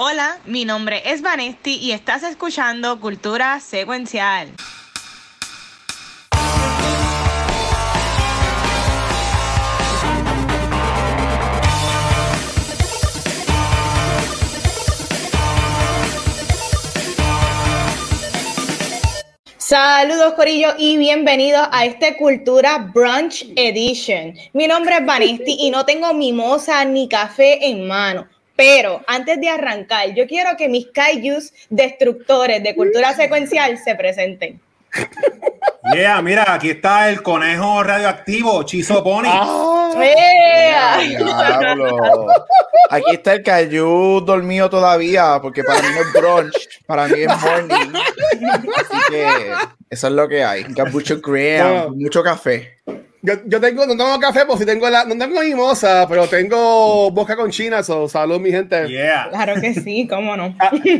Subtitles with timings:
[0.00, 4.48] Hola, mi nombre es Vanesti y estás escuchando Cultura Secuencial.
[19.56, 24.34] Saludos Corillo y bienvenidos a este Cultura Brunch Edition.
[24.52, 28.28] Mi nombre es Vanesti y no tengo mimosa ni café en mano.
[28.58, 34.60] Pero antes de arrancar, yo quiero que mis kaijus destructores de cultura secuencial se presenten.
[35.94, 39.28] Yeah, mira, aquí está el conejo radioactivo, Chizo Pony.
[39.30, 40.98] Ah,
[42.90, 47.40] aquí está el Caillou dormido todavía, porque para mí no es brunch, para mí es
[47.40, 47.92] morning.
[48.76, 49.52] Así que
[49.88, 50.64] eso es lo que hay.
[50.90, 52.78] Mucho cream, mucho café.
[53.20, 57.10] Yo, yo, tengo, no tengo café, pues si tengo la, no tengo mimosa, pero tengo
[57.10, 58.88] boca con china, so, salud mi gente.
[58.88, 59.28] Yeah.
[59.30, 60.54] Claro que sí, cómo no.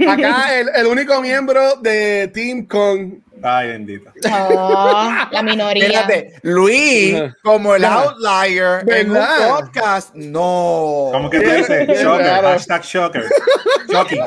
[0.08, 4.10] acá el, el, único miembro de Team con Ay, bendito.
[4.26, 5.86] Oh, la minoría.
[5.86, 11.10] Fíjate, Luis, como el outlier en un podcast, no.
[11.12, 11.88] ¿Cómo que tú dices?
[12.02, 13.24] Shocker, hashtag shocker.
[13.88, 14.22] Shocking.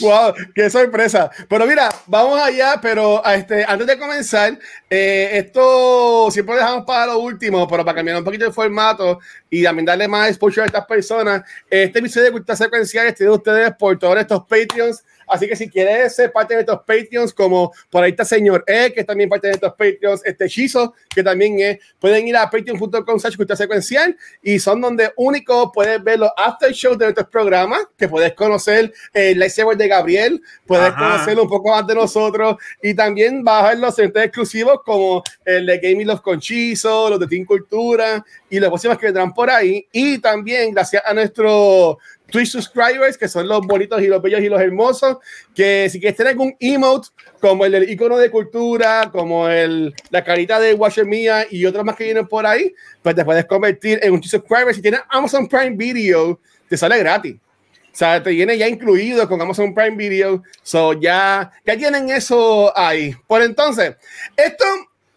[0.00, 1.30] Wow, qué sorpresa.
[1.48, 4.58] Pero mira, vamos allá, pero este, antes de comenzar,
[4.90, 9.62] eh, esto siempre dejamos para lo último, pero para cambiar un poquito el formato y
[9.62, 13.72] también darle más exposure a estas personas, este episodio de Cultura Secuencial es de ustedes
[13.78, 15.02] por todos estos Patreons
[15.32, 18.92] Así que si quieres ser parte de estos Patreons, como por ahí está Señor E,
[18.92, 22.50] que es también parte de estos Patreons, este Hechizo, que también es, pueden ir a
[22.50, 28.08] patreon.com secuencial y son donde único puedes ver los after shows de nuestros programas, que
[28.08, 33.42] puedes conocer el lightsaber de Gabriel, puedes conocer un poco más de nosotros y también
[33.42, 37.46] vas a ver los eventos exclusivos como el de Gaming Los Conchizos, los de Team
[37.46, 39.88] Cultura y los próximos que vendrán por ahí.
[39.92, 41.98] Y también gracias a nuestro
[42.30, 45.16] Twitch subscribers, que son los bonitos y los bellos y los hermosos,
[45.54, 47.08] que si quieres tener algún emote,
[47.40, 51.82] como el del icono de cultura, como el, la carita de Watcher Mía y otros
[51.82, 54.74] más que vienen por ahí, pues te puedes convertir en un Twitch subscriber.
[54.74, 57.36] Si tienes Amazon Prime Video, te sale gratis.
[57.36, 60.42] O sea, te viene ya incluido con Amazon Prime Video.
[60.62, 63.16] So ya, ya tienen eso ahí.
[63.26, 63.96] Por entonces,
[64.36, 64.64] esto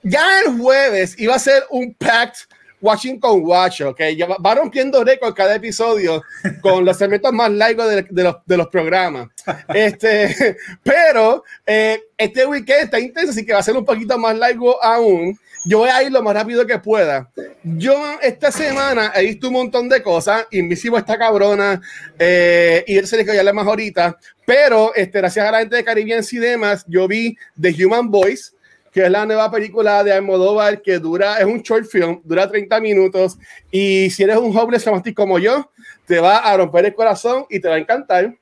[0.03, 2.37] ya el jueves iba a ser un pact
[2.85, 6.21] Watching con Watch, ok, ya va, rompiendo récord cada episodio
[6.61, 9.29] con los segmentos más largos de, de, los, de los, programas.
[9.73, 14.37] Este, pero eh, este weekend está intenso, así que va a ser un poquito más
[14.37, 15.37] largo aún.
[15.67, 17.31] Yo voy a ir lo más rápido que pueda.
[17.63, 20.45] Yo esta semana he visto un montón de cosas.
[20.51, 21.81] Invisible esta cabrona.
[22.19, 24.15] Eh, y él se le ya más ahorita.
[24.45, 28.54] Pero este, gracias a la gente de Caribbean Cinemas, yo vi The Human Voice
[28.95, 32.79] que es la nueva película de Almodóvar que dura, es un short film, dura 30
[32.79, 33.37] minutos
[33.69, 35.69] y si eres un homeless romántico como yo,
[36.05, 38.33] te va a romper el corazón y te va a encantar.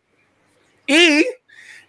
[0.85, 1.25] Y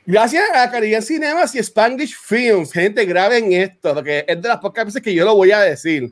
[0.06, 4.86] gracias a Caribbean Cinemas y Spanglish Films, gente, graben esto, porque es de las pocas
[4.86, 6.10] veces que yo lo voy a decir.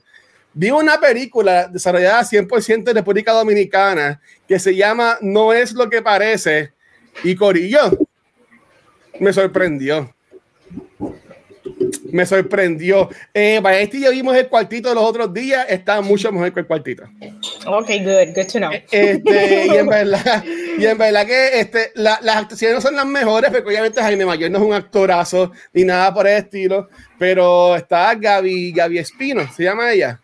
[0.53, 6.03] Vi una película desarrollada 100% en República Dominicana que se llama No es lo que
[6.03, 6.75] parece
[7.25, 7.99] y Corillo
[9.19, 10.15] me sorprendió
[12.11, 13.09] me sorprendió.
[13.33, 17.05] Eh, este ya vimos el cuartito los otros días, está mucho mejor que el cuartito.
[17.67, 18.71] Ok, good, good to know.
[18.91, 23.07] Este, y, en verdad, y en verdad que este, la, las actuaciones no son las
[23.07, 27.77] mejores, porque obviamente Jaime Mayor no es un actorazo ni nada por el estilo, pero
[27.77, 30.19] está Gaby, Gaby Espino, se llama ella.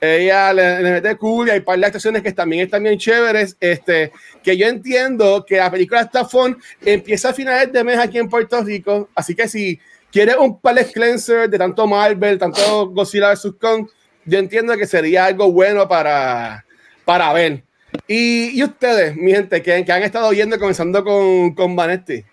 [0.00, 3.54] Ella le, le mete cool y hay par de actuaciones que también están bien chéveres.
[3.60, 8.30] Este, que yo entiendo que la película Stafón empieza a finales de mes aquí en
[8.30, 9.78] Puerto Rico, así que si
[10.12, 13.52] ¿Quieres un palette cleanser de tanto Marvel, tanto Godzilla vs.
[13.60, 13.88] Kong?
[14.24, 16.64] Yo entiendo que sería algo bueno para,
[17.04, 17.62] para ver.
[18.08, 22.24] Y, y ustedes, mi gente, que, que, han estado viendo comenzando con, con Vanetti.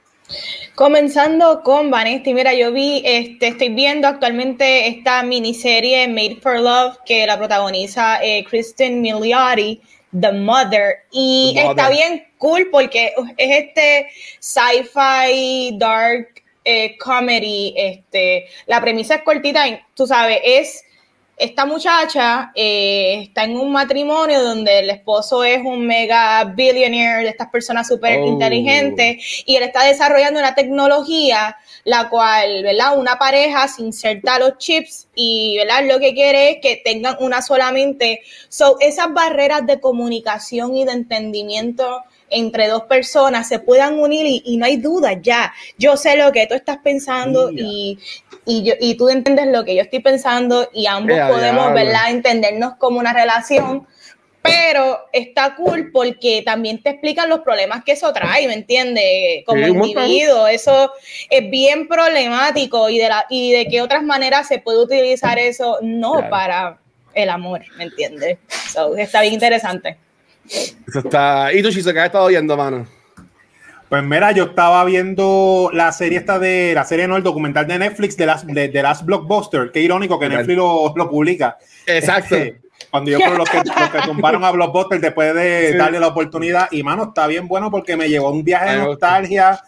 [0.76, 6.98] Comenzando con Vanesti, mira, yo vi, este, estoy viendo actualmente esta miniserie Made for Love
[7.06, 9.82] que la protagoniza eh, Kristen Milioti,
[10.20, 11.78] The Mother, y The Mother.
[11.78, 14.10] está bien cool porque es este
[14.40, 16.28] sci-fi dark
[16.68, 20.84] eh, comedy, este, la premisa es cortita, tú sabes, es
[21.38, 27.30] esta muchacha eh, está en un matrimonio donde el esposo es un mega billionaire de
[27.30, 28.26] estas personas súper oh.
[28.26, 31.56] inteligentes y él está desarrollando una tecnología
[31.88, 32.98] la cual, ¿verdad?
[32.98, 35.88] Una pareja se inserta los chips y, ¿verdad?
[35.88, 38.20] Lo que quiere es que tengan una solamente.
[38.50, 44.42] So, esas barreras de comunicación y de entendimiento entre dos personas se puedan unir y,
[44.46, 45.54] y, no hay duda ya.
[45.78, 47.98] Yo sé lo que tú estás pensando y,
[48.46, 52.10] y, yo, y tú entiendes lo que yo estoy pensando y ambos yeah, podemos, ¿verdad?
[52.10, 53.88] Entendernos como una relación.
[54.42, 59.44] pero está cool porque también te explican los problemas que eso trae, ¿me entiendes?
[59.46, 60.94] Como Sí, individuo, eso
[61.30, 65.80] es bien problemático y de, la, y de qué otras maneras se puede utilizar eso,
[65.82, 66.30] no Claro.
[66.30, 66.80] para
[67.14, 68.38] el amor, ¿me entiendes?
[68.72, 69.98] So, está bien interesante.
[70.50, 71.54] Eso está.
[71.54, 72.88] ¿Y tú, Chiso, qué has estado viendo, mano?
[73.90, 77.80] Pues mira, yo estaba viendo la serie esta de la serie, no, el documental de
[77.80, 79.72] Netflix de las de, de Last Blockbuster.
[79.72, 80.28] Qué irónico que.
[80.28, 81.58] Netflix lo, lo publica.
[81.86, 82.36] Exacto.
[82.36, 82.60] Este,
[82.92, 85.78] cuando yo creo los que, los que tumbaron a Blockbuster después de Sí.
[85.78, 86.68] darle la oportunidad.
[86.72, 89.62] Y mano, está bien bueno porque me llevó un viaje de nostalgia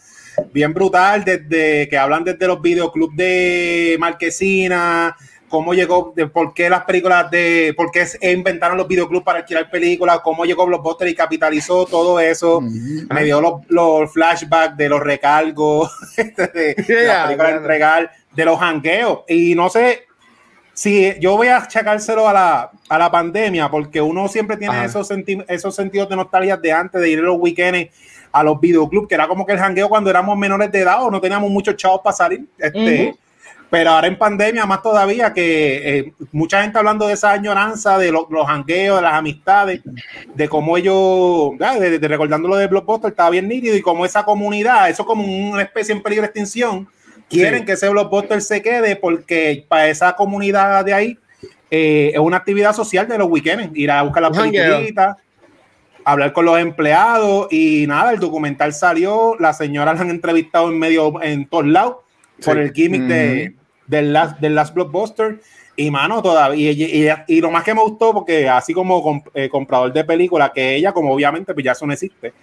[0.54, 5.16] bien brutal, desde que hablan desde los videoclubs de Marquesina,
[5.50, 9.40] cómo llegó, de por qué las películas de, por qué se inventaron los videoclubs para
[9.40, 12.62] alquilar películas, cómo llegó Blockbuster y capitalizó todo eso.
[12.62, 17.54] Me dio los, los flashbacks de los recargos, este, de, de Yeah, las películas de
[17.54, 17.58] yeah.
[17.58, 19.20] entregar, de los hangueos.
[19.28, 20.04] Y no sé
[20.74, 24.86] si yo voy a achacárselo a la, a la pandemia, porque uno siempre tiene Ajá.
[24.86, 27.94] esos, senti- esos sentidos de nostalgia de antes de ir a los weekends
[28.32, 31.10] a los videoclubs, que era como que el jangueo cuando éramos menores de edad o
[31.12, 32.46] no teníamos muchos chavos para salir.
[32.58, 33.18] Este, Ujú.
[33.70, 38.12] Pero ahora en pandemia, más todavía, que eh, mucha gente hablando de esa añoranza, de
[38.12, 39.82] lo- los jangueos, de las amistades,
[40.34, 44.06] de cómo ellos, ya, de, de recordando lo de Blockbuster, estaba bien nítido y como
[44.06, 46.88] esa comunidad, eso como una especie en peligro de extinción,
[47.30, 47.66] quieren Sí.
[47.66, 51.18] que ese Blockbuster se quede porque para esa comunidad de ahí
[51.70, 55.16] eh, es una actividad social de los weekends, ir a buscar las películas,
[56.04, 60.80] hablar con los empleados y nada, el documental salió, la señora la han entrevistado en
[60.80, 61.98] medio, en todos lados,
[62.44, 63.54] por el gimmick de,
[63.90, 65.40] del, last, del Last Blockbuster.
[65.76, 69.30] Y mano, todavía, y, y- y lo más que me gustó, porque así como comp-
[69.34, 72.34] eh, comprador de películas, que ella, como obviamente, pues ya eso no existe,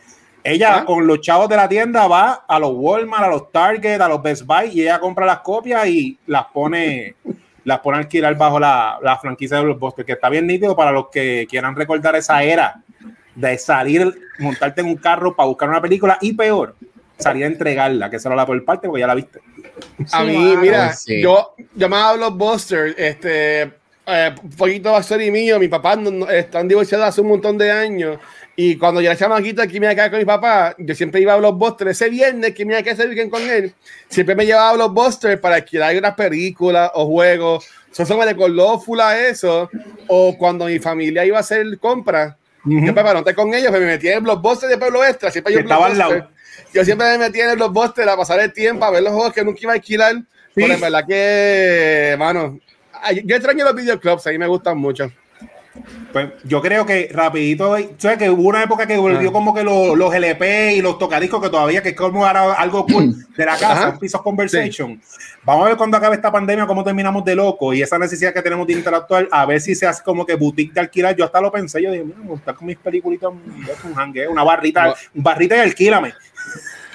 [0.42, 0.84] ella Ah.
[0.86, 4.22] con los chavos de la tienda va a los Walmart, a los Target, a los
[4.22, 7.14] Best Buy, y ella compra las copias y las pone,
[7.64, 10.90] las pone a alquilar bajo la, la franquicia de Blockbuster, que está bien nítido para
[10.92, 12.80] los que quieran recordar esa era
[13.34, 16.74] de salir, montarte en un carro para buscar una película y peor,
[17.18, 19.40] salir a entregarla, que esa era la por parte, porque ya la viste.
[20.12, 20.60] A mí, mano.
[20.60, 21.22] mira, Sí.
[21.22, 23.62] yo llamaba a Blockbuster, este,
[24.06, 28.18] eh, poquito backstory mío, mi papá no- no- están divorciados hace un montón de años,
[28.54, 31.20] y cuando yo era chamaquito aquí me iba a quedar con mi papá, yo siempre
[31.20, 33.72] iba a Blockbuster, ese viernes que me iba a quedar ese weekend con él,
[34.08, 37.66] siempre me llevaba a Blockbuster para alquilar unas películas o juegos,
[37.96, 39.70] eso me recordó full a eso,
[40.06, 42.34] o cuando mi familia iba a hacer compras,
[42.64, 45.52] yo para no estar con ellos, pues me metía en Blockbuster de Pueblo Extra, siempre
[45.54, 46.28] yo estaba al lado.
[46.72, 49.32] Yo siempre me metía en el Blockbuster a pasar el tiempo, a ver los juegos
[49.32, 50.14] que nunca iba a alquilar.
[50.54, 52.58] Pero en verdad que, mano,
[53.24, 55.12] yo extraño los videoclubs, a mí me gustan mucho.
[56.12, 58.18] Pues yo creo que rapidito, ¿sabes?
[58.18, 59.32] Que hubo una época que volvió Ah.
[59.32, 62.86] como que los, los LP y los tocadiscos que todavía que es como ahora algo
[62.86, 65.00] cool de la casa, un piece of conversation.
[65.44, 68.42] Vamos a ver cuando acabe esta pandemia cómo terminamos de loco y esa necesidad que
[68.42, 71.14] tenemos de interactuar, a ver si se hace como que boutique de alquilar.
[71.14, 74.42] Yo hasta lo pensé, yo dije, mira, me gusta con mis peliculitas, un, jangueo, una
[74.44, 76.14] barrita, un barrita y alquílame.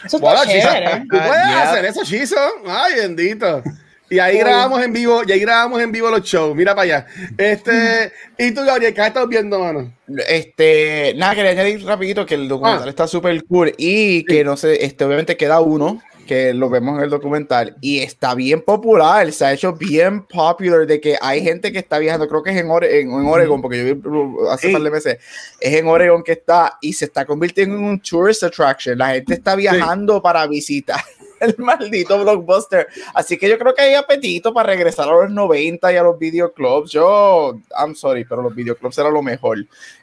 [0.04, 1.01] Eso está Bueno, chévere.
[1.01, 1.69] tú puedes Ah, yeah.
[1.72, 2.36] hacer eso, Chizo.
[2.68, 3.63] Ay, bendito.
[4.12, 6.56] Y ahí grabamos en vivo, y ahí grabamos en vivo los shows.
[6.56, 7.06] Mira para allá.
[7.38, 9.92] Este, y tú, Gabriel, ¿qué estado viendo, mano?
[10.28, 12.90] Este, nada, quería añadir rapidito que el documental Ah.
[12.90, 17.04] está súper cool y que no sé, este, obviamente queda uno que lo vemos en
[17.06, 21.72] el documental y está bien popular, se ha hecho bien popular de que hay gente
[21.72, 24.50] que está viajando, creo que es en, Ore- en, en Oregon, porque yo vi uh,
[24.50, 24.74] hace Sí.
[24.74, 25.18] par de meses,
[25.60, 29.34] es en Oregon que está y se está convirtiendo en un tourist attraction, la gente
[29.34, 31.01] está viajando para visitar
[31.41, 35.91] el maldito blockbuster, así que yo creo que hay apetito para regresar a los 90
[35.91, 39.57] y a los videoclubs, yo, I'm sorry, pero los videoclubs era lo mejor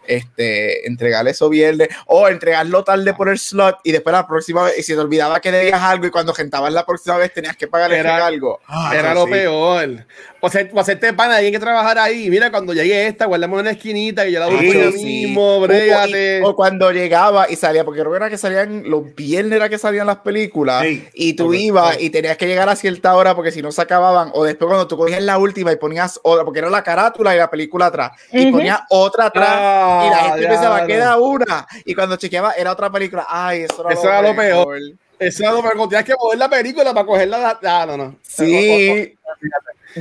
[0.07, 4.79] este, entregarle eso viernes o entregarlo tarde por el slot y después la próxima vez,
[4.79, 7.69] y si te olvidaba que debías algo y cuando gentabas la próxima vez tenías que
[7.69, 8.61] pagar el Era- algo.
[8.93, 10.07] Era lo peor.
[10.41, 12.31] O sea, o hacerte pana, hay que trabajar ahí.
[12.31, 15.05] Mira, cuando llegue esta, guardamos en la esquinita y yo la busco Sí, yo sí.
[15.05, 16.43] mismo, brégate.
[16.43, 19.69] O, o cuando llegaba y salía, porque creo que era que salían, los viernes era
[19.69, 21.05] que salían las películas Sí.
[21.29, 24.31] Y tú ibas y tenías que llegar a cierta hora porque si no se acababan,
[24.35, 27.39] o después cuando tú cogías la última y ponías otra, porque era la carátula y
[27.39, 30.95] la película atrás, y ponías otra atrás Ah, y la gente pensaba, diablo.
[30.95, 34.69] queda una, y cuando chequeaba era otra película, ay, eso era, Eso era lo peor.
[34.79, 34.99] mejor.
[35.19, 37.39] Eso era lo peor, tenías que mover la película para cogerla.
[37.39, 38.17] la- Ah, no, no.
[38.23, 39.15] Sí.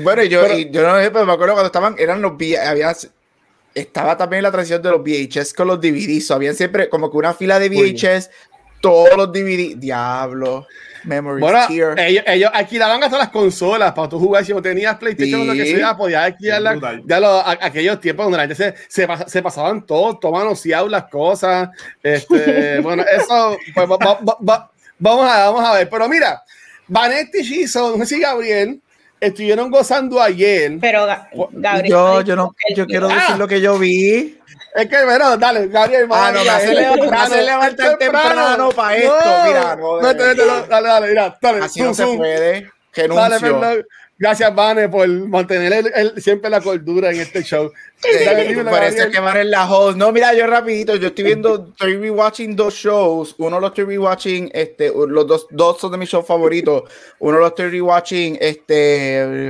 [0.03, 2.33] Bueno, y yo, Pero- y yo no sé, pero me acuerdo cuando estaban, eran los
[2.33, 2.93] había
[3.73, 6.31] estaba también la transición de los VHS con los DVDs.
[6.31, 8.29] Habían siempre como que una fila de VHS,
[8.81, 9.79] todos los DVDs.
[9.79, 10.65] Diablo,
[11.07, 11.59] Memories Bueno,
[11.97, 14.45] ellos, ellos alquilaban hasta las consolas para tú jugar.
[14.45, 16.71] Si no tenías PlayStation o lo que sea, podías alquilarla.
[16.73, 17.03] Brutal.
[17.05, 20.49] Ya lo- a- aquellos tiempos donde la gente se, se, pas- se pasaban todos, tomaban
[20.91, 21.69] las cosas.
[22.03, 25.89] Este, bueno, eso, pues, va- va- va- va- vamos, a, vamos a ver.
[25.89, 26.41] Pero mira,
[26.87, 28.81] Vanetti y Shizo, no sé si Gabriel,
[29.19, 30.77] estuvieron gozando ayer.
[30.79, 31.91] Pero Ga- Gabriel.
[31.91, 34.37] yo, yo no, yo quiero decir lo que yo vi.
[34.75, 36.07] Es que, bueno, dale, Gabriel.
[36.11, 39.43] Ah, no, me hace, levantar temprano, para esto.
[39.45, 39.97] Mira, no.
[39.97, 41.65] Dale, dale, dale, mira, dale.
[41.65, 42.71] Así no se puede.
[42.95, 43.85] Dale, perdón.
[44.19, 47.71] Gracias, Vane, por mantener el, siempre la cordura en este show.
[48.65, 49.95] parece que Vane es la host.
[49.95, 53.35] No, mira, yo rapidito, yo estoy viendo, estoy rewatching dos shows.
[53.37, 56.83] Uno lo estoy rewatching, este, los dos, dos son de mis shows favoritos.
[57.19, 59.49] Uno lo estoy rewatching, este,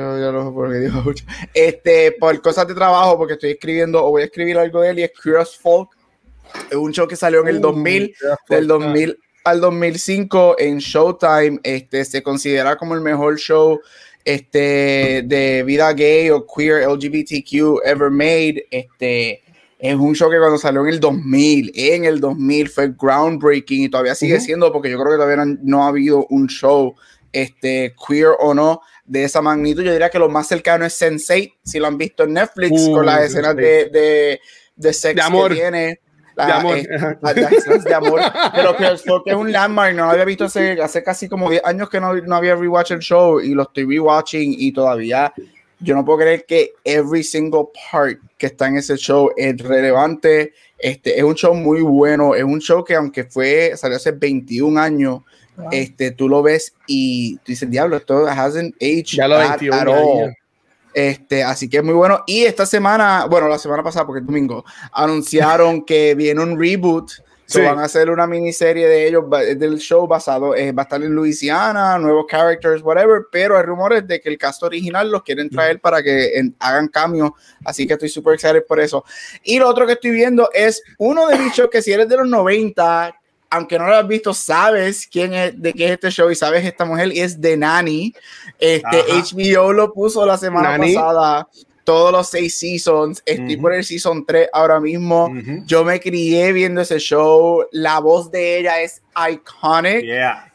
[1.54, 5.00] este, por cosas de trabajo, porque estoy escribiendo o voy a escribir algo de él
[5.00, 5.92] y es Curious Folk.
[6.70, 11.60] Es un show que salió en el 2000, uh, del 2000 al 2005 en Showtime.
[11.64, 13.80] Este, se considera como el mejor show
[14.28, 18.68] este, de vida gay o queer LGBTQ ever made.
[18.70, 19.42] Este,
[19.80, 23.90] es un show que cuando salió en el 2000, en el 2000 fue groundbreaking y
[23.90, 26.94] todavía sigue siendo porque yo creo que todavía no, ha habido un show
[27.32, 29.84] este, queer o no de esa magnitud.
[29.84, 33.06] Yo diría que lo más cercano es Sense8, si lo han visto en Netflix, con
[33.06, 34.42] las uh, escenas de, de,
[34.76, 35.52] de sex amor.
[35.54, 36.02] que tiene
[36.46, 36.78] de amor.
[36.78, 36.88] Eh,
[37.86, 38.22] de amor.
[38.54, 41.90] Pero que es un landmark, no lo había visto hace, hace casi como 10 años
[41.90, 45.34] que no, no había rewatch el show y lo estoy rewatching y todavía
[45.80, 50.54] yo no puedo creer que every single part que está en ese show es relevante.
[50.78, 54.80] Este, es un show muy bueno, es un show que aunque fue, salió hace 21
[54.80, 55.22] años,
[55.72, 60.34] este, tú lo ves y tú dices, diablo, esto hasn't aged at all.
[60.98, 62.24] Este, así que es muy bueno.
[62.26, 67.12] Y esta semana, bueno, la semana pasada, porque es domingo, anunciaron que viene un reboot.
[67.46, 71.04] se van a hacer una miniserie de ellos, del show basado, eh, va a estar
[71.04, 75.52] en Luisiana, nuevos characters, whatever, pero hay rumores de que el cast original los quieren
[75.52, 77.30] traer para que hagan cambios,
[77.64, 79.06] así que estoy súper excited por eso.
[79.44, 82.28] Y lo otro que estoy viendo es uno de bichos que si eres de los
[82.28, 83.16] 90,
[83.50, 86.66] aunque no lo has visto, sabes quién es, de qué es este show y sabes
[86.66, 88.14] esta mujer y es de Nani.
[88.60, 91.48] Este HBO lo puso la semana pasada.
[91.84, 93.24] Todos los seis seasons.
[93.26, 95.32] Estoy por el season 3 ahora mismo.
[95.66, 97.66] Yo me crié viendo ese show.
[97.72, 99.02] La voz de ella es
[99.32, 100.04] iconic.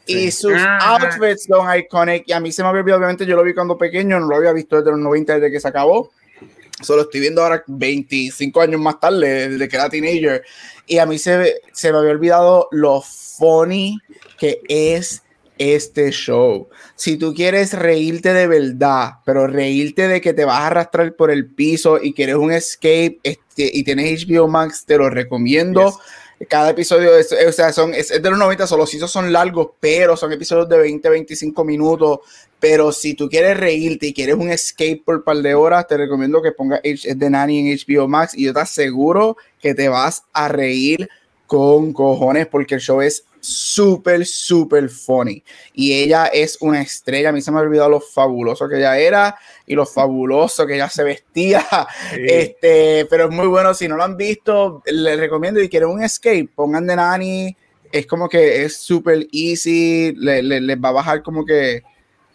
[0.04, 0.98] Y sus ah.
[0.98, 2.24] outfits son iconic.
[2.26, 4.36] Y a mí se me había olvidado, obviamente, yo lo vi cuando pequeño, no lo
[4.36, 6.10] había visto desde los 90, desde que se acabó.
[6.82, 10.42] Solo estoy viendo ahora 25 años más tarde, desde que era teenager.
[10.86, 13.98] Y a mí se, se me había olvidado lo funny
[14.38, 15.22] que es
[15.58, 16.68] este show.
[16.96, 21.30] Si tú quieres reírte de verdad, pero reírte de que te vas a arrastrar por
[21.30, 25.98] el piso y quieres un escape este, y tienes HBO Max, te lo recomiendo.
[26.48, 30.16] Cada episodio es, o sea, son, es, de los 90, solo si son largos, pero
[30.16, 32.20] son episodios de 20, 25 minutos.
[32.58, 35.96] Pero si tú quieres reírte y quieres un escape por un par de horas, te
[35.96, 40.24] recomiendo que pongas The Nanny en HBO Max y yo te aseguro que te vas
[40.32, 41.08] a reír
[41.46, 45.42] con cojones porque el show es súper, súper funny.
[45.74, 47.28] Y ella es una estrella.
[47.28, 49.36] A mí se me ha olvidado lo fabuloso que ella era
[49.72, 51.66] y lo fabuloso que ella se vestía.
[52.12, 53.72] Este, pero es muy bueno.
[53.74, 57.56] Si no lo han visto, les recomiendo y quieren un escape, pongan de Nani.
[57.90, 60.14] Es como que es súper easy.
[60.16, 61.82] Les va a bajar como que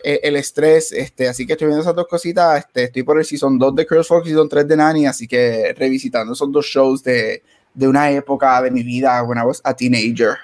[0.03, 0.91] eh, el estrés.
[0.91, 2.59] Este, así que estoy viendo esas dos cositas.
[2.59, 5.05] Este, estoy por el season 2 de Curse y season 3 de Nani.
[5.05, 9.43] Así que revisitando esos dos shows de, de una época de mi vida, when I
[9.43, 10.37] was a teenager.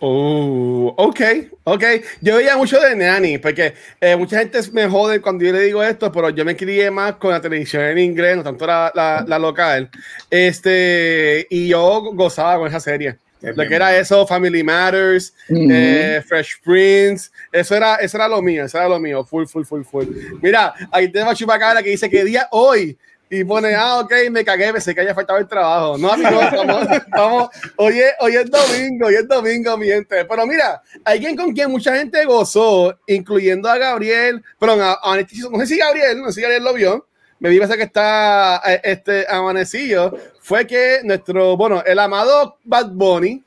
[0.00, 1.20] Oh, ok,
[1.64, 1.84] ok.
[2.20, 5.82] Yo veía mucho de Nanny, porque eh, mucha gente me jode cuando yo le digo
[5.82, 8.92] esto, pero yo me crié más con la televisión en inglés, no tanto la,
[9.26, 9.90] la, local.
[10.30, 13.18] Este, y yo gozaba con esa serie.
[13.40, 18.64] lo que era eso, Family Matters, eh, Fresh Prince, eso era, eso era lo mío,
[18.64, 20.06] eso era lo mío, full, full, full, full.
[20.40, 22.96] Mira, ahí tenemos a Chupacabra que dice que día hoy
[23.30, 25.98] y pone, ah, ok, me cagué, pensé que haya faltado el trabajo.
[25.98, 26.44] No, amigos,
[26.92, 30.24] estamos, hoy, es, hoy es domingo, hoy es domingo, mi gente.
[30.24, 35.60] Pero mira, alguien con quien mucha gente gozó, incluyendo a Gabriel, perdón, a, a, no
[35.60, 37.06] sé si Gabriel, no sé si Gabriel lo vio,
[37.40, 43.44] me vi que está eh, este amanecido, fue que nuestro, bueno, el amado Bad Bunny,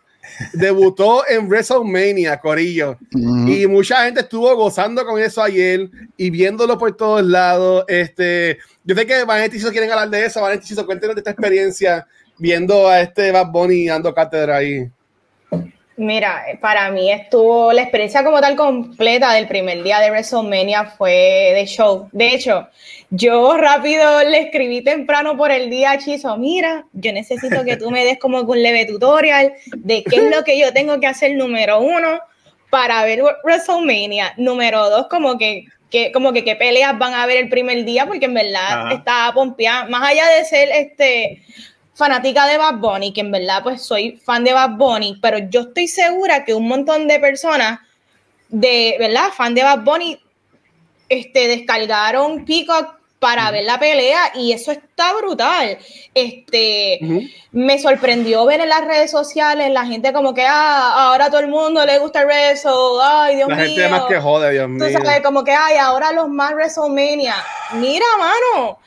[0.54, 2.98] debutó en WrestleMania, Corillo.
[3.12, 7.86] Y mucha gente estuvo gozando con eso ayer y viéndolo por todos lados.
[7.88, 10.42] Este, yo sé que Vanetti quieren hablar de eso.
[10.42, 12.08] Vanetti cuéntenos de esta experiencia
[12.38, 14.90] viendo a este Bad Bunny dando cátedra ahí.
[15.98, 21.52] Mira, para mí estuvo la experiencia como tal completa del primer día de WrestleMania fue
[21.54, 22.08] de show.
[22.14, 22.70] De hecho,
[23.10, 27.92] yo rápido le escribí temprano por el día a Chizo, mira, yo necesito que tú
[27.92, 31.36] me des como un leve tutorial de qué es lo que yo tengo que hacer
[31.36, 32.22] número uno
[32.70, 34.34] para ver WrestleMania.
[34.38, 35.66] Número dos, como que,
[36.14, 39.90] como que qué peleas van a ver el primer día, porque en verdad estaba pompeada.
[39.90, 41.44] Más allá de ser este
[42.02, 45.62] fanática de Bad Bunny, que en verdad pues soy fan de Bad Bunny, pero yo
[45.62, 47.80] estoy segura que un montón de personas
[48.50, 49.30] de, ¿verdad?
[49.38, 50.20] Fan de Bad Bunny,
[51.10, 55.78] este, descargaron Peacock para ver la pelea y eso está brutal.
[56.16, 57.00] Este,
[57.52, 61.50] me sorprendió ver en las redes sociales la gente como que, ah, ahora todo el
[61.50, 63.58] mundo le gusta el Wrestle, ay, Dios mío.
[63.58, 64.88] La gente más que jode, Dios mío.
[64.88, 67.36] Tú sabes, como que, ay, ahora los más WrestleMania.
[67.74, 68.80] Mira, mano,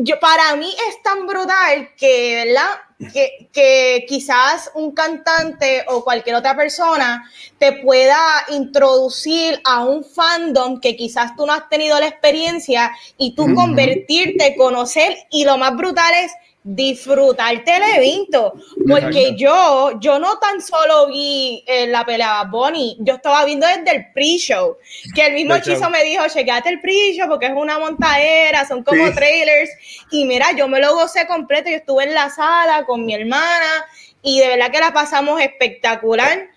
[0.00, 3.12] yo, para mí es tan brutal que, ¿verdad?
[3.12, 8.18] Que, que, quizás un cantante o cualquier otra persona te pueda
[8.50, 14.56] introducir a un fandom que quizás tú no has tenido la experiencia y tú convertirte,
[14.56, 16.32] conocer y lo más brutal es
[16.70, 18.52] disfrutarte el evento,
[18.86, 23.96] porque yo, yo no tan solo vi eh, la pelea Bonnie, yo estaba viendo desde
[23.96, 24.76] el pre-show,
[25.14, 29.10] que el mismo hechizo me dijo, chequeate el pre-show porque es una montadera, son como
[29.14, 29.70] trailers,
[30.10, 33.86] y mira, yo me lo gocé completo, yo estuve en la sala con mi hermana,
[34.20, 36.48] y de verdad que la pasamos espectacular.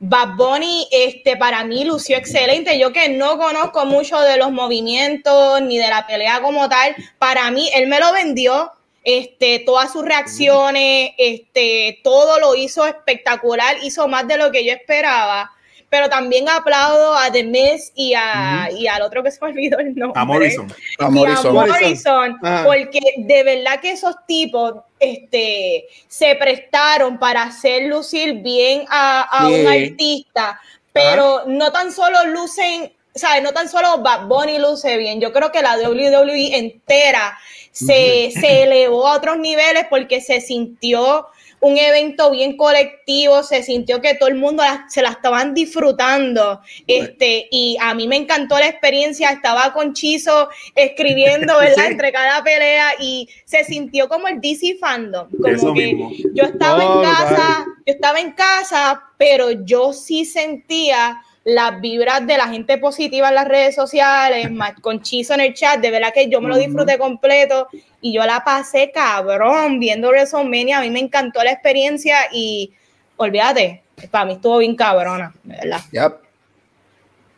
[0.00, 2.78] Bad Bunny, este, para mí lució excelente.
[2.78, 7.50] Yo que no conozco mucho de los movimientos ni de la pelea como tal, para
[7.50, 8.70] mí él me lo vendió
[9.10, 14.72] este, todas sus reacciones, este, todo lo hizo espectacular, hizo más de lo que yo
[14.74, 15.50] esperaba.
[15.88, 19.78] Pero también aplaudo a The Miz y, a, y al otro que se me olvidó
[19.78, 20.20] el nombre.
[20.20, 20.70] A Morrison.
[20.98, 22.38] A Morrison.
[22.66, 29.66] porque de verdad que esos tipos este, se prestaron para hacer lucir bien a, un
[29.66, 30.60] artista,
[30.92, 33.42] pero no tan solo lucen, ¿sabes?
[33.42, 37.38] No tan solo Bad Bunny luce bien, yo creo que la WWE entera
[37.78, 41.26] se, se elevó a otros niveles porque se sintió
[41.60, 46.60] un evento bien colectivo, se sintió que todo el mundo se la estaban disfrutando.
[46.86, 51.86] Este, y a mí me encantó la experiencia, estaba con Chizo escribiendo, ¿verdad?
[51.86, 55.28] Entre cada pelea y se sintió como el DC fandom.
[55.30, 55.96] Como que
[56.34, 62.36] yo estaba en casa, yo estaba en casa, pero yo sí sentía las vibras de
[62.36, 64.50] la gente positiva en las redes sociales,
[64.82, 67.68] con Chizo en el chat, de verdad que yo me lo disfruté completo
[68.02, 72.74] y yo la pasé cabrón viendo WrestleMania, a mí me encantó la experiencia y
[73.16, 75.80] olvídate, para mí estuvo bien cabrona, de verdad.
[75.90, 76.12] Yep.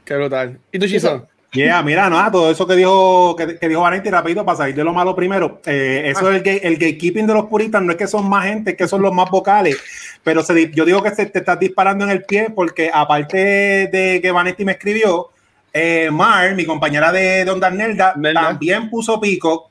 [0.05, 0.59] Qué brutal.
[0.73, 1.29] ¿Y tú, Chizo?
[1.53, 4.85] Yeah, mira, no, todo eso que dijo, que, que dijo Vanetti rápido para salir de
[4.85, 5.61] lo malo primero.
[5.67, 8.71] Eh, eso es el, el gatekeeping de los puristas, no es que son más gente,
[8.73, 9.77] es que son los más vocales.
[10.23, 14.21] Pero se, yo digo que se, te estás disparando en el pie porque aparte de
[14.23, 15.31] que Vanetti me escribió,
[15.73, 19.71] eh, Mar, mi compañera de, Onda Nerda, también puso pico.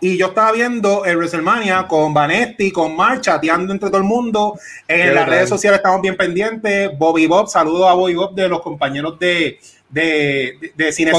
[0.00, 4.58] Y yo estaba viendo el WrestleMania con Vanetti, con Mar, chateando entre todo el mundo.
[4.88, 6.90] En las redes sociales estamos bien pendientes.
[6.98, 9.60] Bobby Bob, saludo a Bobby Bob de los compañeros de,
[9.92, 11.12] de, de, Cine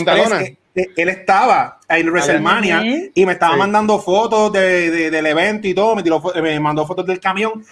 [0.76, 2.84] él estaba en WrestleMania
[3.14, 6.04] y me estaba mandando fotos de, del evento y todo, me,
[6.42, 7.64] me mandó fotos del camión.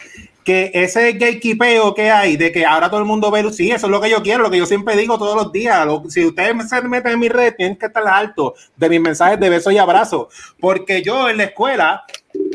[0.44, 3.92] Que ese gatekeepeo que hay de que ahora todo el mundo ve, sí, eso es
[3.92, 5.88] lo que yo quiero, lo que yo siempre digo todos los días.
[6.10, 9.50] si ustedes se meten en mi red, tienen que estar alto de mis mensajes de
[9.50, 10.28] besos y abrazos.
[10.60, 12.06] Porque yo en la escuela,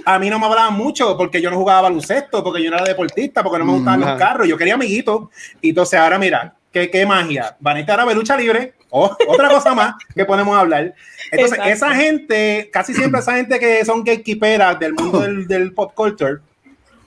[0.04, 2.86] a mí no me hablaban mucho porque yo no jugaba baloncesto, porque yo no era
[2.86, 5.28] deportista, porque no me gustaban los carros, yo quería amiguitos.
[5.60, 7.56] Y entonces ahora, mira, qué, qué magia.
[7.58, 10.94] Van a estar a lucha libre, otra cosa más que podemos hablar.
[11.32, 16.38] Entonces, esa gente, casi siempre esa gente que son gatekeeperas del mundo del, pop culture,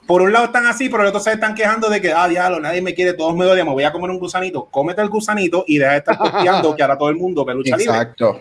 [0.06, 2.58] por un lado están así, pero el otro se están quejando de que, ah, diablo,
[2.58, 4.64] nadie me quiere, todos me odian, me voy a comer un gusanito.
[4.64, 7.76] Cómete el gusanito y deja de estar posteando que ahora todo el mundo ve lucha
[7.76, 8.40] Exacto.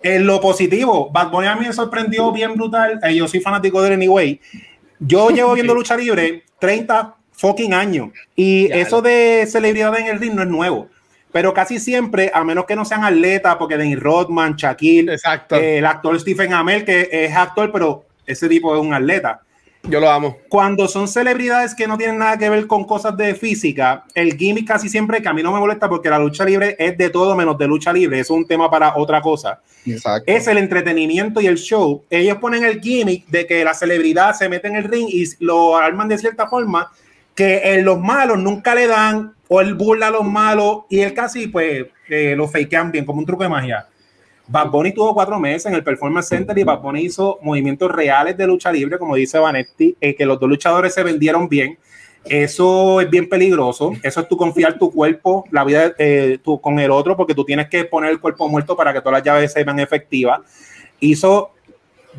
[0.00, 3.00] En lo positivo, Bad Bunny a mí me sorprendió bien brutal.
[3.02, 4.40] Eh, yo soy fanático de Anyway.
[5.00, 10.34] Yo llevo viendo lucha libre 30 fucking años y eso de celebridad en el ring
[10.34, 10.88] no es nuevo
[11.32, 15.14] pero casi siempre, a menos que no sean atletas, porque Denny Rodman, Shaquille,
[15.50, 19.42] eh, el actor Stephen Amell, que es actor, pero ese tipo es un atleta.
[19.84, 20.38] Yo lo amo.
[20.48, 24.66] Cuando son celebridades que no tienen nada que ver con cosas de física, el gimmick
[24.66, 27.36] casi siempre, que a mí no me molesta porque la lucha libre es de todo
[27.36, 29.60] menos de lucha libre, es un tema para otra cosa.
[29.86, 30.24] Exacto.
[30.26, 32.04] Es el entretenimiento y el show.
[32.10, 35.76] Ellos ponen el gimmick de que la celebridad se mete en el ring y lo
[35.76, 36.90] arman de cierta forma
[37.38, 41.14] que en los malos nunca le dan o él burla a los malos y él
[41.14, 43.86] casi pues eh, lo fakean bien como un truco de magia.
[44.48, 48.36] Bad Bunny tuvo cuatro meses en el Performance Center y Bad Bunny hizo movimientos reales
[48.36, 51.78] de lucha libre, como dice Vanetti, eh, que los dos luchadores se vendieron bien.
[52.24, 53.92] Eso es bien peligroso.
[54.02, 57.44] Eso es tu confiar tu cuerpo, la vida eh, tú, con el otro, porque tú
[57.44, 60.40] tienes que poner el cuerpo muerto para que todas las llaves sean efectivas.
[60.98, 61.52] Hizo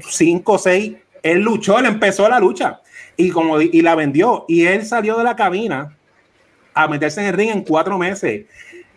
[0.10, 0.96] cinco seis.
[1.22, 2.80] Él luchó, él empezó la lucha
[3.20, 4.46] y, como, y la vendió.
[4.48, 5.94] Y él salió de la cabina
[6.74, 8.46] a meterse en el ring en cuatro meses.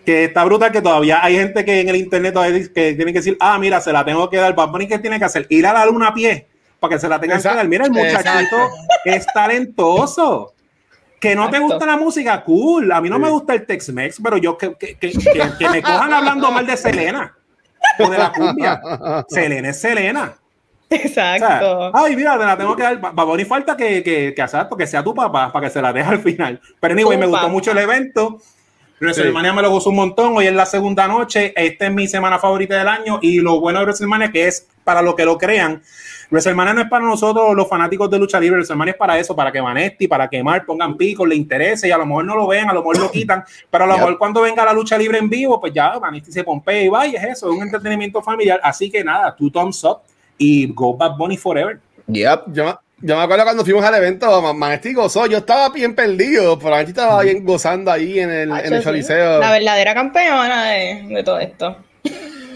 [0.06, 3.18] Que está brutal que todavía hay gente que en el internet todavía que tiene que
[3.18, 4.54] decir, ah, mira, se la tengo que dar.
[4.54, 5.46] Bad Bunny, ¿qué tiene que hacer?
[5.48, 6.46] Ir a la luna a pie
[6.78, 7.66] para que se la tengan que dar.
[7.66, 8.70] Mira, el muchachito
[9.04, 10.54] es talentoso.
[11.18, 12.92] Que no te gusta la música, cool.
[12.92, 15.11] A mí no me gusta el Tex-Mex, pero yo que, que, que,
[15.58, 17.37] que me cojan hablando mal de Selena.
[17.98, 18.80] o de la cumbia.
[19.28, 20.32] Selena es Selena.
[20.92, 21.90] Exacto.
[21.94, 23.00] ay, mira, te la tengo que dar.
[23.00, 24.46] Baboni falta que, que, que,
[24.78, 26.61] que sea tu papá para que se la deje al final.
[26.81, 28.38] Pero anyway, me gustó mucho el evento.
[29.00, 30.37] WrestleMania me lo gustó un montón.
[30.37, 31.52] Hoy es la segunda noche.
[31.57, 33.18] Esta es mi semana favorita del año.
[33.20, 35.83] Y lo bueno de WrestleMania que es para lo que lo crean.
[36.31, 38.59] WrestleMania no es para nosotros los fanáticos de lucha libre.
[38.59, 41.98] WrestleMania es para eso, para que Vanetti, para quemar, pongan picos, le interese y a
[41.98, 43.42] lo mejor no lo ven, a lo mejor lo quitan.
[43.68, 46.44] Pero a lo mejor cuando venga la lucha libre en vivo, pues ya Vanetti se
[46.44, 48.61] pompea y va y es eso, es un entretenimiento familiar.
[48.62, 50.02] Así que nada, two thumbs up
[50.42, 51.78] y go Bad Bunny forever.
[52.09, 52.52] Yep.
[52.52, 55.26] Yo, yo me acuerdo cuando fuimos al evento, Manesti gozó.
[55.26, 59.38] Yo estaba bien perdido, pero Manesti estaba bien gozando ahí en el, en el Choliseo.
[59.38, 61.76] La verdadera campeona de, de todo esto.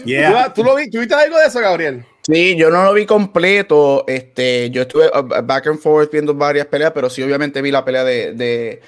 [0.03, 0.53] Yeah.
[0.53, 2.05] ¿Tú, lo vi, ¿Tú viste algo de eso, Gabriel?
[2.23, 4.03] Sí, yo no lo vi completo.
[4.05, 7.71] Este, yo estuve uh, uh, back and forth viendo varias peleas, pero sí, obviamente vi
[7.71, 8.81] la pelea de, de,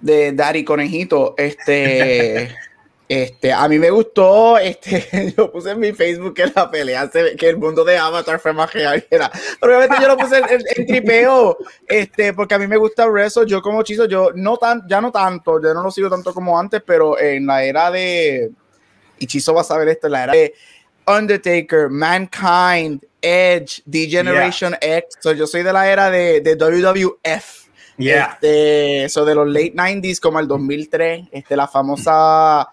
[0.00, 1.34] de Daddy Conejito.
[1.36, 2.50] Este.
[3.08, 7.48] Este, a mí me gustó, este, yo puse en mi Facebook que la pelea, que
[7.48, 9.30] el mundo de Avatar fue más real era.
[9.58, 13.62] Pero obviamente yo lo puse en, tripeo, este, porque a mí me gusta Wrestle, yo
[13.62, 16.82] como chizo, yo no tan, ya no tanto, yo no lo sigo tanto como antes,
[16.84, 18.50] pero en la era de,
[19.18, 20.54] y Chizo va a saber esto, en la era de
[21.06, 27.68] Undertaker, Mankind, Edge, D-Generation X, yo soy de la era de, de WWF.
[27.96, 28.32] Yeah.
[28.34, 32.68] Este, eso de los late 90s como el 2003, este, la famosa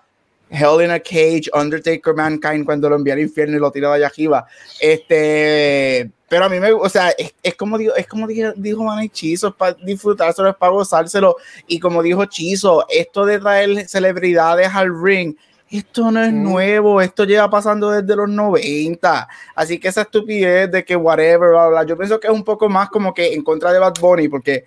[0.56, 3.96] Hell in a Cage, Undertaker Mankind cuando lo envía al infierno y lo tira de
[3.96, 4.46] allá arriba.
[4.80, 9.10] Este, pero a mí me, o sea, es, como dijo, es como dijo, dijo Man
[9.10, 11.36] Chizo, es para disfrutárselo, es para gozárselo.
[11.68, 15.36] Y como dijo Chizo, esto de traer celebridades al ring,
[15.70, 16.44] esto no es mm.
[16.44, 19.28] nuevo, esto lleva pasando desde los 90.
[19.56, 22.70] Así que esa estupidez de que whatever, bla, bla, yo pienso que es un poco
[22.70, 24.66] más como que en contra de Bad Bunny, porque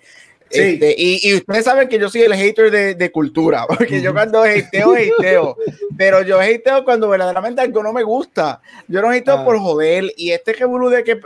[0.49, 4.41] este, y, ustedes saben que yo soy el hater de, de cultura, porque yo cuando
[4.41, 5.57] hateo, hateo.
[5.97, 8.61] Pero yo hateo cuando verdaderamente algo no me gusta.
[8.87, 9.45] Yo no hateo ah.
[9.45, 10.13] por joder.
[10.15, 11.19] Y este que de que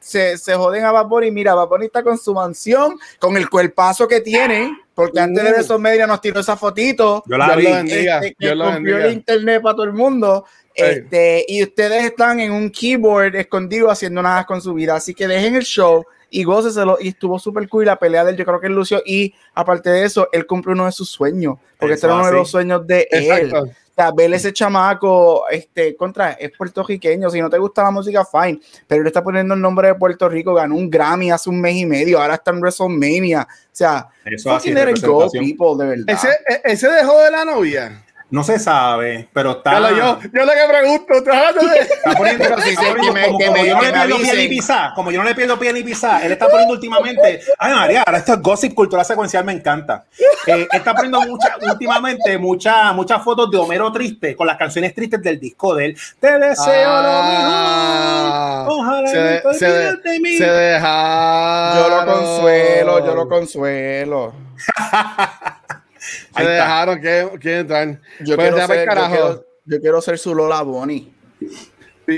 [0.00, 4.06] se, se, joden a Vapor y mira, Vapor está con su mansión, con el cuerpazo
[4.06, 5.56] que tiene, porque antes de uh.
[5.56, 7.22] esos medios nos tiró esa fotito.
[7.26, 7.66] Yo la vi.
[7.66, 10.44] Este, que el internet para todo el mundo.
[10.74, 14.94] Este, y ustedes están en un keyboard escondido haciendo nada con su vida.
[14.94, 16.96] Así que dejen el show y góceselo.
[17.00, 17.84] Y estuvo súper cool.
[17.84, 19.00] Y la pelea de él, yo creo que él lució.
[19.06, 22.32] Y aparte de eso, él cumple uno de sus sueños, porque este era uno de
[22.32, 23.52] los sueños de él.
[23.54, 27.28] O sea, ver ese chamaco, este, contra, es puertorriqueño.
[27.28, 28.58] Si no te gusta la música, fine.
[28.86, 31.76] Pero él está poniendo el nombre de Puerto Rico, ganó un Grammy hace un mes
[31.76, 33.42] y medio, ahora está en WrestleMania.
[33.42, 36.04] O sea, eso así go, people, de verdad.
[36.08, 38.02] Ese, e, ese dejó de la novia.
[38.32, 39.90] No se sabe, pero está.
[39.90, 44.94] yo, yo lo que pregunto, está poniendo, como, yo no le pierdo pie ni pisar,
[44.94, 47.42] como yo no le pierdo pie ni pisar, él está poniendo últimamente.
[47.58, 50.06] Ay, María, ahora esto es gossip cultura secuencial, me encanta.
[50.46, 55.22] Eh, está poniendo mucha, últimamente muchas muchas fotos de Homero triste con las canciones tristes
[55.22, 55.98] del disco de él.
[56.18, 58.80] Te deseo ah, lo mejor.
[58.80, 61.74] Ojalá se, se, se deja.
[61.76, 64.32] Yo lo consuelo, yo lo consuelo.
[66.36, 68.00] Se dejaron que, que entran.
[68.20, 71.12] Yo, pues quiero ser, yo, yo, quiero, ser, su Lola Bonnie.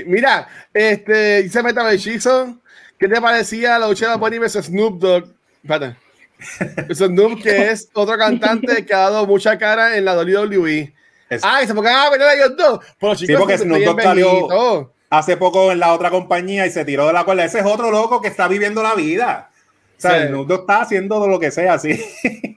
[0.07, 2.57] mira, este, se meta el hechizo.
[2.97, 5.25] ¿Qué te parecía la lucha de Bonnie versus Snoop Dogg?
[5.61, 5.97] Espérate.
[6.93, 10.93] Snoop, que es otro cantante que ha dado mucha cara en la WWE.
[11.29, 12.79] Es, ah, y se pongan a pelear ellos dos.
[12.99, 16.85] Pero chicos, sí, porque Snoop Dogg salió hace poco en la otra compañía y se
[16.85, 17.45] tiró de la cuerda.
[17.45, 19.51] Ese es otro loco que está viviendo la vida.
[19.97, 20.27] O sea, sí.
[20.27, 22.03] Snoop Dogg está haciendo lo que sea, sí.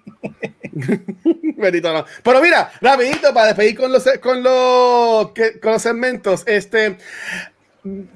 [2.22, 6.42] Pero mira, rapidito para despedir con los con los, con los segmentos.
[6.46, 6.96] Este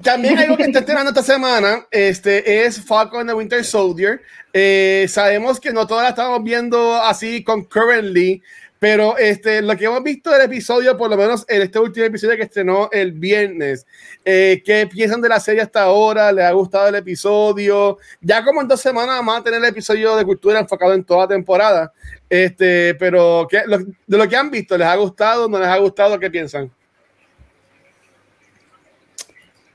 [0.01, 4.21] también algo que está estrenando esta semana este, es Falcon the Winter Soldier.
[4.51, 8.41] Eh, sabemos que no todas la estamos viendo así concurrently,
[8.77, 12.35] pero este, lo que hemos visto del episodio, por lo menos en este último episodio
[12.35, 13.87] que estrenó el viernes,
[14.25, 16.31] eh, ¿qué piensan de la serie hasta ahora?
[16.31, 17.97] ¿Les ha gustado el episodio?
[18.19, 21.21] Ya como en dos semanas vamos a tener el episodio de cultura enfocado en toda
[21.21, 21.93] la temporada.
[22.33, 23.61] Este, pero ¿qué,
[24.07, 25.47] de lo que han visto, ¿les ha gustado?
[25.47, 26.19] ¿No les ha gustado?
[26.19, 26.71] ¿Qué piensan?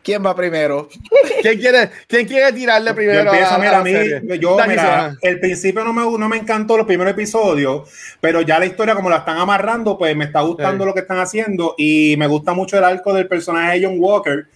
[0.03, 0.88] ¿Quién va primero?
[1.40, 3.23] ¿Quién quiere, quién quiere tirarle primero?
[3.23, 3.92] Yo empiezo, a, mira, a mí,
[4.40, 7.88] yo, mira, el principio no me, no me encantó los primeros episodios,
[8.21, 11.21] pero ya la historia, como la están amarrando, pues me está gustando lo que están
[11.21, 14.49] haciendo y me gusta mucho el arco del personaje de John Walker,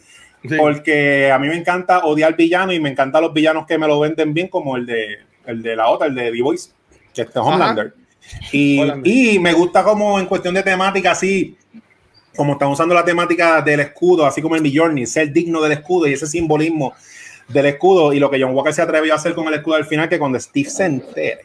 [0.59, 4.01] porque a mí me encanta odiar villanos y me encantan los villanos que me lo
[4.01, 6.71] venden bien, como el de, el de la otra, el de D-Voice,
[7.15, 7.95] que es Homelander.
[8.53, 11.57] Y, y me gusta como en cuestión de temática, así
[12.37, 16.07] como están usando la temática del escudo, así como el Journey, ser digno del escudo
[16.07, 16.95] y ese simbolismo
[17.49, 19.85] del escudo y lo que John Walker se atrevió a hacer con el escudo al
[19.85, 21.41] final, que cuando Steve se entere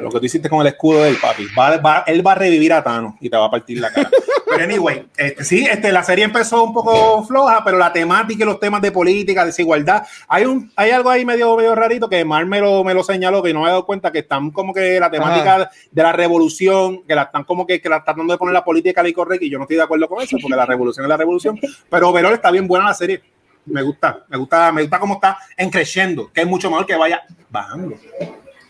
[0.00, 1.46] Lo que tú hiciste con el escudo del papi.
[1.58, 4.08] Va, va- él va a revivir a Thanos y te va a partir la cara.
[4.46, 8.46] Pero anyway, este, sí, este, la serie empezó un poco floja, pero la temática y
[8.46, 12.46] los temas de política, desigualdad, hay un, hay algo ahí medio, medio rarito que Mar
[12.46, 15.00] me lo, me lo señaló, que no me he dado cuenta que están como que
[15.00, 18.52] la temática de la revolución, que la están como que, que la tratando de poner
[18.52, 21.04] la política y correcta, y yo no estoy de acuerdo con eso, porque la revolución
[21.04, 21.58] es la revolución.
[21.90, 23.22] Pero overall está bien buena la serie.
[23.66, 26.94] Me gusta, me gusta, me gusta cómo está en creciendo, que es mucho mejor que
[26.94, 27.96] vaya bajando.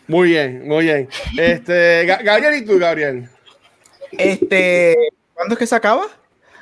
[0.07, 1.09] Muy bien, muy bien.
[1.37, 3.27] Este, Ga- Gabriel, ¿y tú, Gabriel?
[4.11, 4.95] Este,
[5.33, 6.07] ¿cuándo es que se acaba?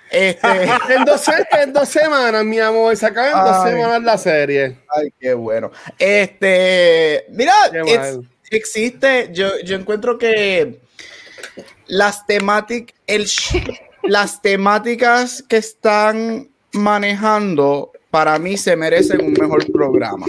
[0.10, 0.47] Este,
[0.89, 4.77] En dos, en dos semanas, mi amor, se acaba en dos semanas la serie.
[4.95, 5.71] ay, qué bueno.
[5.99, 7.53] Este, mira,
[8.51, 10.79] existe, yo, yo encuentro que
[11.88, 12.95] las temáticas,
[14.03, 20.28] las temáticas que están manejando para mí se merecen un mejor programa.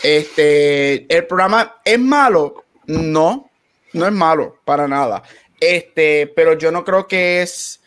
[0.00, 3.50] Este, el programa es malo, no,
[3.92, 5.20] no es malo para nada.
[5.58, 7.80] Este, pero yo no creo que es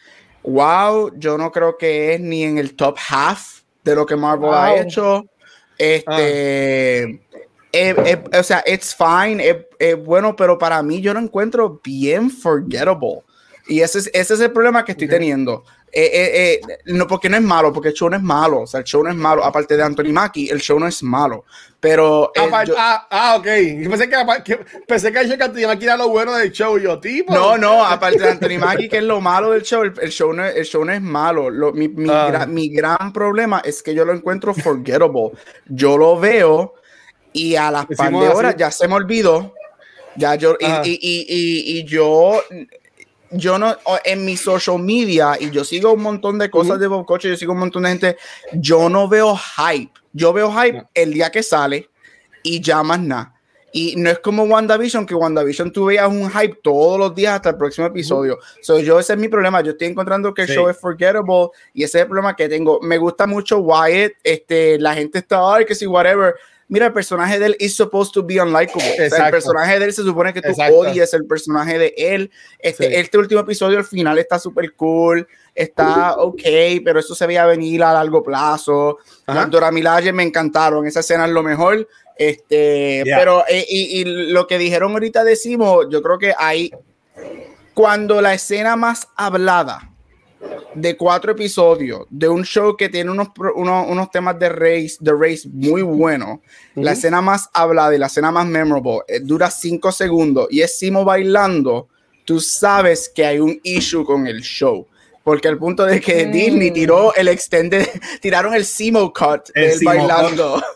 [0.43, 4.53] wow, yo no creo que es ni en el top half de lo que Marvel
[4.53, 5.25] ha hecho.
[5.77, 7.19] Este, eh,
[7.71, 12.29] eh, o sea, it's fine, es es bueno, pero para mí yo lo encuentro bien
[12.29, 13.21] forgettable.
[13.69, 15.63] Y ese es, ese es el problema que estoy teniendo.
[15.95, 18.61] Eh, eh, eh, no, porque no es malo, porque el show no es malo.
[18.61, 19.43] O sea, el show no es malo.
[19.43, 21.45] Aparte de Anthony Mackie, el show no es malo.
[21.79, 23.43] Pero eh, Apar- yo- ah, ah, ok.
[23.43, 26.79] Pensé que, que- pensé que yo que tenía que ir a lo bueno del show.
[26.79, 27.31] Yo, tipo.
[27.31, 30.33] No, no, aparte de Anthony Mackie, que es lo malo del show, el, el show,
[30.33, 31.51] no, el show no es malo.
[31.51, 32.29] Lo- mi, mi Ah.
[32.31, 35.31] gra- mi gran problema es que yo lo encuentro forgettable.
[35.67, 36.73] Yo lo veo
[37.33, 38.35] y a las par de así.
[38.35, 39.53] horas ya se me olvidó.
[40.15, 40.81] Ya yo, Ah.
[40.85, 42.41] y, y, y, y yo,
[43.33, 46.79] yo no, en mi social media, y yo sigo un montón de cosas Ujú.
[46.79, 48.17] de Bob Coche, yo sigo un montón de gente,
[48.53, 49.91] yo no veo hype.
[50.11, 50.89] Yo veo hype No.
[50.93, 51.89] el día que sale
[52.43, 53.33] y ya más nada.
[53.75, 57.49] Y no es como WandaVision, que WandaVision tú veías un hype todos los días hasta
[57.49, 58.37] el próximo episodio.
[58.61, 59.61] So, yo, ese es mi problema.
[59.61, 60.53] Yo estoy encontrando que el Sí.
[60.53, 62.79] show es forgettable y ese es el problema que tengo.
[62.83, 64.11] Me gusta mucho Wyatt.
[64.23, 66.35] Este, la gente está, ay, que si, whatever.
[66.73, 68.81] Mira, el personaje de él is supposed to be unlikable.
[69.05, 70.75] O sea, el personaje de él se supone que tú Exacto.
[70.75, 72.31] odies el personaje de él.
[72.57, 72.93] Este, Sí.
[72.95, 75.27] este último episodio, al final, está súper cool.
[75.53, 76.41] Está ok,
[76.83, 78.97] pero eso se veía venir a largo plazo.
[79.27, 79.41] Ajá.
[79.41, 80.87] Las Dora Milaje me encantaron.
[80.87, 81.87] Esa escena es lo mejor.
[82.17, 83.19] Este, Yeah.
[83.19, 86.71] pero eh, y, y lo que dijeron ahorita decimos, yo creo que hay
[87.75, 89.91] cuando la escena más hablada
[90.75, 95.11] de cuatro episodios de un show que tiene unos, unos, unos temas de race, de
[95.11, 96.39] race muy buenos,
[96.75, 100.77] la escena más hablada y la escena más memorable eh, dura cinco segundos y es
[100.79, 101.87] Simo bailando,
[102.25, 104.87] tú sabes que hay un issue con el show.
[105.23, 106.31] Porque el punto de que Mm.
[106.33, 107.87] Disney tiró el extended,
[108.21, 110.61] tiraron el Simo cut El del Simo bailando.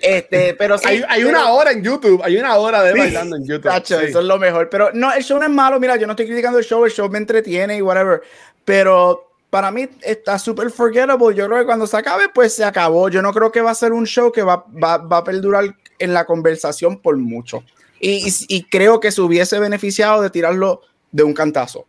[0.00, 2.20] Este, pero sí, Hay, hay pero- una hora en YouTube.
[2.22, 2.98] Hay una hora de Sí.
[2.98, 3.68] bailando en YouTube.
[3.68, 4.06] Tacho, Sí.
[4.06, 4.68] eso es lo mejor.
[4.70, 5.80] Pero no, el show no es malo.
[5.80, 6.84] Mira, yo no estoy criticando el show.
[6.84, 8.22] El show me entretiene y whatever.
[8.68, 11.34] Pero para mí está súper forgettable.
[11.34, 13.08] Yo creo que cuando se acabe, pues se acabó.
[13.08, 15.74] Yo no creo que va a ser un show que va, va, va a perdurar
[15.98, 17.64] en la conversación por mucho.
[17.98, 21.86] Y, y, y creo que se hubiese beneficiado de tirarlo de un cantazo.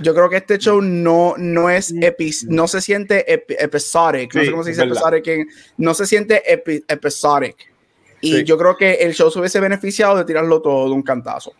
[0.00, 4.40] Yo creo que este show no, no es epi- no se siente epi- episodic, no
[4.40, 7.72] Sí, sé cómo se dice episodic, en- no se siente epi- episodic.
[8.20, 8.44] Y Sí.
[8.44, 11.52] yo creo que el show se hubiese beneficiado de tirarlo todo de un cantazo.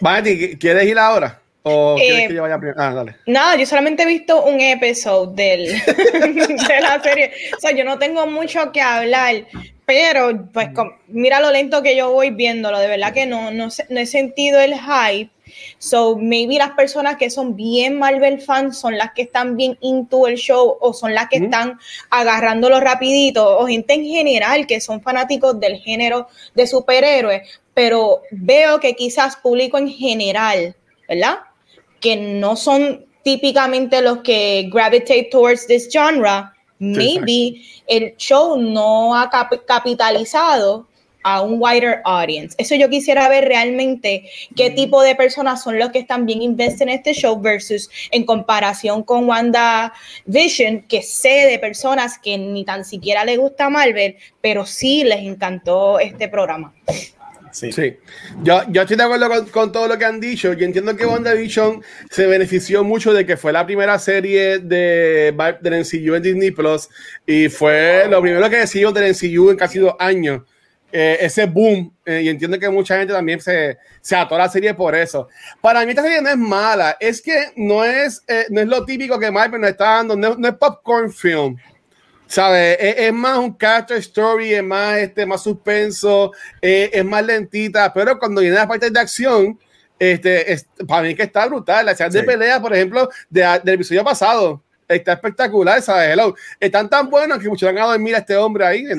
[0.00, 1.40] Vanity, ¿quieres ir ahora?
[1.68, 2.80] ¿O quieres Eh, que yo vaya primero?
[2.80, 3.16] Ah, dale.
[3.26, 7.32] Nada, yo solamente he visto un episodio del, de la serie.
[7.56, 9.46] O sea, yo no tengo mucho que hablar,
[9.84, 12.78] pero pues con- mira lo lento que yo voy viéndolo.
[12.78, 15.30] De verdad que no, no, no he sentido el hype.
[15.78, 20.26] So, maybe las personas que son bien Marvel fans son las que están bien into
[20.26, 21.78] el show o son las que están
[22.10, 27.42] agarrándolo rapidito o gente en general que son fanáticos del género de superhéroes,
[27.74, 30.74] pero veo que quizás público en general,
[31.08, 31.38] ¿verdad?
[32.00, 39.28] Que no son típicamente los que gravitate towards this genre, maybe el show no ha
[39.30, 40.86] cap- capitalizado
[41.28, 42.54] a un wider audience.
[42.56, 46.82] Eso yo quisiera ver realmente qué tipo de personas son los que están bien invested
[46.82, 49.92] en este show versus en comparación con Wanda
[50.26, 55.18] Vision, que sé de personas que ni tan siquiera le gusta Marvel, pero sí les
[55.18, 56.72] encantó este programa.
[57.56, 57.96] Sí.
[58.42, 60.52] Yo, yo estoy de acuerdo con, todo lo que han dicho.
[60.52, 65.80] Yo entiendo que WandaVision se benefició mucho de que fue la primera serie de, del
[65.80, 66.88] MCU en Disney Plus
[67.26, 70.42] y fue lo primero que decidimos del MCU en casi dos años.
[70.92, 74.74] Eh, ese boom, eh, y entiendo que mucha gente también se, se ató la serie
[74.74, 75.28] por eso.
[75.60, 78.84] Para mí, esta serie no es mala, es que no es, eh, no es lo
[78.84, 81.56] típico que Marvel nos está dando, no es popcorn film.
[82.26, 82.76] ¿Sabes?
[82.80, 88.18] Es, más un character story, es más, este, más suspenso, eh, es más lentita, pero
[88.18, 89.58] cuando viene la parte de acción,
[89.98, 91.86] este, para mí que está brutal.
[91.86, 96.10] La escena de pelea, por ejemplo, de, del episodio pasado, está espectacular, ¿sabes?
[96.10, 96.34] Hello.
[96.60, 98.84] Están tan buenos que muchos van a dormir a este hombre ahí.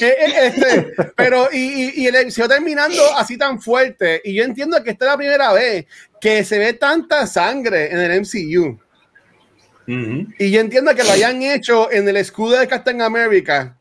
[0.00, 5.06] este, pero, y, y, el episodio terminando así tan fuerte, y yo entiendo que esta
[5.06, 5.86] es la primera vez
[6.20, 8.78] que se ve tanta sangre en el MCU.
[10.38, 13.74] Y yo entiendo que lo hayan hecho en el escudo de Captain America.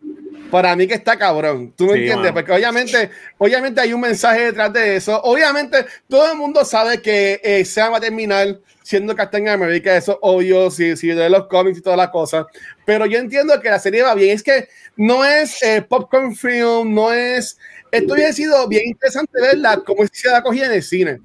[0.50, 1.74] Para mí que está cabrón.
[1.76, 2.32] ¿Tú me entiendes?
[2.32, 5.20] Porque obviamente, obviamente hay un mensaje detrás de eso.
[5.24, 9.98] Obviamente todo el mundo sabe que eh, se va a terminar siendo Captain America.
[9.98, 12.46] Eso obvio, si, si de los cómics y todas las cosas.
[12.86, 14.34] Pero yo entiendo que la serie va bien.
[14.34, 17.58] Es que no es eh, popcorn film, no es...
[17.92, 21.20] Esto hubiera sido bien interesante verla como si se la cogida en el cine.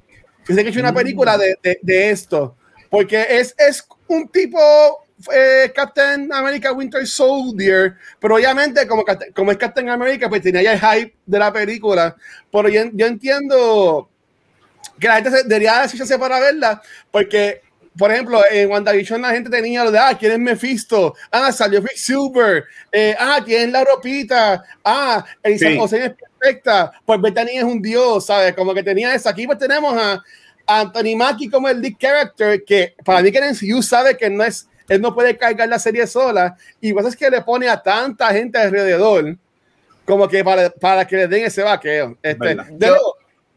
[0.44, 2.56] Fíjate que he hecho una película de, de, de esto.
[2.90, 9.58] Porque es, es un tipo eh, Captain America Winter Soldier, pero obviamente como, como es
[9.58, 12.16] Captain America, pues tenía ya el hype de la película.
[12.50, 14.08] Pero yo, yo entiendo
[14.98, 17.62] que la gente se, debería decirse para verla, porque
[17.96, 21.14] por ejemplo, en WandaVision la gente tenía lo de, ah, ¿quién es Mephisto?
[21.30, 22.64] Ah, salió Silver.
[22.90, 24.64] Eh, ah, tiene la ropita.
[24.82, 25.96] Ah, Elisa sí.
[25.96, 26.92] es perfecta.
[27.04, 28.54] Pues Bethany es un dios, ¿sabes?
[28.54, 29.28] Como que tenía eso.
[29.28, 30.22] Aquí pues tenemos a
[30.66, 34.44] Anthony Mackie como el lead character, que para mí que en MCU sabe que no
[34.44, 37.82] es, él no puede cargar la serie sola, y pues es que le pone a
[37.82, 39.36] tanta gente alrededor,
[40.04, 42.16] como que para, para que le den ese vaqueo.
[42.22, 42.96] Este, yo,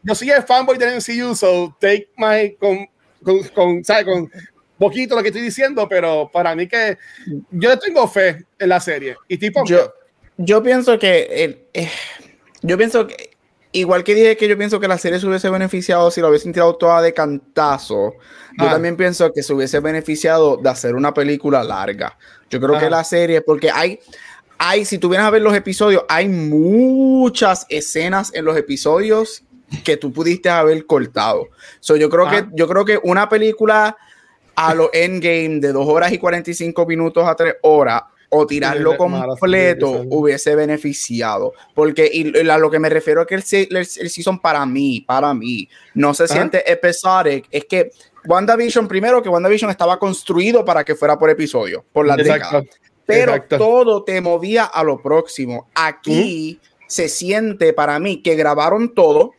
[0.03, 2.87] yo, soy el fanboy del MCU, so take my, con,
[3.23, 4.05] con, con, ¿sabe?
[4.05, 4.31] con
[4.77, 6.97] poquito lo que estoy diciendo, pero para mí que
[7.51, 9.15] yo tengo fe en la serie.
[9.27, 9.93] Y tipo, yo,
[10.37, 11.89] yo pienso que, eh,
[12.61, 13.34] yo pienso que
[13.79, 16.53] igual que dije que yo pienso que la serie se hubiese beneficiado si lo hubiesen
[16.53, 18.13] tirado toda de cantazo,
[18.57, 18.71] yo ah.
[18.71, 22.17] también pienso que se hubiese beneficiado de hacer una película larga.
[22.49, 23.99] Yo creo que la serie, porque hay,
[24.57, 29.43] hay, si tú vienes a ver los episodios, hay muchas escenas en los episodios
[29.83, 31.49] que tú pudiste haber cortado.
[31.79, 33.97] So, yo creo que, yo creo que una película
[34.55, 40.03] a lo endgame de 2 horas y 45 minutos a 3 horas o tirarlo completo
[40.09, 41.53] hubiese beneficiado.
[41.73, 45.33] Porque y, a lo que me refiero es que el, el, season para mí, para
[45.33, 47.47] mí, no se siente episodic.
[47.51, 47.91] Es que
[48.25, 52.63] WandaVision, primero que WandaVision estaba construido para que fuera por episodio, por la década.
[53.05, 55.67] Pero todo te movía a lo próximo.
[55.75, 59.33] Aquí se siente para mí que grabaron todo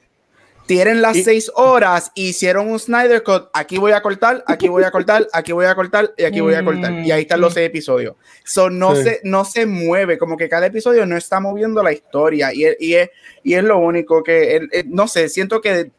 [0.66, 4.90] tienen las seis horas, hicieron un Snyder Cut, aquí voy a cortar, aquí voy a
[4.90, 6.92] cortar, aquí voy a cortar y aquí voy a cortar.
[7.04, 8.16] Y ahí están los seis episodios.
[8.44, 12.52] So, no, se, no se mueve, como que cada episodio no está moviendo la historia
[12.52, 13.10] y, y, es,
[13.42, 15.90] y es lo único que, no sé, siento que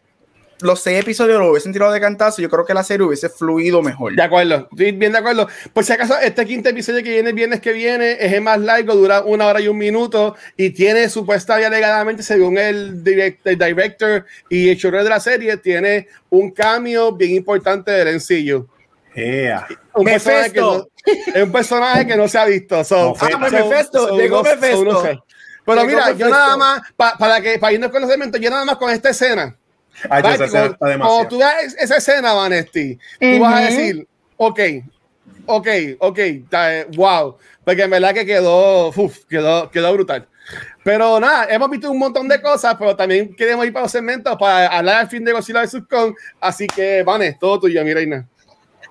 [0.62, 3.82] los seis episodios lo hubiesen tirado de cantazo, yo creo que la serie hubiese fluido
[3.82, 4.16] mejor.
[4.16, 5.48] De acuerdo, bien de acuerdo.
[5.74, 8.60] Por si acaso, este quinto episodio que viene el viernes que viene es el más
[8.60, 14.70] largo, dura una hora y un minuto y tiene supuestamente alegadamente, según el, director y
[14.70, 18.68] el showrunner de la serie, tiene un cambio bien importante del sencillo.
[19.94, 22.84] Un personaje que no, es un personaje que no se ha visto.
[22.84, 25.24] So, ah, Mephisto, llegó Mephisto.
[25.66, 28.78] Pero mira, yo nada más, para que para irnos con los elementos, yo nada más
[28.78, 29.56] con esta escena
[30.10, 34.60] Ay, cuando, tú veas esa escena, Vanesti, tú vas a decir, ok,
[35.46, 35.68] ok,
[36.00, 36.20] ok,
[36.96, 40.28] wow, porque en verdad que quedó, uf, quedó, quedó brutal.
[40.84, 44.38] Pero nada, hemos visto un montón de cosas, pero también queremos ir para los segmentos
[44.38, 45.82] para hablar al fin de Godzilla vs.
[45.90, 46.14] Kong.
[46.40, 48.26] Así que, Vanes, todo tuyo, mi reina.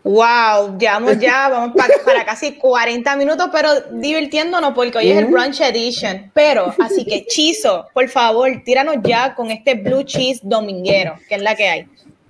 [0.07, 5.61] Wow, llevamos ya, vamos para, casi 40 minutos, pero divirtiéndonos porque hoy es el brunch
[5.61, 6.31] edition.
[6.33, 11.43] Pero, así que Chizo, por favor, tíranos ya con este blue cheese dominguero, que es
[11.43, 11.89] la que hay.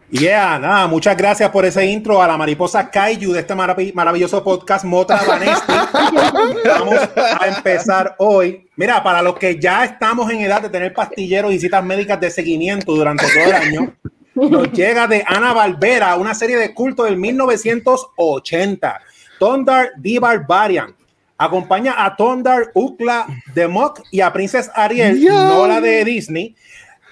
[0.08, 4.84] Yeah, nada, muchas gracias por ese intro a la mariposa Kaiju de este maravilloso podcast
[4.86, 5.72] Mota Vanesti.
[6.64, 8.70] Vamos a empezar hoy.
[8.76, 12.30] Mira, para los que ya estamos en edad de tener pastilleros y citas médicas de
[12.30, 13.94] seguimiento durante todo el año,
[14.36, 19.00] nos llega de Ana Valvera, una serie de culto del 1980.
[19.38, 20.94] Tondar the Barbarian.
[21.38, 26.54] Acompaña a Tondar, Ukla, Demok y a Princess Ariel, no la de Disney,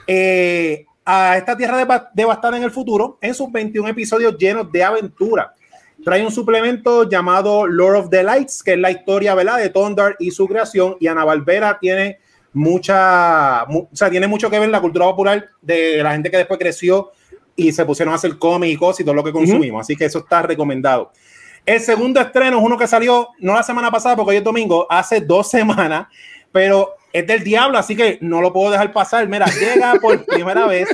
[0.06, 5.54] eh, a esta tierra devastada en el futuro en sus 21 episodios llenos de aventura.
[6.02, 9.58] Trae un suplemento llamado Lord of the Lights, que es la historia ¿verdad?
[9.58, 10.96] de Tondar y su creación.
[11.00, 12.18] Y Ana Valvera tiene
[12.54, 16.58] mucha, o sea, tiene mucho que ver la cultura popular de la gente que después
[16.58, 17.10] creció
[17.56, 19.82] y se pusieron a hacer cómics y todo lo que consumimos.
[19.82, 21.12] Así que eso está recomendado.
[21.66, 24.86] El segundo estreno es uno que salió, no la semana pasada, porque hoy es domingo,
[24.88, 26.06] hace dos semanas,
[26.52, 29.28] pero es del diablo, así que no lo puedo dejar pasar.
[29.28, 30.88] Mira, llega por primera vez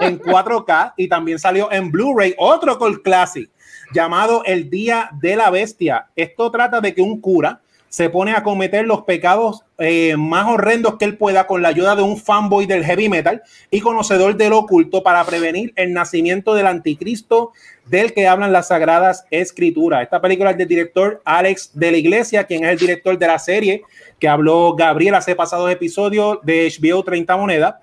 [0.00, 3.48] en 4K y también salió en Blu-ray, otro Cult Classic,
[3.92, 6.08] llamado El Día de la Bestia.
[6.16, 10.96] Esto trata de que un cura se pone a cometer los pecados eh, más horrendos
[10.96, 14.52] que él pueda con la ayuda de un fanboy del heavy metal y conocedor del
[14.52, 17.52] oculto para prevenir el nacimiento del anticristo
[17.86, 20.02] del que hablan las sagradas escrituras.
[20.02, 23.38] Esta película es del director Alex de la Iglesia, quien es el director de la
[23.38, 23.82] serie
[24.18, 27.76] que habló Gabriel hace pasados episodios de HBO 30 Monedas.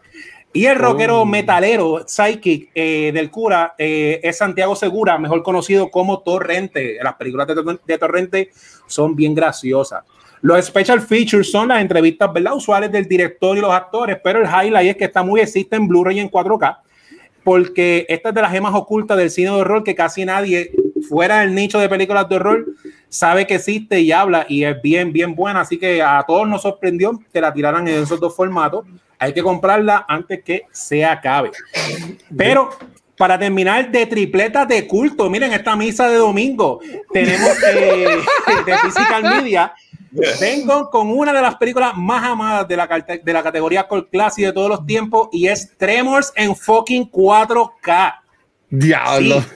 [0.54, 1.26] Y el rockero Oh.
[1.26, 6.97] metalero psychic eh, del cura eh, es Santiago Segura, mejor conocido como Torrente.
[7.01, 8.51] Las películas de, de Torrente
[8.86, 10.04] son bien graciosas.
[10.41, 12.56] Los special features son las entrevistas ¿verdad?
[12.56, 15.88] usuales del director y los actores, pero el highlight es que esta movie existe en
[15.88, 16.80] Blu-ray en 4K,
[17.43, 20.72] porque esta es de las gemas ocultas del cine de horror que casi nadie
[21.08, 22.66] fuera del nicho de películas de horror
[23.10, 25.62] sabe que existe y habla y es bien, bien buena.
[25.62, 28.86] Así que a todos nos sorprendió que la tiraran en esos dos formatos.
[29.24, 31.51] Hay que comprarla antes que se acabe.
[32.36, 32.71] Pero
[33.17, 36.82] para terminar de tripletas de culto, miren esta misa de domingo.
[37.13, 38.17] Tenemos eh,
[38.65, 39.74] de Physical Media.
[40.41, 42.86] Vengo con una de las películas más amadas de la,
[43.24, 48.15] de la categoría Cult Classic de todos los tiempos y es Tremors en fucking 4K.
[48.71, 49.39] Diablo.
[49.39, 49.47] Sí.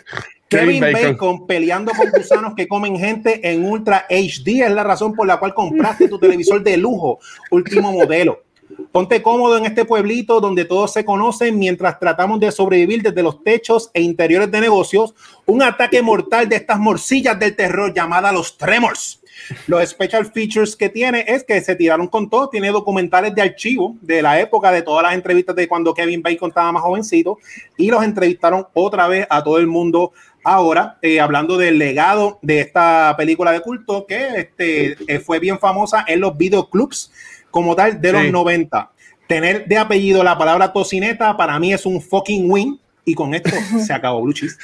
[0.48, 1.12] Kevin Bacon.
[1.12, 1.46] Bacon.
[1.48, 5.54] peleando con gusanos que comen gente en Ultra HD es la razón por la cual
[5.54, 7.20] compraste tu televisor de lujo,
[7.52, 8.47] último modelo.
[8.92, 13.44] Ponte cómodo en este pueblito donde todos se conocen mientras tratamos de sobrevivir desde los
[13.44, 15.14] techos e interiores de negocios.
[15.46, 19.22] Un ataque mortal de estas morcillas del terror llamada los Tremors.
[19.68, 22.50] Los special features que tiene es que se tiraron con todo.
[22.50, 26.50] Tiene documentales de archivo de la época de todas las entrevistas de cuando Kevin Bacon
[26.50, 27.38] estaba más jovencito
[27.78, 30.12] y los entrevistaron otra vez a todo el mundo
[30.44, 35.60] ahora, eh, hablando del legado de esta película de culto que este, eh, fue bien
[35.60, 37.12] famosa en los videoclubs
[37.58, 38.32] como tal de los Sí.
[38.32, 38.92] 90.
[39.28, 42.80] Tener de apellido la palabra tocineta para mí es un fucking win.
[43.04, 43.50] Y con esto
[43.86, 44.58] se acabó Blue Cheese.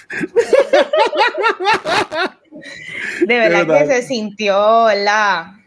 [3.25, 3.87] De verdad verdad.
[3.87, 4.53] que se sintió
[4.95, 5.59] la,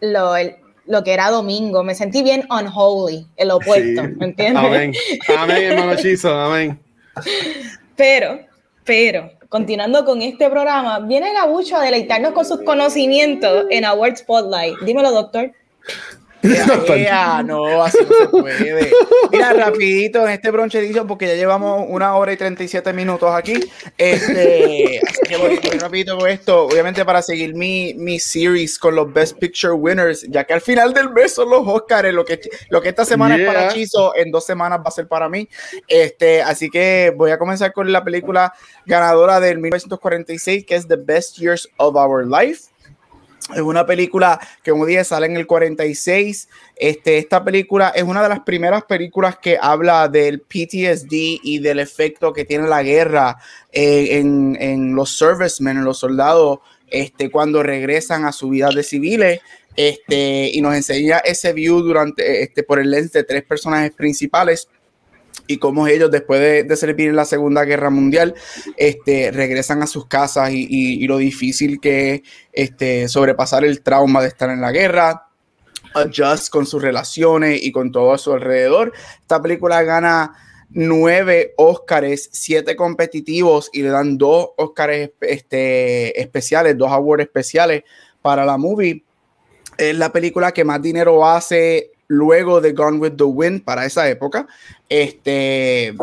[0.00, 0.56] lo, el-
[0.86, 1.82] lo que era domingo.
[1.82, 4.08] Me sentí bien unholy, el opuesto, Sí.
[4.18, 4.62] ¿me entiendes?
[4.64, 4.92] Amén.
[5.38, 6.32] Amén, hermano Chizo.
[6.38, 6.78] Amén.
[7.96, 8.40] Pero,
[8.84, 14.78] pero, continuando con este programa, viene Gabucho a deleitarnos con sus conocimientos en Award Spotlight.
[14.84, 15.52] Dímelo, doctor.
[16.94, 18.92] Ea, no, así no se puede.
[19.32, 23.54] Mira, rapidito en este bronche edition, porque ya llevamos una hora y 37 minutos aquí.
[23.96, 28.94] Este, así que voy, voy rapidito con esto, obviamente para seguir mi, mi series con
[28.94, 32.40] los Best Picture Winners, ya que al final del mes son los Oscars, lo que,
[32.68, 33.72] lo que esta semana es para Yeah.
[33.72, 35.48] Chizo, en dos semanas va a ser para mí.
[35.88, 38.52] Este, así que voy a comenzar con la película
[38.86, 42.73] ganadora del 1946, que es The Best Years of Our Life.
[43.52, 46.48] Es una película que, como dije, sale en el 46.
[46.76, 51.78] Este, esta película es una de las primeras películas que habla del PTSD y del
[51.78, 53.36] efecto que tiene la guerra
[53.70, 58.82] eh, en, en los servicemen, en los soldados, este, cuando regresan a su vida de
[58.82, 59.40] civiles.
[59.76, 64.68] Este, y nos enseña ese view durante, este, por el lens de tres personajes principales
[65.46, 68.34] y cómo ellos después de, de servir en la Segunda Guerra Mundial
[68.76, 72.22] este, regresan a sus casas y, y- y lo difícil que es
[72.52, 75.28] este, sobrepasar el trauma de estar en la guerra,
[75.94, 78.92] adjust con sus relaciones y con todo a su alrededor.
[79.20, 80.32] Esta película gana
[80.70, 87.84] nueve Óscares, siete competitivos y le dan dos Óscares este, especiales, dos awards especiales
[88.22, 89.04] para la movie.
[89.76, 94.08] Es la película que más dinero hace luego de Gone with the Wind para esa
[94.08, 94.46] época.
[94.88, 95.94] Este,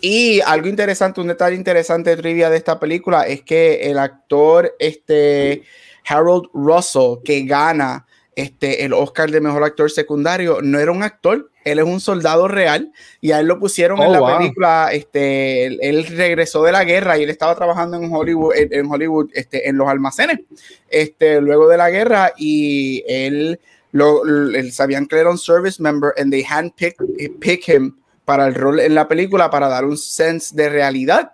[0.00, 4.74] y algo interesante, un detalle interesante de trivia de esta película es que el actor
[4.78, 5.62] este,
[6.06, 11.50] Harold Russell, que gana este, el Oscar de Mejor Actor Secundario, no era un actor,
[11.64, 14.38] él es un soldado real y a él lo pusieron en Oh, la wow.
[14.38, 18.72] película, este, él, él regresó de la guerra y él estaba trabajando en Hollywood, en,
[18.72, 20.40] en Hollywood este, en los almacenes,
[20.88, 23.60] este, luego de la guerra y él,
[23.92, 27.00] lo, lo- sabían que era un service member and they handpicked
[27.40, 31.32] pick him para el rol en la película para dar un sense de realidad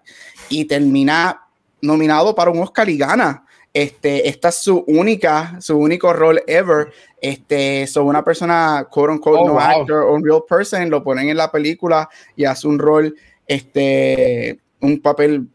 [0.49, 1.41] y termina
[1.81, 3.45] nominado para un Oscar y gana.
[3.73, 6.93] Este, esta es su única, su único rol ever.
[7.21, 9.61] Este, son una persona, quote unquote, Oh, no wow.
[9.63, 13.13] actor, un real person, lo ponen en la película y hace un rol,
[13.49, 15.49] este, un papel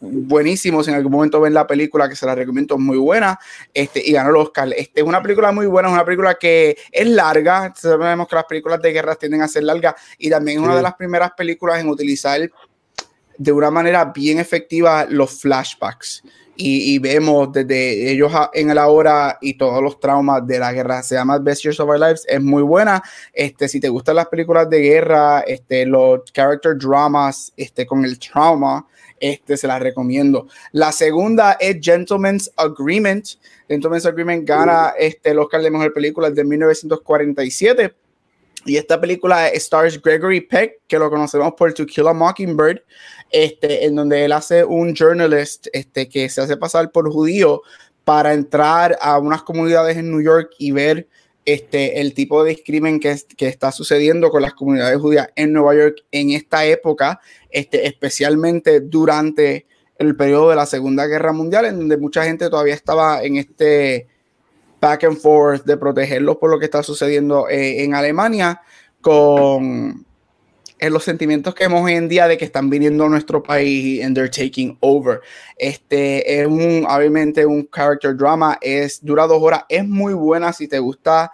[0.00, 0.82] buenísimo.
[0.82, 3.38] Si en algún momento ven la película, que se la recomiendo, muy buena.
[3.72, 4.68] Este, y ganó el Oscar.
[4.76, 7.72] Este, es una película muy buena, es una película que es larga.
[7.76, 10.82] Sabemos que las películas de guerra tienden a ser largas y también es una de
[10.82, 12.40] las primeras películas en utilizar
[13.38, 16.22] de una manera bien efectiva los flashbacks.
[16.56, 21.02] y, y vemos desde ellos en el ahora y todos los traumas de la guerra.
[21.02, 23.02] Se llama Best Years of Our Lives, es muy buena.
[23.32, 28.18] Este, si te gustan las películas de guerra, este, los character dramas, este, con el
[28.18, 28.86] trauma,
[29.20, 30.48] este, se las recomiendo.
[30.72, 33.26] La segunda es Gentleman's Agreement.
[33.68, 37.94] Gentleman's Agreement gana este, el Oscar de Mejor Película de 1947.
[38.64, 42.82] Y esta película stars Gregory Peck, que lo conocemos por To Kill a Mockingbird,
[43.30, 47.62] este, en donde él hace un journalist este, que se hace pasar por judío
[48.04, 51.06] para entrar a unas comunidades en New York y ver
[51.46, 52.52] este, el tipo de
[53.12, 57.20] es- que está sucediendo con las comunidades judías en Nueva York en esta época,
[57.50, 59.66] este, especialmente durante
[59.98, 64.08] el periodo de la Segunda Guerra Mundial, en donde mucha gente todavía estaba en este
[64.80, 68.60] back and forth de protegerlos por lo que está sucediendo eh, en Alemania
[69.00, 70.05] con
[70.78, 74.04] en los sentimientos que vemos hoy en día de que están viniendo a nuestro país
[74.04, 75.20] and they're taking over.
[75.56, 80.68] Este es un, obviamente, un character drama, es, dura dos horas, es muy buena si
[80.68, 81.32] te gusta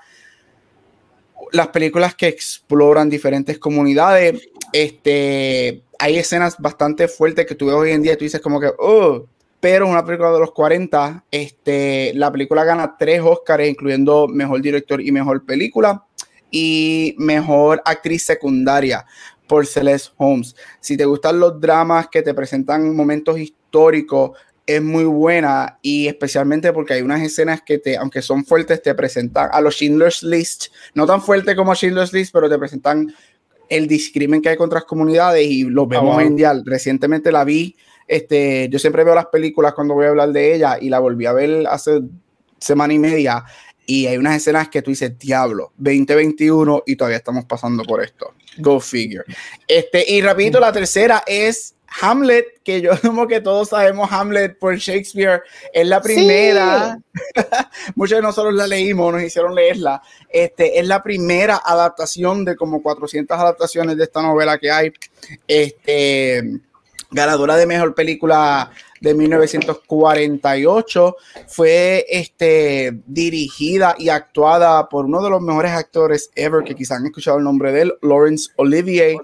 [1.50, 4.48] las películas que exploran diferentes comunidades.
[4.72, 8.60] Este, hay escenas bastante fuertes que tú ves hoy en día y tú dices como
[8.60, 9.26] que, oh,
[9.60, 15.00] pero una película de los 40, este, la película gana tres Oscars, incluyendo mejor director
[15.00, 16.04] y mejor película
[16.50, 19.06] y mejor actriz secundaria
[19.52, 20.56] por Celeste Holmes.
[20.80, 24.30] Si te gustan los dramas que te presentan momentos históricos,
[24.64, 28.94] es muy buena y especialmente porque hay unas escenas que te, aunque son fuertes, te
[28.94, 33.14] presentan a los Schindler's List, no tan fuerte como Schindler's List, pero te presentan
[33.68, 36.16] el discrimen que hay contra las comunidades y lo vemos wow.
[36.16, 36.54] hoy en día.
[36.64, 37.76] Recientemente la vi,
[38.08, 41.26] este, yo siempre veo las películas cuando voy a hablar de ella y la volví
[41.26, 42.00] a ver hace
[42.58, 43.44] semana y media
[43.84, 48.32] y hay unas escenas que tú dices, diablo, 2021 y todavía estamos pasando por esto.
[48.58, 49.24] Go figure.
[49.66, 54.76] Este, y rapidito, la tercera es Hamlet, que yo como que todos sabemos Hamlet por
[54.76, 55.42] Shakespeare,
[55.72, 56.98] es la primera,
[57.94, 62.82] muchos de nosotros la leímos, nos hicieron leerla, este, es la primera adaptación de como
[62.82, 64.92] 400 adaptaciones de esta novela que hay,
[65.46, 66.60] este,
[67.10, 68.70] ganadora de mejor película
[69.02, 71.16] de 1948,
[71.48, 77.06] fue este, dirigida y actuada por uno de los mejores actores ever, que quizás han
[77.06, 79.16] escuchado el nombre de él, Laurence Olivier,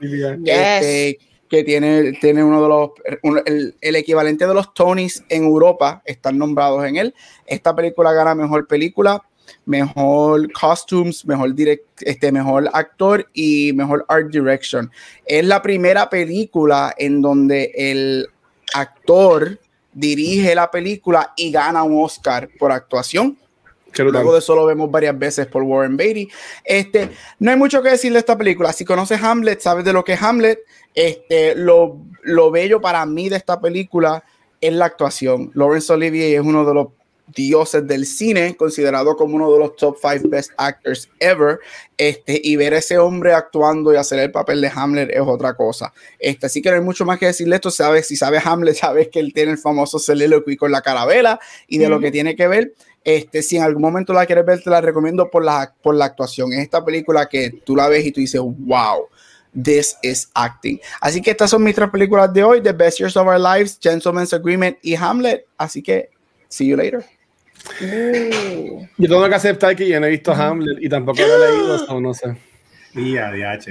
[0.81, 1.19] este,
[1.49, 2.91] que tiene, tiene uno de los,
[3.23, 7.15] un- el, el equivalente de los Tonys en Europa, están nombrados en él.
[7.47, 9.23] Esta película gana mejor película,
[9.65, 14.91] mejor costumes, mejor direct, este, mejor actor y mejor art direction.
[15.25, 18.27] Es la primera película en donde el
[18.75, 19.59] actor
[19.93, 23.39] dirige la película y gana un Oscar por actuación.
[23.97, 26.29] Luego de eso lo vemos varias veces por Warren Beatty.
[26.65, 28.73] Este, no hay mucho que decir de esta película.
[28.73, 30.61] Si conoces Hamlet, sabes de lo que es Hamlet.
[30.95, 34.23] Este, lo, lo bello para mí de esta película
[34.61, 35.51] es la actuación.
[35.55, 36.89] Laurence Olivier es uno de los
[37.35, 41.59] dioses del cine, considerado como uno de los top five best actors ever.
[41.97, 45.55] Este, y ver a ese hombre actuando y hacer el papel de Hamlet es otra
[45.55, 45.93] cosa.
[46.19, 47.71] Este, así que no hay mucho más que decirle esto.
[47.71, 51.79] Sabes, si sabes Hamlet, sabes que él tiene el famoso soliloquy con la carabela y
[51.79, 52.75] de lo que tiene que ver.
[53.05, 56.07] Este, si en algún momento la quieres ver, te la recomiendo por la, por la
[56.07, 56.53] actuación.
[56.53, 59.09] Es esta película que tú la ves y tú dices, wow,
[59.63, 60.81] this is acting.
[61.01, 63.79] Así que estas son mis tres películas de hoy: The Best Years of Our Lives,
[63.81, 65.47] Gentleman's Agreement y Hamlet.
[65.57, 66.11] Así que,
[66.49, 67.05] see you later.
[67.81, 71.79] Yo tengo que aceptar que yo no he visto Hamlet y tampoco lo he leído,
[71.87, 72.35] so no sé.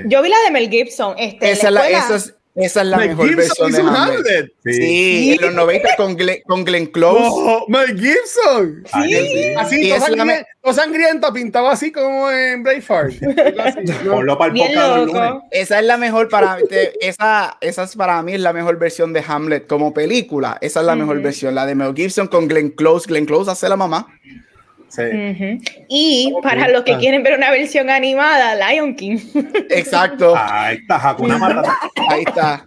[0.08, 1.16] Yo vi la de Mel Gibson.
[1.18, 3.78] Este, Esa es la la, escuela- esa es, esa es la mejor Gibson versión de
[3.80, 4.18] Hamlet.
[4.20, 4.52] Hamlet.
[4.64, 5.32] Sí, Sí.
[5.34, 7.20] en los 90 con Glenn, con Glenn Close.
[7.32, 8.84] Oh, Mel Gibson.
[8.92, 9.54] Ay, sí.
[9.58, 13.14] Así, Y todo, la sangriento, pintado así como en Braveheart.
[14.10, 15.32] Ponlo para el lunes.
[15.52, 19.14] Esa es la mejor para te- esa, esa es para mí es la mejor versión
[19.14, 20.58] de Hamlet como película.
[20.62, 23.08] Esa es la mejor versión, la de Mel Gibson con Glenn Close.
[23.08, 24.08] Glenn Close hace la mamá.
[24.90, 25.04] Sí.
[25.90, 29.18] Y para los que quieren ver una versión animada, Lion King.
[29.70, 30.34] Exacto.
[30.36, 31.78] Ahí está, Hakuna Matata.
[32.10, 32.64] Ahí está.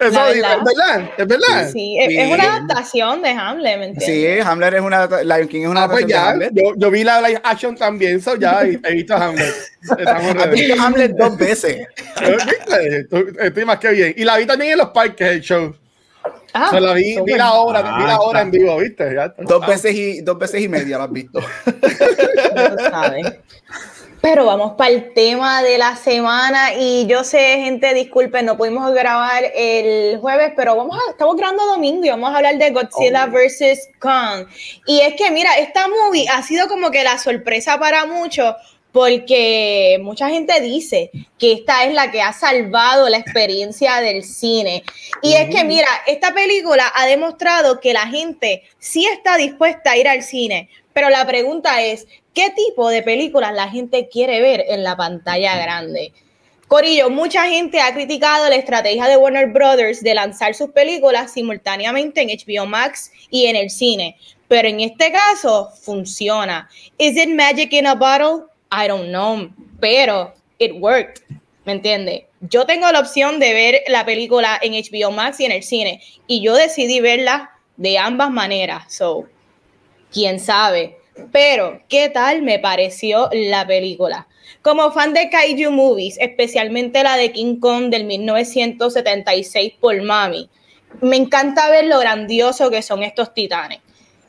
[0.00, 1.10] Eso es verdad.
[1.18, 1.70] es verdad.
[1.70, 2.16] Sí, es, Sí.
[2.18, 4.40] es una adaptación de Hamlet, ¿me entiendes?
[4.40, 7.04] Sí, Hamlet es una Lion King es una Ah, pues de ya, yo, yo vi
[7.04, 9.52] la live action también, so ya he he visto Hamlet.
[9.98, 10.60] Ready.
[10.62, 11.86] visto Hamlet dos veces.
[13.40, 14.14] Estoy más que bien.
[14.16, 15.74] Y la vi también en los parques, el show.
[16.52, 18.42] Ah, O sea, la vi, vi la obra, Ah, vi la obra está.
[18.42, 19.14] en vivo, ¿viste?
[19.14, 19.34] Ya.
[19.38, 21.40] Dos veces y dos veces y media la has visto.
[24.22, 28.92] Pero vamos para el tema de la semana y yo sé, gente, disculpen, no pudimos
[28.92, 33.24] grabar el jueves, pero vamos a, estamos grabando domingo y vamos a hablar de Godzilla
[33.26, 33.88] vs.
[33.98, 34.46] Kong.
[34.86, 38.54] Y es que, mira, esta movie ha sido como que la sorpresa para muchos
[38.92, 44.82] porque mucha gente dice que esta es la que ha salvado la experiencia del cine.
[45.22, 49.96] Y es que, mira, esta película ha demostrado que la gente sí está dispuesta a
[49.96, 54.64] ir al cine, pero la pregunta es, ¿qué tipo de películas la gente quiere ver
[54.68, 56.12] en la pantalla grande?
[56.66, 62.22] Corillo, mucha gente ha criticado la estrategia de Warner Brothers de lanzar sus películas simultáneamente
[62.22, 64.16] en HBO Max y en el cine,
[64.46, 66.68] pero en este caso funciona.
[66.96, 68.49] ¿Is it magic in a bottle?
[68.72, 69.50] I don't know,
[69.80, 71.22] pero it worked,
[71.64, 72.26] ¿me entiende?
[72.40, 76.00] Yo tengo la opción de ver la película en HBO Max y en el cine,
[76.26, 79.26] y yo decidí verla de ambas maneras, so,
[80.12, 80.98] quién sabe.
[81.32, 84.26] Pero, ¿qué tal me pareció la película?
[84.62, 90.48] Como fan de Kaiju Movies, especialmente la de King Kong del 1976 por Mami,
[91.00, 93.80] me encanta ver lo grandioso que son estos titanes.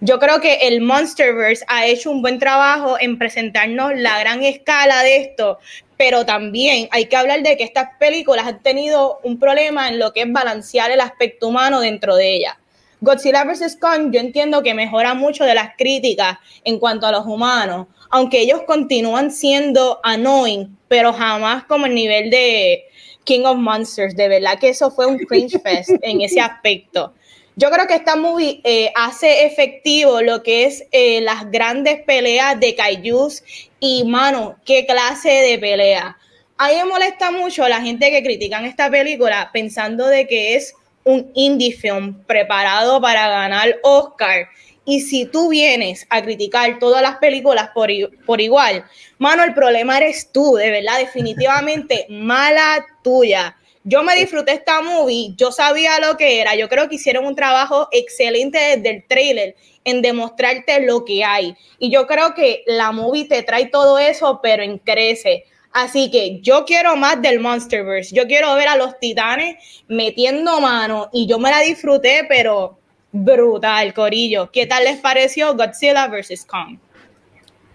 [0.04, 5.04] Yo creo que el Monsterverse ha hecho un buen trabajo en presentarnos la gran escala
[5.04, 5.60] de esto,
[5.95, 10.12] pero también hay que hablar de que estas películas han tenido un problema en lo
[10.12, 12.56] que es balancear el aspecto humano dentro de ellas.
[12.99, 13.78] Godzilla vs.
[13.80, 18.41] Kong yo entiendo que mejora mucho de las críticas en cuanto a los humanos, aunque
[18.41, 22.86] ellos continúan siendo annoying, pero jamás como el nivel de
[23.24, 27.14] King of Monsters, de verdad que eso fue un cringe fest en ese aspecto.
[27.56, 32.60] Yo creo que esta movie eh, hace efectivo lo que es eh, las grandes peleas
[32.60, 33.43] de kaijus
[33.80, 36.18] y, mano, qué clase de pelea.
[36.58, 40.74] A mí me molesta mucho la gente que critican esta película pensando de que es
[41.04, 44.47] un indie film preparado para ganar Oscar.
[44.86, 47.89] Y si tú vienes a criticar todas las películas por,
[48.26, 48.86] por igual,
[49.18, 53.58] mano, el problema eres tú, de verdad, definitivamente mala tuya.
[53.84, 57.36] Yo me disfruté esta movie, yo sabía lo que era, yo creo que hicieron un
[57.36, 61.55] trabajo excelente desde el trailer en demostrarte lo que hay.
[61.79, 65.45] Y yo creo que la movie te trae todo eso, pero en crece.
[65.71, 68.13] Así que yo quiero más del Monsterverse.
[68.13, 69.55] Yo quiero ver a los titanes
[69.88, 72.77] metiendo mano y yo me la disfruté, pero
[73.11, 74.51] brutal, Corillo.
[74.51, 76.45] ¿Qué tal les pareció Godzilla vs.
[76.45, 76.77] Kong?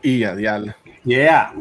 [0.02, 0.74] Y a diablo.
[1.04, 1.52] Yeah.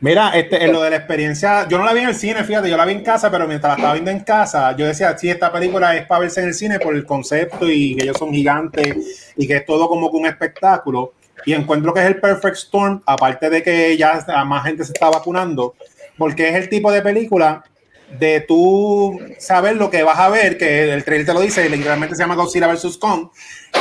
[0.00, 2.70] Mira, este, en lo de la experiencia, yo no la vi en el cine, fíjate,
[2.70, 5.28] yo la vi en casa, pero mientras la estaba viendo en casa, yo decía, sí,
[5.28, 8.32] esta película es para verse en el cine por el concepto y que ellos son
[8.32, 11.14] gigantes y que es todo como que un espectáculo.
[11.44, 15.10] Y encuentro que es el Perfect Storm, aparte de que ya más gente se está
[15.10, 15.74] vacunando,
[16.16, 17.64] porque es el tipo de película
[18.10, 22.14] de tú saber lo que vas a ver, que el trailer te lo dice, literalmente
[22.16, 22.96] se llama Godzilla vs.
[22.96, 23.28] Kong,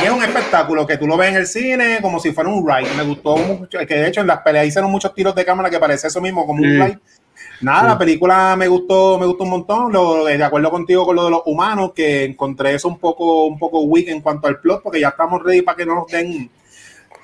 [0.02, 2.68] y es un espectáculo que tú lo ves en el cine como si fuera un
[2.68, 2.94] ride.
[2.96, 5.80] Me gustó mucho, que de hecho en las peleas hicieron muchos tiros de cámara que
[5.80, 7.00] parece eso mismo, como un ride.
[7.62, 9.92] Nada, la película me gustó, me gustó un montón.
[9.92, 13.58] Lo, de acuerdo contigo con lo de los humanos, que encontré eso un poco, un
[13.58, 16.50] poco weak en cuanto al plot, porque ya estamos ready para que no nos den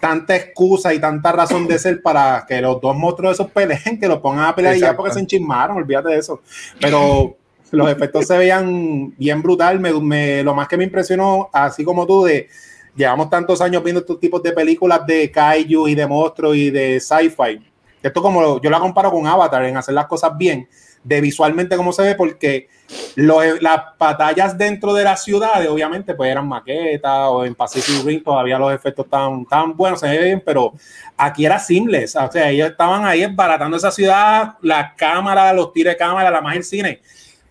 [0.04, 4.06] tanta excusa y tanta razón de ser para que los dos monstruos esos peleen, que
[4.10, 6.42] los pongan a pelear ya porque se enchismaron, olvídate de eso.
[6.78, 7.38] Pero
[7.72, 9.80] los efectos se veían bien brutal.
[9.80, 12.50] Me, lo más que me impresionó, así como tú, de
[12.94, 17.00] llevamos tantos años viendo estos tipos de películas de kaiju y de monstruos y de
[17.00, 17.66] sci-fi.
[18.02, 20.68] Esto como yo la comparo con Avatar en hacer las cosas bien
[21.04, 22.70] de visualmente cómo se ve, porque
[23.16, 28.58] las batallas dentro de las ciudades, obviamente, pues eran maquetas o en Pacific Rim todavía
[28.58, 30.74] los efectos estaban tan buenos, se ve bien, pero
[31.18, 35.94] aquí era seamless, o sea, ellos estaban ahí baratando esa ciudad, la cámara, los tiros
[35.94, 37.02] de cámara, la más el cine.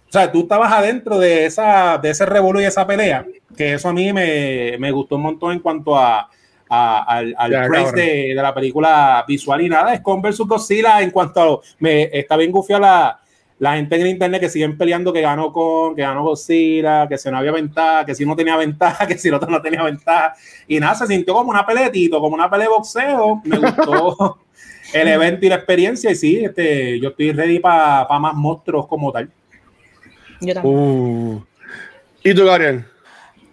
[0.08, 3.24] O sea, tú estabas adentro de, esa, de ese revuelo y esa pelea,
[3.56, 6.28] que eso a mí me, me gustó un montón en cuanto a,
[6.68, 11.10] al, al praise de, de, la película visual y nada, es con versus Godzilla en
[11.10, 13.20] cuanto a, me está bien gufiada la,
[13.62, 17.30] la gente en internet que siguen peleando que ganó con, que ganó Godzilla, que si
[17.30, 20.34] no había ventaja, que si no tenía ventaja, que si el otro no tenía ventaja.
[20.66, 23.40] Y nada, se sintió como una peletito, como una pelea de boxeo.
[23.44, 24.40] Me gustó
[24.92, 26.10] el evento y la experiencia.
[26.10, 29.30] Y sí, este, yo estoy ready para más monstruos como tal.
[30.40, 30.76] Yo también.
[30.76, 31.44] Uh.
[32.24, 32.84] ¿Y tú, Gabriel?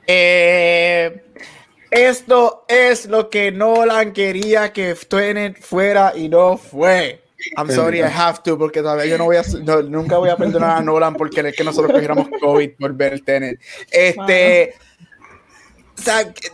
[0.08, 1.24] Eh,
[1.92, 7.29] esto es lo que Nolan quería que fuera y no fue.
[7.56, 9.44] I'm sorry, I have to, porque todavía yo no voy a,
[9.84, 13.24] nunca voy a perdonar a Nolan porque es que nosotros cogiéramos COVID por ver el
[13.24, 13.60] Tenet.
[13.92, 14.76] Este.
[15.98, 16.50] O sea, ¿qué,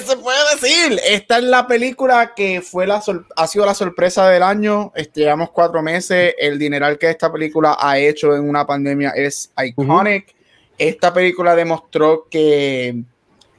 [0.00, 0.98] se puede decir?
[1.06, 3.02] Esta es la película que fue la
[3.36, 4.90] ha sido la sorpresa del año.
[4.94, 6.34] Este, llevamos cuatro meses.
[6.38, 10.34] El dineral que esta película ha hecho en una pandemia es iconic.
[10.78, 13.02] Esta película demostró que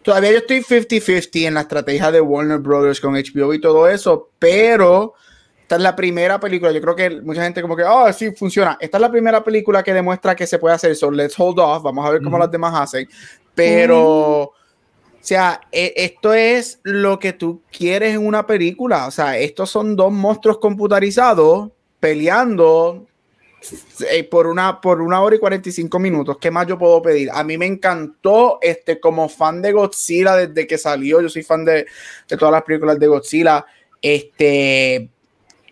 [0.02, 4.32] todavía yo estoy 50-50 en la estrategia de Warner Brothers con HBO y todo eso,
[4.40, 5.14] pero
[5.64, 8.78] esta es la primera película, yo creo que mucha gente como que, oh, sí, funciona.
[8.80, 11.10] Esta es la primera película que demuestra que se puede hacer eso.
[11.10, 13.08] Let's hold off, vamos a ver cómo las demás hacen.
[13.56, 14.42] Pero
[15.24, 19.08] O sea, e- esto es lo que tú quieres en una película.
[19.08, 21.70] O sea, estos son dos monstruos computarizados
[22.02, 23.08] peleando
[24.12, 26.38] eh, por una, por una hora y 45 minutos.
[26.42, 27.30] ¿Qué más yo puedo pedir?
[27.32, 31.22] A mí me encantó, este, como fan de Godzilla desde que salió.
[31.22, 31.86] Yo soy fan de,
[32.28, 33.66] de todas las películas de Godzilla.
[34.02, 35.10] Este,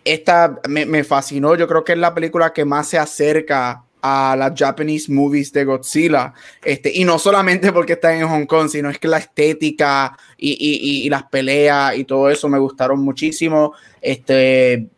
[0.04, 1.54] esta me, fascinó.
[1.54, 5.64] Yo creo que es la película que más se acerca a las Japanese movies de
[5.64, 6.34] Godzilla.
[6.64, 10.50] Este, y no solamente porque está en Hong Kong, sino es que la estética y,
[10.52, 13.74] y- y- las peleas y todo eso me gustaron muchísimo.
[14.00, 14.88] Este, eh,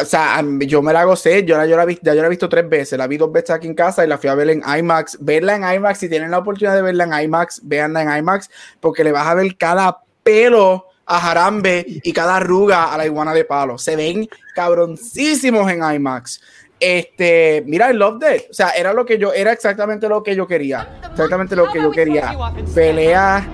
[0.00, 2.30] o sea, yo me la gocé, yo la, yo la vi- ya yo la he
[2.30, 4.48] visto tres veces, la vi dos veces aquí en casa y la fui a ver
[4.50, 5.18] en IMAX.
[5.20, 8.48] Verla en IMAX, si tienen la oportunidad de verla en IMAX, véanla en IMAX,
[8.80, 13.34] porque le vas a ver cada pelo a Jarambe y cada arruga a la iguana
[13.34, 13.76] de palo.
[13.78, 16.40] Se ven cabroncísimos en IMAX.
[16.78, 18.42] Este, mira, I loved it.
[18.50, 21.00] O sea, era lo que yo, era exactamente lo que yo quería.
[21.10, 22.34] Exactamente lo que yo quería.
[22.74, 23.46] Pelea,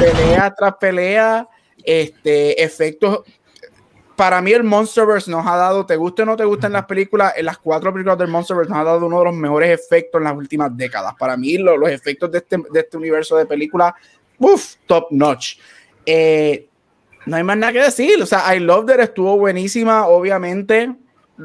[0.00, 1.48] pelea tras pelea,
[1.84, 3.20] este, efectos.
[4.16, 7.34] Para mí el Monsterverse nos ha dado, te guste o no te gusten las películas,
[7.36, 10.24] en las cuatro películas del Monsterverse nos ha dado uno de los mejores efectos en
[10.24, 11.14] las últimas décadas.
[11.18, 13.92] Para mí lo- los efectos de este, de este universo de películas,
[14.38, 15.58] uff, top notch.
[16.04, 16.66] Eh,
[17.26, 18.22] no hay más nada que decir.
[18.22, 20.94] O sea, I Love That estuvo buenísima, obviamente.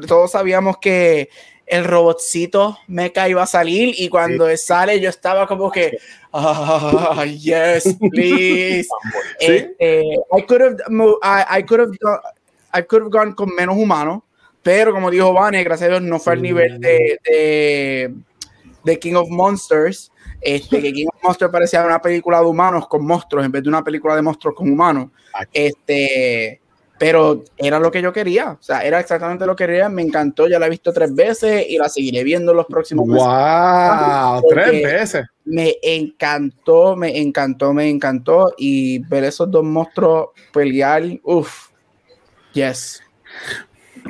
[0.06, 1.28] Todos sabíamos que
[1.66, 5.98] el robotcito mecha iba a salir y cuando él sale yo estaba como que,
[6.32, 8.88] ah, yes, please.
[9.40, 10.02] Este,
[10.32, 10.76] I could have,
[11.22, 12.20] I, I could have, done-
[12.74, 14.22] I could have gone con menos humanos,
[14.62, 18.14] pero como dijo Vane, gracias a Dios no fue al nivel de, de,
[18.84, 20.10] de King of Monsters.
[20.40, 23.68] Este, que King of Monsters parecía una película de humanos con monstruos en vez de
[23.68, 25.10] una película de monstruos con humanos.
[25.52, 26.60] Este,
[27.02, 30.46] pero era lo que yo quería, o sea, era exactamente lo que quería, me encantó,
[30.46, 33.26] ya la he visto tres veces y la seguiré viendo los próximos meses.
[33.26, 35.26] Wow, tres veces.
[35.44, 41.70] Me encantó, me encantó, me encantó y ver esos dos monstruos pelear, uff,
[42.52, 43.02] yes.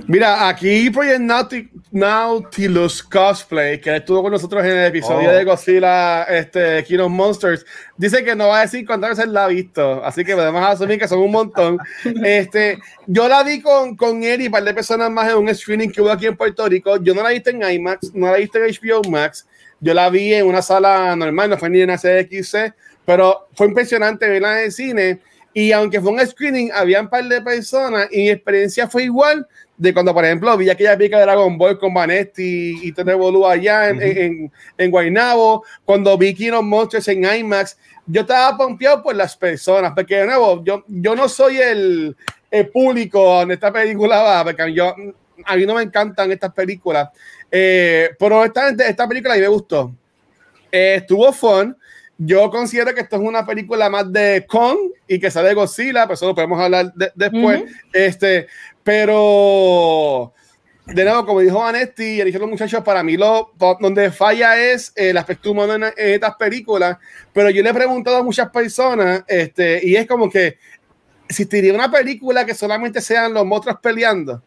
[0.06, 5.32] Mira, aquí Project Nauti- Nautilus Cosplay, que estuvo con nosotros en el episodio Oh.
[5.32, 7.64] de Godzilla, este, King of Monsters,
[7.96, 10.98] dice que no va a decir cuántas veces la ha visto, así que podemos asumir
[10.98, 11.78] que son un montón.
[12.24, 15.54] Este, yo la vi con, con él y un par de personas más en un
[15.54, 16.96] screening que hubo aquí en Puerto Rico.
[17.02, 19.46] Yo no la he visto en IMAX, no la he visto en HBO Max.
[19.80, 22.72] Yo la vi en una sala normal, no fue ni en ACXC,
[23.04, 25.20] pero fue impresionante verla en el cine.
[25.54, 29.46] Y aunque fue un screening, había un par de personas y mi experiencia fue igual
[29.82, 33.44] de cuando, por ejemplo, vi aquella pica de Dragon Ball con Vanetti y te revolú
[33.46, 37.76] allá en, en, en Guaynabo, cuando vi King of Monsters en IMAX,
[38.06, 42.16] yo estaba pompeado por las personas, porque de nuevo, yo, yo no soy el,
[42.50, 44.94] el público donde esta película va, porque yo,
[45.44, 47.08] a mí no me encantan estas películas,
[47.50, 49.92] eh, pero esta, esta película a mí me gustó.
[50.70, 51.76] Eh, estuvo fun.
[52.24, 54.78] Yo considero que esto es una película más de Kong
[55.08, 57.62] y que sale de Godzilla, pero eso lo podemos hablar de- después.
[57.62, 57.72] Ujú.
[57.92, 58.46] Este,
[58.82, 60.32] pero
[60.86, 64.92] de nuevo, como dijo Vanetti y dijeron los muchachos, para mí lo donde falla es
[64.96, 66.98] el aspecto humano en, en estas películas.
[67.32, 70.58] Pero yo le he preguntado a muchas personas, este, y es como que
[71.28, 74.42] existiría una película que solamente sean los monstruos peleando,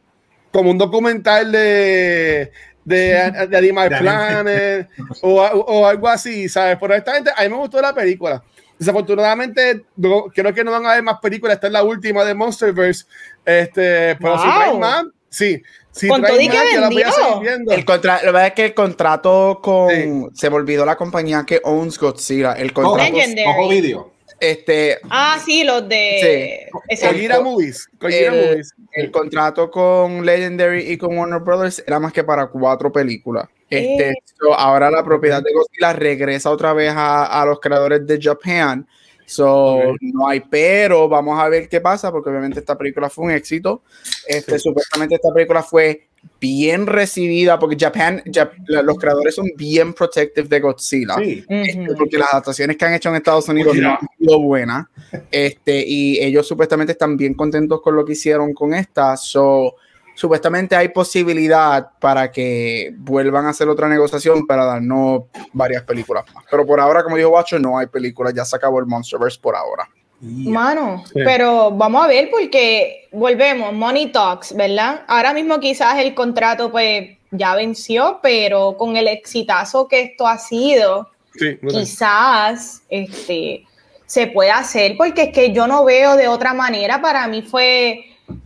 [0.52, 2.52] como un documental de,
[2.84, 4.90] de, de Animal Planet
[5.22, 6.78] o, o algo así, ¿sabes?
[6.80, 8.44] Pero honestamente, a mí me gustó la película.
[8.78, 11.56] Desafortunadamente, no- creo que no van a haber más películas.
[11.56, 13.06] Esta es la última de Monsterverse.
[13.46, 14.56] Este, pero si Wow.
[14.56, 15.62] traen más, sí.
[15.92, 17.72] Si Con traen todo y que más, yo las voy a seguir viendo.
[17.72, 20.26] El contra lo verdad es que el contrato con Sí.
[20.34, 23.46] se me olvidó la compañía que owns Godzilla, el contrato Legendary.
[23.46, 24.12] Cojo Video.
[24.42, 26.68] este Ah, sí, los de.
[27.02, 27.88] Kojira Movies.
[27.98, 28.74] Kojira el, Movies.
[28.92, 33.48] el contrato con Legendary y con Warner Brothers era más que para cuatro películas.
[33.70, 34.14] Este, Eh.
[34.40, 38.88] so, ahora la propiedad de Godzilla regresa otra vez a, a los creadores de Japan.
[39.26, 39.98] So, Ok.
[40.02, 43.82] no hay pero, vamos a ver qué pasa, porque obviamente esta película fue un éxito.
[44.28, 46.08] Este, Supuestamente esta película fue
[46.40, 48.52] bien recibida, porque Japan, Jap-
[48.84, 51.16] los creadores son bien protective de Godzilla.
[51.16, 51.44] Sí.
[51.50, 54.86] Este, porque las adaptaciones que han hecho en Estados Unidos no han sido buenas.
[55.32, 59.18] Este, y ellos supuestamente están bien contentos con lo que hicieron con esta.
[59.18, 59.76] So,
[60.16, 66.44] supuestamente hay posibilidad para que vuelvan a hacer otra negociación para darnos varias películas más.
[66.50, 68.34] Pero por ahora, como dijo Bacho, no hay películas.
[68.34, 69.88] Ya se acabó el Monsterverse por ahora.
[70.22, 71.20] Mano, Sí.
[71.24, 75.04] pero vamos a ver porque volvemos, Money Talks, ¿verdad?
[75.08, 80.38] Ahora mismo quizás el contrato pues ya venció, pero con el exitazo que esto ha
[80.38, 83.66] sido, Sí, quizás este,
[84.06, 88.06] se pueda hacer, porque es que yo no veo de otra manera, para mí fue,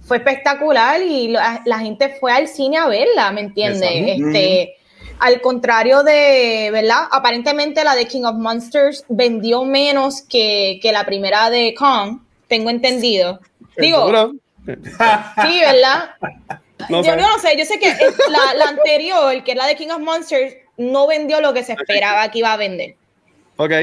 [0.10, 3.92] fue espectacular y la, la gente fue al cine a verla, ¿me entiendes?
[3.94, 4.76] Este,
[5.20, 7.04] al contrario de, ¿verdad?
[7.12, 12.72] Aparentemente la de King of Monsters vendió menos que, que la primera de Kong, tengo
[12.72, 13.40] entendido.
[13.78, 14.32] Digo, ¿Seguro?
[14.66, 16.10] sí, ¿verdad?
[16.90, 17.18] No yo sé.
[17.18, 18.00] no sé, yo sé que es
[18.32, 21.74] la, la anterior, que es la de King of Monsters, no vendió lo que se
[21.74, 22.96] esperaba que iba a vender.
[23.58, 23.74] Ok.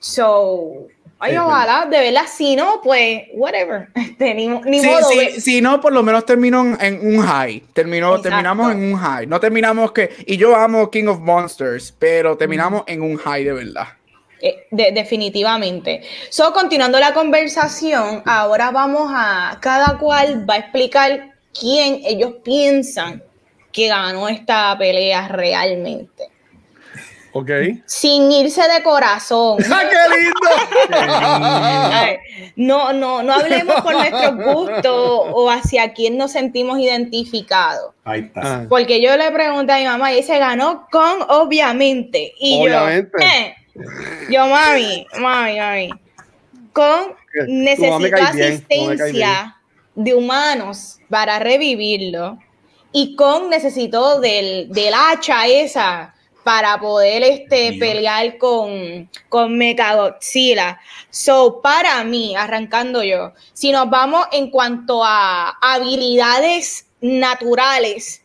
[0.00, 0.88] So,
[1.18, 3.88] ay, Sí, ojalá, de verdad, si no, pues, whatever.
[3.94, 5.08] Este, ni, ni Sí, modo.
[5.10, 7.60] sí, si no, por lo menos terminó en, un high.
[7.72, 8.22] Terminó, Exacto.
[8.30, 9.26] terminamos en un high.
[9.26, 10.10] No terminamos que.
[10.26, 13.88] Y yo amo King of Monsters, pero terminamos en un high de verdad.
[14.40, 16.02] Eh, de- definitivamente.
[16.28, 23.22] So, continuando la conversación, ahora vamos a, cada cual va a explicar quién ellos piensan
[23.72, 26.24] que ganó esta pelea realmente.
[27.38, 27.50] Ok.
[27.84, 29.58] Sin irse de corazón.
[29.70, 30.50] ¡Ah, qué lindo!
[32.56, 37.92] No, no, no hablemos por nuestros gustos o hacia quién nos sentimos identificados.
[38.04, 38.40] Ahí está.
[38.42, 38.66] Ah.
[38.66, 42.32] Porque yo le pregunté a mi mamá y dice, ganó con obviamente.
[42.38, 43.18] Y Obviamente.
[43.74, 43.86] yo, eh,
[44.30, 45.90] yo, mami, mami, mami.
[46.72, 47.14] Con
[47.46, 49.56] bien, cae asistencia
[49.94, 52.38] de humanos para revivirlo.
[52.92, 56.15] Y con necesitó del, del hacha esa
[56.46, 57.80] para poder este, Dios.
[57.80, 60.78] pelear con, con Mechagodzilla.
[61.10, 68.22] So, para mí, arrancando yo, si nos vamos en cuanto a habilidades naturales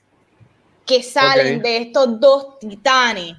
[0.86, 3.38] que salen de estos dos titanes,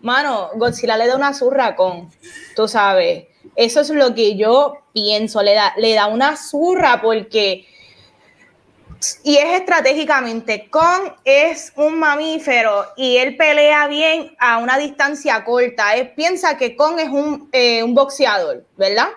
[0.00, 2.10] mano, Godzilla le da una zurra con,
[2.56, 7.66] tú sabes, eso es lo que yo pienso, le da, le da una zurra porque,
[9.22, 15.94] y es estratégicamente, Kong es un mamífero y él pelea bien a una distancia corta,
[15.94, 19.08] él piensa que Kong es un, eh, un boxeador, ¿verdad?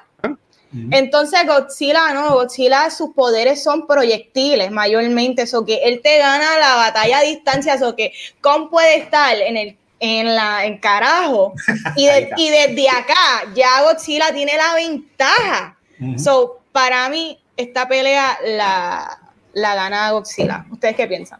[0.91, 6.75] Entonces Godzilla, no, Godzilla sus poderes son proyectiles mayormente, eso que él te gana la
[6.75, 11.53] batalla a distancia, eso que Kong puede estar en el en la en carajo.
[11.97, 15.77] Y, de- y desde acá ya Godzilla tiene la ventaja.
[16.17, 19.19] So, para mí esta pelea la,
[19.53, 20.65] la gana Godzilla.
[20.71, 21.39] ¿Ustedes qué piensan?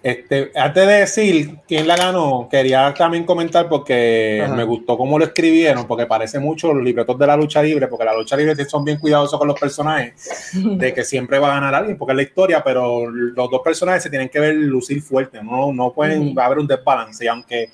[0.00, 4.54] Este, antes de decir quién la ganó, quería también comentar porque Ajá.
[4.54, 8.04] me gustó cómo lo escribieron, porque parece mucho los libretos de la lucha libre, porque
[8.04, 11.74] la lucha libre son bien cuidadosos con los personajes, de que siempre va a ganar
[11.74, 15.42] alguien, porque es la historia, pero los dos personajes se tienen que ver lucir fuerte,
[15.42, 16.40] no, no pueden Ujú.
[16.40, 17.70] haber un desbalance, y aunque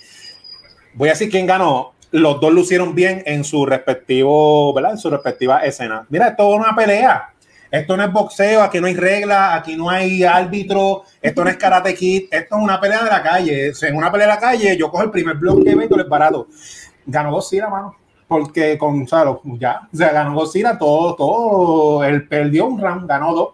[0.95, 4.93] voy a decir quién ganó, los dos lucieron bien en su respectivo, ¿verdad?
[4.93, 6.07] En su respectiva escena.
[6.09, 7.34] Mira, esto es una pelea.
[7.75, 11.57] Esto no es boxeo, aquí no hay reglas, aquí no hay árbitro, esto no es
[11.57, 13.73] karate kid, esto es una pelea de la calle.
[13.83, 16.47] En una pelea de la calle, yo cojo el primer bloque que vengo, les barato.
[17.05, 17.97] Ganó Godzilla, mano.
[18.29, 22.05] Porque con, o sea, lo- ya, o sea, ganó Godzilla todo, todo.
[22.05, 23.49] Él perdió un round, ganó dos.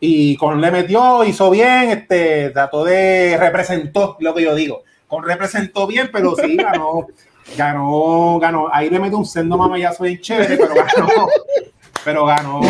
[0.00, 4.82] Y con le metió, hizo bien, este, trató de, representó lo que yo digo.
[5.06, 7.06] Con representó bien, pero sí ganó,
[7.56, 8.68] ganó, ganó.
[8.72, 11.08] Ahí le metió un sendo mamayazo bien chévere, pero ganó.
[12.08, 12.60] Pero ganó,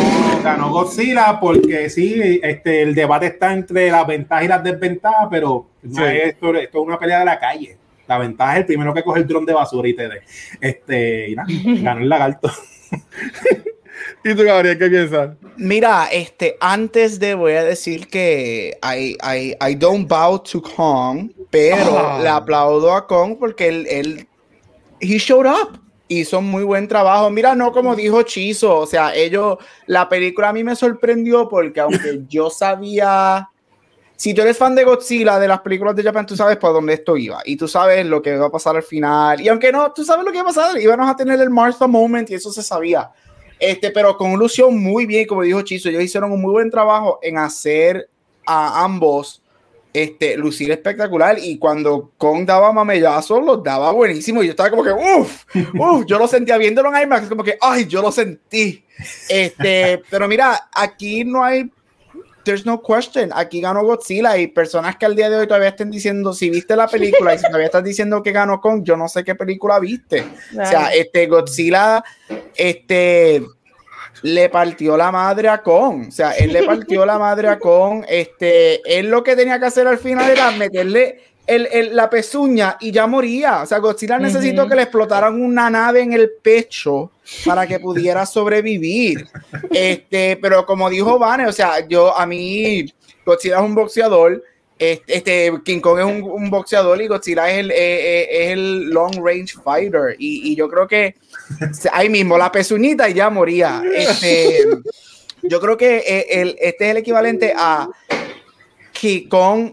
[0.42, 5.68] ganó Godzilla porque sí, este, el debate está entre las ventajas y las desventajas, pero
[5.80, 6.02] no Sí.
[6.04, 7.76] es esto, esto es una pelea de la calle.
[8.08, 10.22] La ventaja es el primero que coge el dron de basura y te dé.
[10.60, 11.46] Este, y nada,
[11.82, 12.50] ganó el lagarto.
[14.24, 15.30] ¿Y tú, Gabriel, qué piensas?
[15.56, 21.30] Mira, este, antes de voy a decir que I, I, I don't bow to Kong,
[21.50, 22.18] pero Ah.
[22.20, 24.26] le aplaudo a Kong porque él, él,
[25.00, 25.78] he showed up.
[26.08, 27.30] Hizo muy buen trabajo.
[27.30, 31.80] Mira, no como dijo Chizo, o sea, ellos, la película a mí me sorprendió porque
[31.80, 33.48] aunque yo sabía,
[34.16, 36.94] si tú eres fan de Godzilla, de las películas de Japan, tú sabes por dónde
[36.94, 39.40] esto iba y tú sabes lo que va a pasar al final.
[39.40, 41.86] Y aunque no, tú sabes lo que va a pasar, íbamos a tener el Martha
[41.86, 43.10] Moment y eso se sabía.
[43.58, 47.18] Este, pero con lució muy bien, como dijo Chizo, ellos hicieron un muy buen trabajo
[47.22, 48.08] en hacer
[48.46, 49.42] a ambos
[49.92, 51.38] este, lucir espectacular.
[51.38, 54.42] Y cuando Kong daba mamellazos, los daba buenísimo.
[54.42, 57.58] Y yo estaba como que, uff, uff, yo lo sentía viéndolo en IMAX, como que,
[57.60, 58.84] ay, yo lo sentí.
[59.28, 61.70] Este, pero mira, aquí no hay,
[62.44, 63.30] there's no question.
[63.34, 66.76] Aquí ganó Godzilla y personas que al día de hoy todavía estén diciendo, si viste
[66.76, 69.78] la película y si todavía estás diciendo que ganó Kong, yo no sé qué película
[69.78, 70.24] viste.
[70.52, 72.02] O sea, este Godzilla,
[72.56, 73.42] este
[74.22, 76.06] le partió la madre a Kong.
[76.08, 78.04] O sea, él le partió la madre a Kong.
[78.08, 82.76] Este, él lo que tenía que hacer al final era meterle el, el- la pezuña
[82.80, 83.62] y ya moría.
[83.62, 84.70] O sea, Godzilla necesitó Ujú.
[84.70, 87.10] que le explotaran una nave en el pecho
[87.46, 89.26] para que pudiera sobrevivir.
[89.70, 92.84] Este, pero como dijo Vane, o sea, yo a mí
[93.24, 94.42] Godzilla es un boxeador.
[94.78, 98.50] Este, este, King Kong es un, un boxeador y Godzilla es el, eh, eh, es
[98.52, 100.14] el long range fighter.
[100.18, 101.16] Y, y yo creo que
[101.92, 103.82] ahí mismo la pezuñita y ya moría.
[103.94, 104.58] Este,
[105.42, 107.88] yo creo que eh, el, este es el equivalente a
[108.92, 109.72] King Kong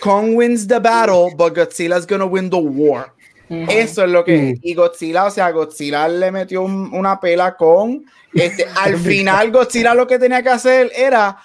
[0.00, 3.12] Kong wins the battle, but Godzilla's gonna win the war.
[3.48, 4.56] Eso es lo que.
[4.62, 8.04] Y Godzilla, o sea, Godzilla le metió un- una pela con.
[8.32, 11.36] Este, al final, Godzilla lo que tenía que hacer era.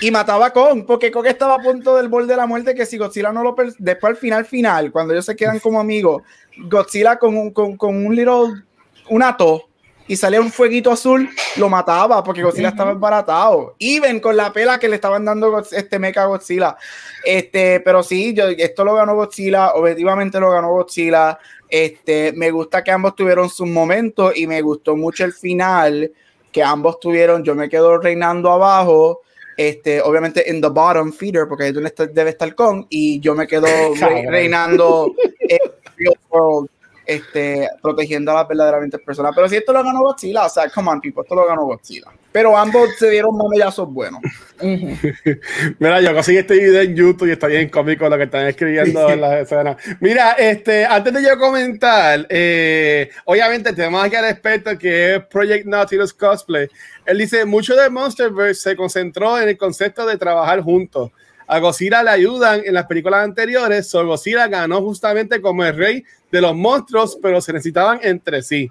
[0.00, 2.76] Y mataba a Kong, porque Kong estaba a punto del borde de la muerte.
[2.76, 3.56] Que si Godzilla no lo.
[3.78, 6.22] Después, al final, final, cuando ellos se quedan como amigos,
[6.58, 8.62] Godzilla con un, con, con un little.
[9.08, 9.64] Un ato.
[10.08, 13.76] Y salía un fueguito azul, lo mataba porque Godzilla estaba embaratado.
[13.78, 16.76] Even con la pela que le estaban dando este mecha Godzilla.
[17.24, 21.38] Este, pero sí, yo, esto lo ganó Godzilla, objetivamente lo ganó Godzilla.
[21.68, 26.10] Este, me gusta que ambos tuvieron sus momentos y me gustó mucho el final
[26.50, 27.44] que ambos tuvieron.
[27.44, 29.20] Yo me quedo reinando abajo.
[29.56, 33.20] Este, obviamente en the bottom feeder, porque ahí es donde está- debe estar con, y
[33.20, 33.66] yo me quedo
[34.00, 35.58] re- reinando en
[36.02, 36.68] real world,
[37.06, 39.32] este, protegiendo a las verdaderamente personas.
[39.34, 42.08] Pero si esto lo ganó Godzilla, o sea, come on, people, esto lo ganó Godzilla.
[42.30, 44.20] Pero ambos se dieron mamellazos buenos.
[45.78, 49.10] Mira, yo conseguí este video en YouTube y está bien cómico lo que están escribiendo
[49.10, 49.76] en las escenas.
[50.00, 55.66] Mira, este, antes de yo comentar, eh, obviamente tenemos aquí al experto que es Project
[55.66, 56.68] Nautilus Cosplay.
[57.04, 61.10] Él dice, mucho de Monsterverse se concentró en el concepto de trabajar juntos.
[61.52, 66.04] A Godzilla le ayudan en las películas anteriores, so Godzilla ganó justamente como el rey
[66.30, 68.70] de los monstruos, pero se necesitaban entre sí.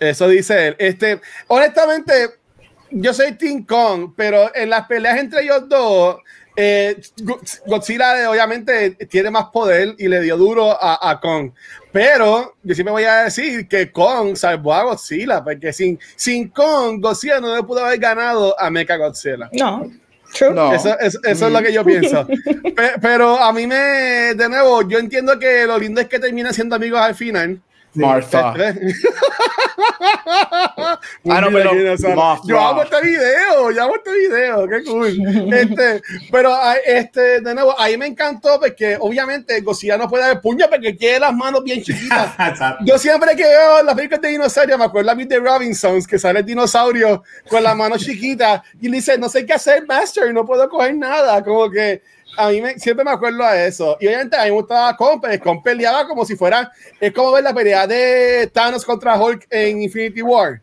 [0.00, 0.76] Eso dice él.
[0.78, 2.30] Este, honestamente,
[2.90, 6.16] yo soy Team Kong, pero en las peleas entre ellos dos,
[6.56, 11.50] eh, Go- Godzilla obviamente tiene más poder y le dio duro a, a Kong.
[11.92, 17.00] Pero yo siempre voy a decir que Kong salvó a Godzilla, porque sin, sin Kong,
[17.00, 19.48] Godzilla no le pudo haber ganado a Mecha Godzilla.
[19.52, 19.90] No,
[20.34, 20.52] true.
[20.54, 20.72] No.
[20.74, 22.26] Eso, eso- eso es lo que yo pienso.
[22.76, 23.76] Pe- pero a mí me,
[24.34, 27.60] de nuevo, yo entiendo que lo lindo es que terminan siendo amigos al final.
[27.94, 28.54] Martha.
[31.28, 31.72] ah, no, pero
[32.44, 35.52] yo amo este video, yo amo este video, qué cool.
[35.52, 40.66] Este, pero este, de nuevo, ahí me encantó porque obviamente Godzilla no puede dar puño
[40.68, 42.34] porque tiene las manos bien chiquitas.
[42.84, 46.18] Yo siempre que veo las películas de dinosaurios, me acuerdo a mí de Robinsons, que
[46.18, 50.32] sale el dinosaurio con las manos chiquitas y le dice, no sé qué hacer, Master,
[50.32, 51.42] no puedo coger nada.
[51.42, 52.02] Como que
[52.36, 53.96] a mí me- siempre me acuerdo a eso.
[54.00, 56.70] Y obviamente a mí me gustaba pero Kong peleaba como si fuera,
[57.00, 60.60] es como ver la pelea de Thanos contra Hulk en Infinity War.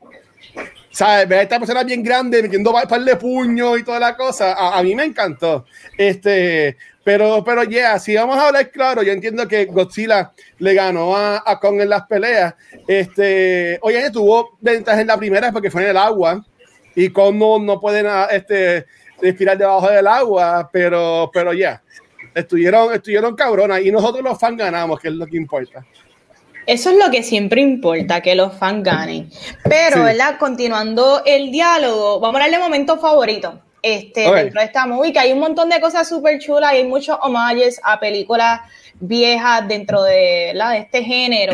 [0.91, 1.27] ¿Sabes?
[1.29, 4.53] Ver a esta persona bien grande metiendo par de puños y toda la cosa.
[4.53, 5.65] A, a mí me encantó.
[5.97, 11.15] Este, pero, pero, yeah, si vamos a hablar claro, yo entiendo que Godzilla le ganó
[11.15, 12.55] a, a Kong en las peleas.
[12.87, 16.45] Este, oye, tuvo ventaja en la primera porque fue en el agua
[16.93, 18.85] y Kong no, no puede na- este,
[19.21, 21.81] respirar debajo del agua, pero, pero, ya.
[22.33, 25.85] Estuvieron, estuvieron cabronas y nosotros los fans ganamos, que es lo que importa.
[26.65, 29.29] Eso es lo que siempre importa, que los fans ganen.
[29.63, 30.03] Pero, Sí.
[30.03, 30.37] ¿verdad?
[30.39, 33.59] Continuando el diálogo, vamos a darle momento favorito.
[33.81, 34.35] Este, Ok.
[34.35, 37.17] dentro de esta movie, que hay un montón de cosas súper chulas y hay muchos
[37.21, 38.61] homages a películas
[39.01, 40.71] viejas dentro de, ¿verdad?
[40.71, 41.53] de este género.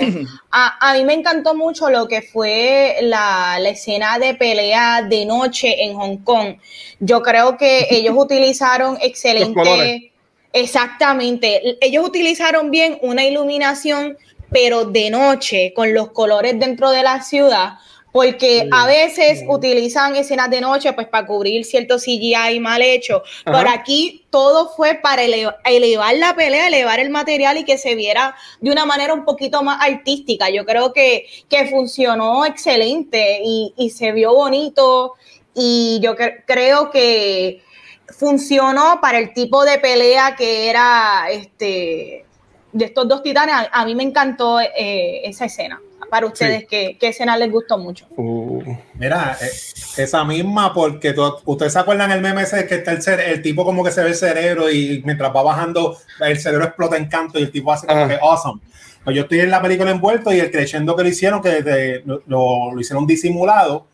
[0.52, 5.26] A, a mí me encantó mucho lo que fue la, la escena de pelea de
[5.26, 6.58] noche en Hong Kong.
[7.00, 10.12] Yo creo que ellos utilizaron excelente.
[10.54, 11.78] Exactamente.
[11.82, 14.18] Ellos utilizaron bien una iluminación,
[14.52, 17.74] pero de noche, con los colores dentro de la ciudad,
[18.18, 23.58] porque a veces utilizan escenas de noche pues para cubrir cierto CGI mal hecho, Ajá.
[23.58, 27.94] pero aquí todo fue para ele- elevar la pelea, elevar el material y que se
[27.94, 30.50] viera de una manera un poquito más artística.
[30.50, 35.14] Yo creo que, que funcionó excelente y, y se vio bonito
[35.54, 37.62] y yo cre- creo que
[38.08, 42.26] funcionó para el tipo de pelea que era este
[42.74, 43.54] de estos dos titanes.
[43.56, 45.80] A, a mí me encantó eh, esa escena.
[46.10, 48.06] Para ustedes, ¿qué, qué escena les gustó mucho?
[48.16, 48.62] Uh.
[48.94, 49.50] Mira, eh,
[49.98, 53.42] esa misma, porque to- ustedes se acuerdan el meme ese que está el, cere- el
[53.42, 57.08] tipo como que se ve el cerebro y mientras va bajando, el cerebro explota en
[57.08, 58.62] canto y el tipo hace como que awesome.
[59.04, 62.04] Pues yo estoy en la película envuelto y el crescendo que lo hicieron, que de-
[62.06, 63.88] lo, lo- lo hicieron disimulado,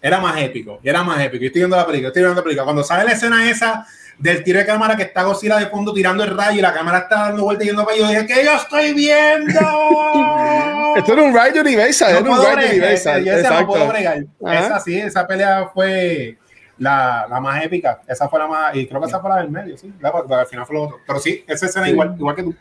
[0.00, 0.80] era más épico.
[0.82, 1.42] Y era más épico.
[1.42, 2.64] Yo estoy viendo la película, estoy viendo la película.
[2.64, 3.86] Cuando sale la escena esa
[4.18, 6.98] del tiro de cámara que está Godzilla de fondo tirando el rayo y la cámara
[6.98, 9.60] está dando vuelta y yendo para allá, yo dije, ¿qué yo estoy viendo?
[10.96, 13.24] Esto era un Ride Universal, no era un bregar, Universal.
[13.24, 14.24] yo no puedo bregar.
[14.46, 16.36] Esa sí, esa pelea fue
[16.78, 18.00] la, la más épica.
[18.06, 19.92] Esa fue la más, y creo que esa fue la del medio, sí.
[20.00, 20.98] La- porque al final fue lo otro.
[21.06, 21.92] Pero sí, esa escena Sí.
[21.92, 22.54] igual, igual que tú.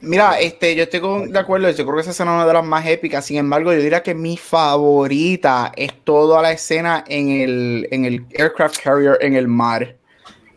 [0.00, 2.52] Mira, este, yo estoy con- de acuerdo, yo creo que esa escena es una de
[2.54, 3.24] las más épicas.
[3.24, 8.26] Sin embargo, yo diría que mi favorita es toda la escena en el, en el
[8.36, 9.94] aircraft carrier en el mar.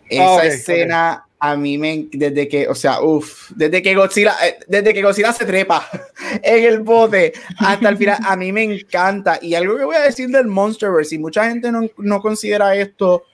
[0.09, 4.57] Esa ok, escena a mí me, desde que, o sea, uff, desde que Godzilla, eh,
[4.67, 5.87] desde que Godzilla se trepa
[6.41, 9.37] en el bote hasta el final, a mí me encanta.
[9.41, 13.25] Y algo que voy a decir del Monsterverse, y mucha gente no, no considera esto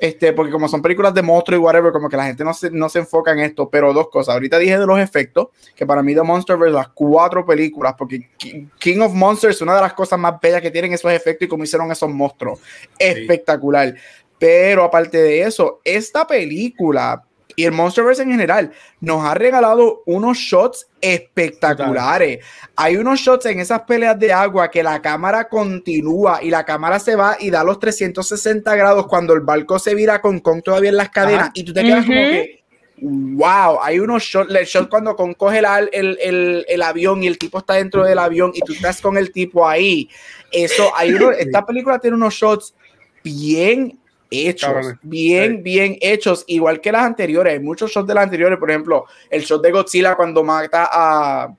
[0.00, 2.70] este, porque como son películas de monstruos y whatever, como que la gente no se,
[2.70, 4.32] no se enfoca en esto, pero dos cosas.
[4.32, 8.30] Ahorita dije de los efectos, que para mí The Monsterverse, las cuatro películas, porque
[8.78, 11.64] King of Monsters, una de las cosas más bellas que tienen esos efectos y como
[11.64, 12.60] hicieron esos monstruos.
[12.98, 13.94] Espectacular.
[14.40, 17.22] Pero aparte de eso, esta película
[17.56, 22.42] y el Monsterverse en general nos ha regalado unos shots espectaculares.
[22.74, 26.98] Hay unos shots en esas peleas de agua que la cámara continúa y la cámara
[26.98, 30.88] se va y da los 360 grados cuando el barco se vira con Kong todavía
[30.88, 32.60] en las cadenas y tú te quedas como que
[33.02, 37.36] wow, hay unos shots, el shot cuando Kong coge el, el, el, avión y el
[37.36, 40.08] tipo está dentro del avión y tú estás con el tipo ahí.
[40.50, 42.74] Eso, hay uno, esta película tiene unos shots
[43.22, 43.99] bien
[44.30, 47.54] hechos, bien, bien hechos, igual que las anteriores.
[47.54, 51.54] Hay muchos shots de las anteriores, por ejemplo, el shot de Godzilla cuando mata a,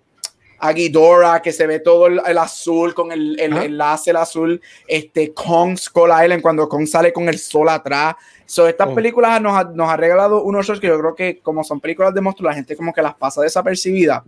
[0.60, 5.34] a Ghidorah, que se ve todo el, azul con el, el enlace el azul, este
[5.34, 8.16] Kong Skull Island, cuando Kong sale con el sol atrás.
[8.46, 8.94] So, estas oh.
[8.94, 12.14] películas nos ha, nos ha, regalado unos shots que yo creo que como son películas
[12.14, 14.24] de monstruos, la gente como que las pasa desapercibida.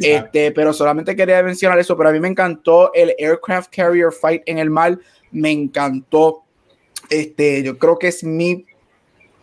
[0.00, 4.42] este, pero solamente quería mencionar eso, pero a mí me encantó el Aircraft Carrier Fight
[4.46, 4.98] en el mar,
[5.30, 6.45] me encantó
[7.10, 8.66] este, yo creo que es mi.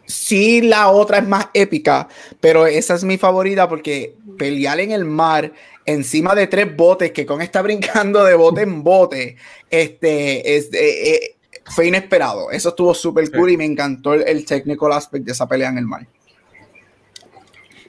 [0.05, 2.09] Sí, la otra es más épica,
[2.41, 5.53] pero esa es mi favorita porque pelear en el mar
[5.85, 9.37] encima de tres botes que con está brincando de bote en bote,
[9.69, 11.35] este, es, eh, eh,
[11.65, 12.51] fue inesperado.
[12.51, 15.77] Eso estuvo súper cool y me encantó el, el technical aspect de esa pelea en
[15.77, 16.05] el mar.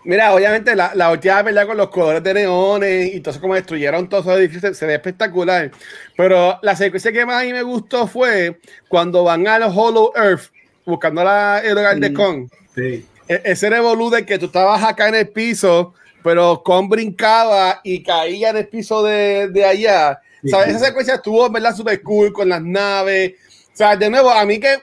[0.05, 3.55] Mira, obviamente la, la última pelea con los colores de neones y todo eso como
[3.55, 5.71] destruyeron todos esos edificios se ve espectacular.
[6.17, 10.13] Pero la secuencia que más a mí me gustó fue cuando van a los Hollow
[10.15, 10.51] Earth
[10.85, 12.49] buscando la, el hogar de mm, Kong.
[12.75, 13.07] Sí.
[13.29, 18.03] E, ese revolú de que tú estabas acá en el piso, pero Kong brincaba y
[18.03, 20.21] caía en el piso de, de allá.
[20.47, 20.77] ¿Sabes?
[20.77, 21.75] Esa secuencia estuvo, ¿verdad?
[21.75, 23.33] Super cool con las naves.
[23.73, 24.77] O sea, de nuevo, a mí que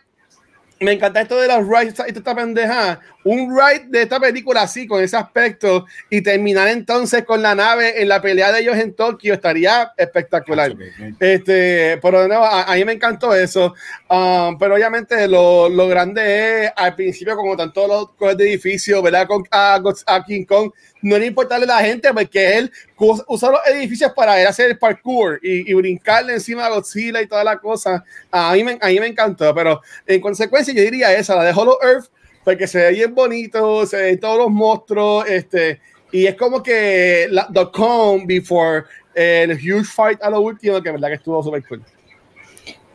[0.82, 2.99] me encanta esto de los rides, esta pendeja.
[3.23, 8.01] Un ride de esta película así, con ese aspecto, y terminar entonces con la nave
[8.01, 10.75] en la pelea de ellos en Tokio, estaría espectacular.
[11.19, 13.75] Este, pero de nuevo, a, mí me encantó eso.
[14.09, 19.27] Um, pero obviamente lo, lo, grande es, al principio, como todos los de edificio, ¿verdad?
[19.27, 20.71] Con, a, a King Kong
[21.02, 24.78] no le importarle a la gente porque él usa los edificios para él hacer el
[24.78, 28.04] parkour y, brincarle encima de Godzilla y toda la cosa.
[28.32, 31.52] A mí, me, a mí me encantó, pero en consecuencia yo diría esa, la de
[31.52, 32.06] Hollow Earth,
[32.43, 35.80] porque se ve bien bonito, se ven todos los monstruos, este,
[36.12, 38.84] y es como que la, The Calm before
[39.14, 41.84] el huge fight a lo último, que verdad que estuvo súper cool.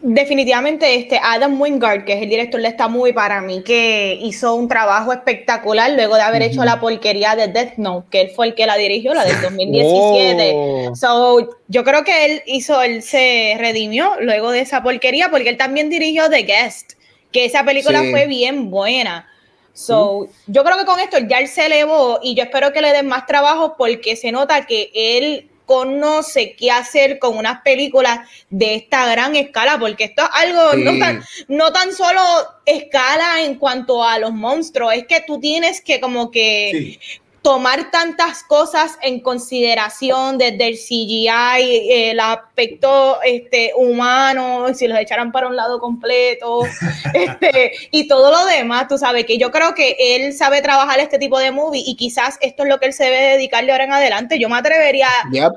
[0.09, 4.55] Definitivamente, este Adam Wingard, que es el director de esta movie, para mí que hizo
[4.55, 8.47] un trabajo espectacular luego de haber hecho la porquería de Death Note, que él fue
[8.47, 10.95] el que la dirigió, la del 2017.
[10.95, 15.57] So, yo creo que él hizo, él se redimió luego de esa porquería, porque él
[15.57, 16.93] también dirigió The Guest,
[17.33, 19.29] que esa película fue bien buena.
[19.73, 22.93] So, yo creo que con esto ya él se elevó y yo espero que le
[22.93, 28.77] den más trabajo porque se nota que él conoce qué hacer con unas películas de
[28.77, 32.21] esta gran escala, porque esto es algo no, tan, no tan solo
[32.64, 36.99] escala en cuanto a los monstruos, es que tú tienes que como que
[37.47, 45.31] tomar tantas cosas en consideración desde el CGI, el aspecto este, humano, si los echaran
[45.31, 46.63] para un lado completo,
[47.15, 51.21] este, y todo lo demás, tú sabes que yo creo que él sabe trabajar este
[51.21, 53.85] tipo de movie y quizás esto es lo que él se debe dedicar de ahora
[53.85, 54.41] en adelante.
[54.41, 55.07] Yo me atrevería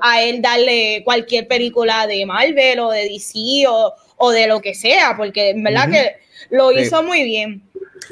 [0.03, 5.15] a él darle cualquier película de Marvel o de DC o, de lo que sea,
[5.17, 6.17] porque en verdad que
[6.51, 7.63] lo hizo muy bien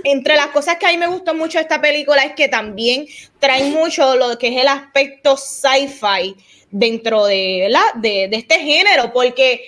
[0.04, 3.06] entre las cosas que a mí me gustó mucho de esta película es que también
[3.40, 6.36] trae mucho lo que es el aspecto sci-fi
[6.72, 9.62] dentro de, de, de, este género, porque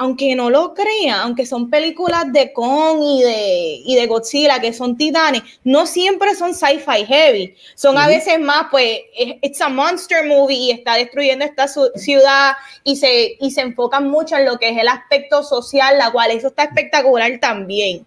[0.00, 4.72] aunque no lo crean, aunque son películas de Kong y de, y de Godzilla, que
[4.72, 7.54] son titanes, no siempre son sci-fi heavy.
[7.74, 9.00] Son a veces más, pues,
[9.42, 14.38] it's a monster movie y está destruyendo esta ciudad y se, y se enfocan mucho
[14.38, 18.06] en lo que es el aspecto social, la cual eso está espectacular también.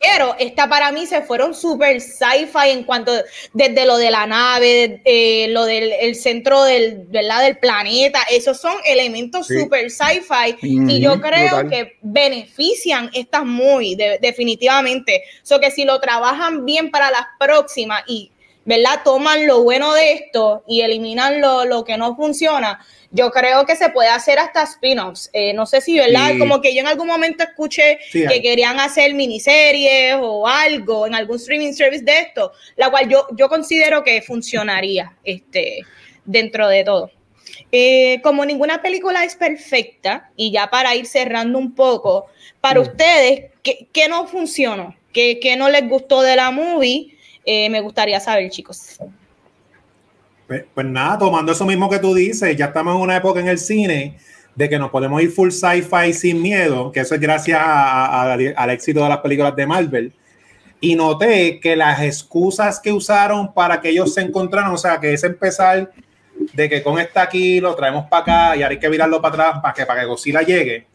[0.00, 3.12] Pero esta para mí se fueron súper sci-fi en cuanto
[3.52, 7.42] desde lo de la nave, eh, lo del centro del, ¿verdad?
[7.42, 15.22] del planeta, esos son elementos súper sci-fi y yo creo que benefician estas muy definitivamente.
[15.42, 18.31] So que si lo trabajan bien para las próximas y
[18.64, 19.00] ¿verdad?
[19.04, 22.80] toman lo bueno de esto y eliminan lo, lo que no funciona,
[23.12, 25.28] yo creo que se puede hacer hasta spin-offs.
[25.32, 26.32] Eh, no sé si, ¿verdad?
[26.38, 31.36] Como que yo en algún momento escuché que querían hacer miniseries o algo en algún
[31.36, 35.80] streaming service de esto, la cual yo, yo considero que funcionaría este,
[36.24, 37.10] dentro de todo.
[37.70, 42.26] Eh, como ninguna película es perfecta, y ya para ir cerrando un poco,
[42.62, 42.82] para mm.
[42.82, 44.96] ustedes, ¿qué, ¿qué, no funcionó?
[45.12, 47.11] ¿Qué, qué no les gustó de la movie?
[47.44, 48.98] Eh, me gustaría saber, chicos.
[50.46, 53.48] Pues, pues, nada, tomando eso mismo que tú dices, ya estamos en una época en
[53.48, 54.18] el cine
[54.54, 59.02] de que nos podemos ir full sci-fi sin miedo, que eso es gracias al éxito
[59.02, 60.12] de las películas de Marvel.
[60.80, 65.12] Y noté que las excusas que usaron para que ellos se encontraran, o sea, que
[65.12, 65.90] es empezar
[66.52, 69.34] de que con esta aquí lo traemos para acá y ahora hay que virarlo para
[69.34, 70.86] atrás para que, para que Godzilla llegue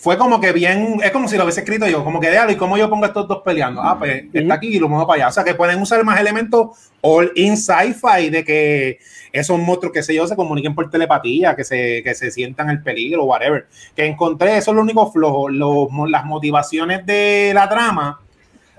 [0.00, 2.56] fue como que bien, es como si lo hubiese escrito yo, como que déjalo, ¿y
[2.56, 3.82] cómo yo pongo estos dos peleando?
[3.82, 5.28] Ah, pues está aquí y lo muevo para allá.
[5.28, 6.68] O sea, que pueden usar más elementos
[7.02, 8.98] all in sci-fi de que
[9.30, 12.82] esos monstruos, que sé yo, se comuniquen por telepatía, que se, que se sientan el
[12.82, 13.66] peligro, whatever.
[13.94, 18.22] Que encontré, eso es lo único flojo, las motivaciones de la trama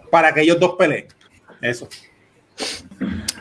[0.09, 1.05] para que ellos dos peleen.
[1.61, 1.87] Eso.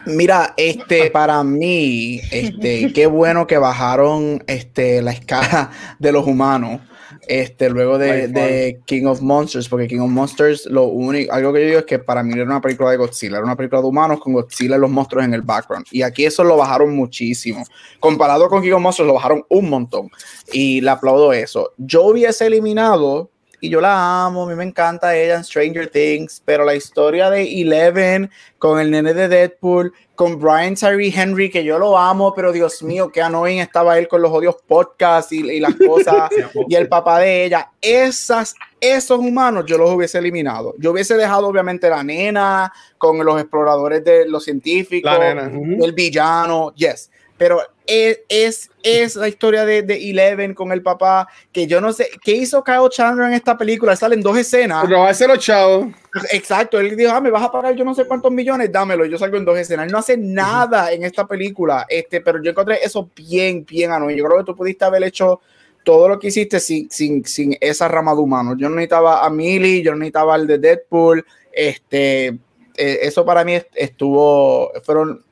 [0.05, 6.82] Mira, este, para mí, este, qué bueno que bajaron este, la escala de los humanos
[7.26, 11.66] este, luego de, King of Monsters, porque King of Monsters, lo único, algo que yo
[11.66, 14.20] digo es que para mí era una película de Godzilla, era una película de humanos
[14.20, 15.86] con Godzilla y los monstruos en el background.
[15.90, 17.64] Y aquí eso lo bajaron muchísimo.
[17.98, 20.10] Comparado con King of Monsters, lo bajaron un montón.
[20.52, 21.72] Y le aplaudo eso.
[21.76, 23.30] Yo hubiese eliminado
[23.61, 27.31] y yo la amo, a mí me encanta ella en Stranger Things, pero la historia
[27.31, 32.35] de Eleven con el nene de Deadpool, con Brian Tyree Henry, que yo lo amo,
[32.35, 36.31] pero Dios mío, qué annoying estaba él con los odios podcasts y, y las cosas,
[36.69, 40.74] y el papá de ella, esas, esos humanos yo los hubiese eliminado.
[40.78, 47.11] Yo hubiese dejado obviamente la nena con los exploradores de los científicos, el villano, yes,
[47.40, 52.10] pero es, es, la historia de, de, Eleven con el papá, que yo no sé,
[52.22, 53.96] ¿qué hizo Kyle Chandler en esta película?
[53.96, 54.84] Salen dos escenas.
[54.84, 55.86] Pero va a ser los chavos.
[56.32, 59.16] Exacto, él dijo, ah, me vas a pagar yo no sé cuántos millones, dámelo, yo
[59.16, 59.86] salgo en dos escenas.
[59.86, 64.18] Él no hace nada en esta película, este, pero yo encontré eso bien, bien anónimo.
[64.18, 65.40] Yo creo que tú pudiste haber hecho
[65.82, 68.56] todo lo que hiciste sin, sin, sin esa rama de humanos.
[68.58, 73.44] Yo no necesitaba a Millie, yo no necesitaba al de Deadpool, este, eh, eso para
[73.44, 75.24] mí estuvo, fueron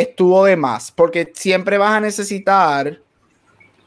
[0.00, 3.00] estuvo de más, porque siempre vas a necesitar,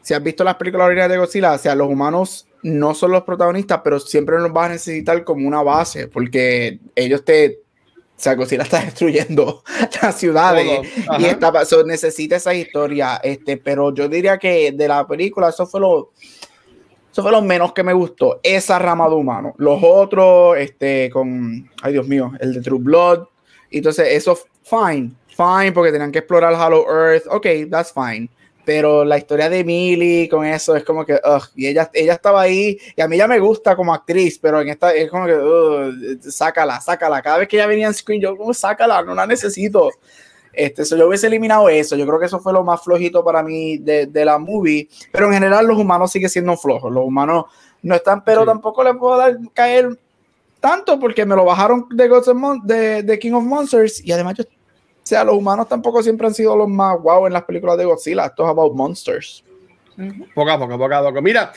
[0.02, 3.24] si has visto las películas originales de Godzilla, o sea, los humanos no son los
[3.24, 7.60] protagonistas, pero siempre los vas a necesitar como una base, porque ellos te,
[7.96, 9.64] o sea, Godzilla está destruyendo
[10.02, 10.88] las ciudades
[11.20, 11.52] y está,
[11.86, 16.12] necesita esa historia, este, pero yo diría que de la película eso fue lo
[17.12, 19.54] eso fue lo menos que me gustó, esa rama de humano.
[19.58, 23.26] Los otros, este, con, ay Dios mío, el de True Blood,
[23.70, 28.30] entonces eso, fine, fine, porque tenían que explorar Hollow Earth, ok, that's fine.
[28.64, 32.42] Pero la historia de Millie con eso es como que, ugh, y ella, ella estaba
[32.42, 35.36] ahí, y a mí ya me gusta como actriz, pero en esta es como que,
[35.36, 37.22] ugh, sácala, sácala.
[37.22, 39.90] Cada vez que ella venía en screen, yo, como, sácala, no la necesito.
[40.54, 41.96] Este, yo hubiese eliminado eso.
[41.96, 44.88] Yo creo que eso fue lo más flojito para mí de, de la movie.
[45.12, 46.92] Pero en general, los humanos siguen siendo flojos.
[46.92, 47.46] Los humanos
[47.82, 49.98] no están, pero tampoco le puedo dar caer
[50.60, 52.08] tanto porque me lo bajaron de,
[52.64, 54.44] de, de King of Monsters y además yo
[55.04, 57.86] o sea, los humanos tampoco siempre han sido los más guau en las películas de
[57.86, 58.26] Godzilla.
[58.28, 59.44] Esto es about monsters.
[60.34, 61.22] Poco a poco, poco a poco.
[61.22, 61.52] Mira,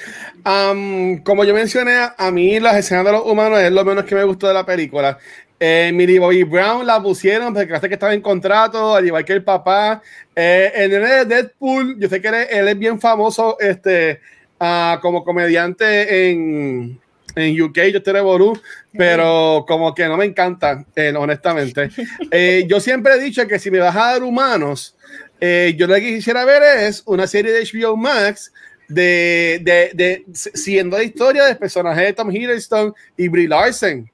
[1.24, 4.24] como yo mencioné, a mí las escenas de los humanos es lo menos que me
[4.24, 5.18] gustó de la película.
[5.58, 9.34] Eh, Millie Bobby Brown la pusieron porque hace que estaba en contrato, al igual que
[9.34, 10.02] el papá.
[10.34, 14.20] Eh, el de Deadpool, yo sé que él, es bien famoso este,
[14.60, 17.00] uh, como comediante en,
[17.34, 18.60] en UK, yo estoy Ború,
[18.96, 21.90] pero como que no me encanta, eh, honestamente.
[22.30, 24.96] Eh, yo siempre he dicho que si me vas a dar humanos,
[25.40, 28.52] eh, yo lo que quisiera ver es una serie de HBO Max
[28.88, 34.10] de, de, de siendo la historia de personajes de Tom Hiddleston y Brie Larson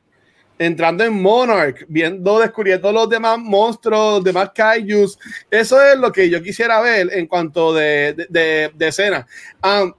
[0.61, 5.19] entrando en Monarch, viendo, descubriendo los demás monstruos, los demás kaijus.
[5.51, 9.27] Eso es lo que yo quisiera ver en cuanto de, de, de, escena.
[9.65, 9.95] Um,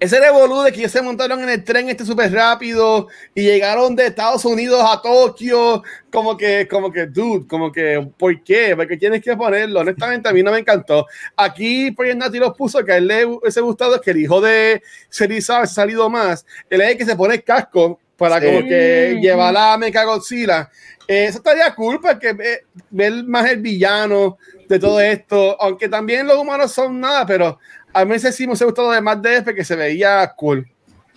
[0.00, 3.94] ese revolú de que ellos se montaron en el tren este súper rápido y llegaron
[3.94, 8.74] de Estados Unidos a Tokio, como que, como que, dude, como que, ¿por qué?
[8.74, 9.80] Porque tienes que ponerlo.
[9.80, 11.06] Honestamente, a mí no me encantó.
[11.36, 14.82] Aquí, pues, Nati los puso que a él le hubiese gustado que el hijo de
[15.10, 16.46] Seriza ha salido más.
[16.70, 20.70] Él es el que se pone el casco para como que llevar la mecha Godzilla.
[21.06, 26.38] Eh, eso estaría cool porque ver más el villano de todo esto, aunque también los
[26.38, 27.58] humanos son nada, pero
[27.92, 30.66] a mí ese sí me ha gustado de más DF que se veía cool,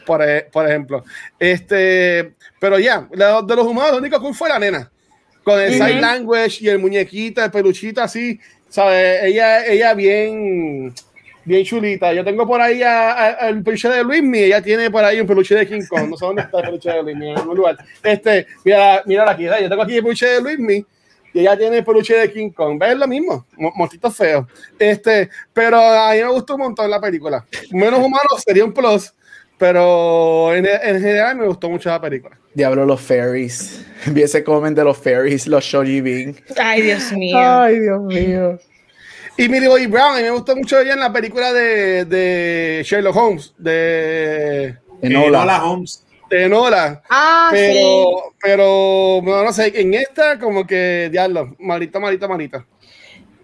[0.06, 1.04] por, e, por ejemplo.
[1.40, 4.90] Este, pero ya, de los humanos, lo único cool fue la nena.
[5.44, 8.40] Con el sign language y el muñequito, el peluchito así,
[8.70, 9.24] ¿sabes?
[9.24, 10.94] Ella, ella bien,
[11.44, 12.14] bien chulita.
[12.14, 12.82] Yo tengo por ahí
[13.42, 16.10] el peluche de Luismi, ella tiene por ahí un peluche de King Kong.
[16.10, 17.78] No sé dónde está el peluche de Luismi, en algún lugar.
[18.02, 20.86] Este, mira, mira aquí, yo tengo aquí el peluche de Luismi
[21.34, 22.78] y ella tiene el peluche de King Kong.
[22.80, 23.46] ¿Ves lo mismo?
[23.58, 24.48] Monstito feo.
[24.78, 27.46] Este, pero a mí me gustó un montón la película.
[27.72, 29.12] Menos humano sería un plus,
[29.58, 32.38] Pero en, en general me gustó mucho la película.
[32.54, 33.86] Diablo, los fairies.
[34.08, 36.36] Vi ese comment de los fairies, los Shoji Bing.
[36.58, 37.38] Ay, Dios mío.
[37.38, 38.60] Ay, Dios mío.
[39.36, 42.84] Y Millie Bobby Brown, a mí me gustó mucho ella en la película de, de
[42.86, 45.40] Sherlock Holmes, de Enola.
[45.40, 46.06] Enola Holmes.
[46.36, 47.02] De Nola.
[47.10, 48.36] Ah, pero, sí.
[48.42, 52.66] pero, no, no sé, en esta como que, diablo, malita, malita, malita.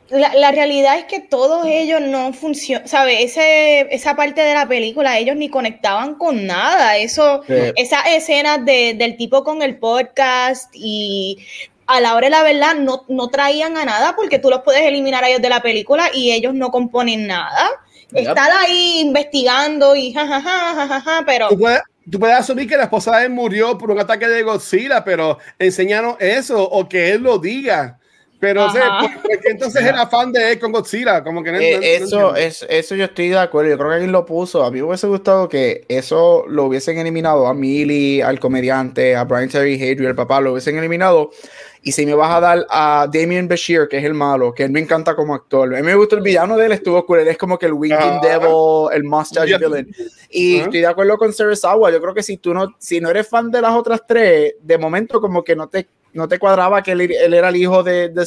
[0.10, 3.20] La, la realidad es que todos ellos no funcionan, ¿sabes?
[3.20, 6.98] Ese, esa parte de la película, ellos ni conectaban con nada.
[6.98, 7.53] Eso, Sí.
[7.76, 11.38] esas escenas de- del tipo con el podcast y
[11.86, 14.82] a la hora de la verdad no, no traían a nada porque tú los puedes
[14.82, 17.70] eliminar a ellos de la película y ellos no componen nada.
[18.11, 18.30] Yep.
[18.30, 23.18] Están ahí investigando y jajaja, jajaja, pero Tú puedes, tú puedes asumir que la esposa
[23.18, 27.38] de él murió por un ataque de Godzilla, pero enséñanos eso o que él lo
[27.38, 27.99] diga.
[28.40, 29.02] Pero, o sea, Ajá.
[29.02, 31.22] ¿por, por qué entonces el afán de él con Godzilla?
[31.24, 33.70] Como que no, Eh, no- no eso, es, eso yo estoy de acuerdo.
[33.72, 34.64] Yo creo que alguien lo puso.
[34.64, 39.26] A mí me hubiese gustado que eso lo hubiesen eliminado a Millie, al comediante, a
[39.26, 41.32] Brian Terry Hayden, el papá, lo hubiesen eliminado.
[41.82, 44.72] Y si me vas a dar a Damien Bashir, que es el malo, que él
[44.72, 45.74] me encanta como actor.
[45.74, 47.20] A mí me gustó el villano de él, estuvo cool.
[47.20, 48.20] Él es como que el Winking Ah.
[48.22, 49.57] Devil, el Mustache Ya.
[49.57, 49.88] Villain.
[50.30, 50.64] Y Ah.
[50.64, 51.90] estoy de acuerdo con Serizawa.
[51.91, 54.78] Yo creo que si tú no, si no eres fan de las otras tres, de
[54.78, 58.10] momento como que no te, no te cuadraba que él, él era el hijo de,
[58.10, 58.26] de.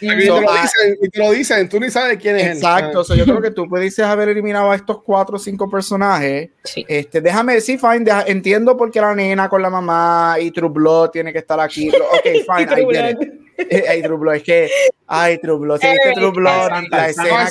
[0.00, 2.52] Y te, lo ah, dicen, y te lo dicen, tú ni sabes quién es él.
[2.58, 3.04] Exacto, Ah.
[3.04, 6.50] so yo creo que tú pudieses haber eliminado a estos cuatro o cinco personajes.
[6.64, 6.84] sí.
[6.88, 10.70] Este, déjame decir, fine, deja- entiendo por qué la nena con la mamá y True
[10.70, 11.90] Blood tiene que estar aquí.
[12.16, 13.32] Ok, fine, I get it.
[13.58, 14.70] Eh, Ay, True Blood, es que,
[15.06, 17.48] ay, True Blood, si viste True Blood, la escena,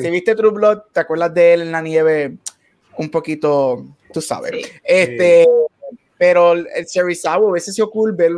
[0.00, 2.36] si viste True Blood, te acuerdas de él en la nieve,
[2.96, 4.52] un poquito, tú sabes.
[4.64, 4.72] Sí.
[4.84, 5.44] Este,
[6.18, 8.32] pero el Serizawa hubiese sido cool ver.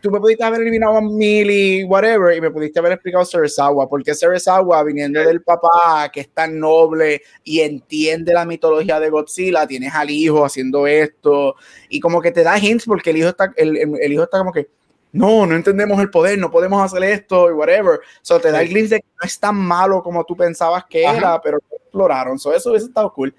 [0.00, 4.14] Tú me pudiste haber eliminado a Millie, whatever, y me pudiste haber explicado Serizawa, porque
[4.14, 9.94] Serizawa, viniendo del papá, que es tan noble y entiende la mitología de Godzilla, tienes
[9.94, 11.54] al hijo haciendo esto,
[11.88, 14.36] y como que te da hints, porque el hijo está, el, el- el hijo está
[14.36, 14.68] como que,
[15.12, 18.00] no, no entendemos el poder, no podemos hacer esto, y whatever.
[18.20, 21.06] So te da el glimpse de que no es tan malo como tú pensabas que
[21.06, 21.16] Ajá.
[21.16, 22.38] era, pero lo exploraron.
[22.38, 23.32] So eso hubiese estado cool.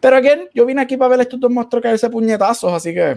[0.00, 3.16] Pero again, yo vine aquí para ver estos dos monstruos caerse puñetazos, así que.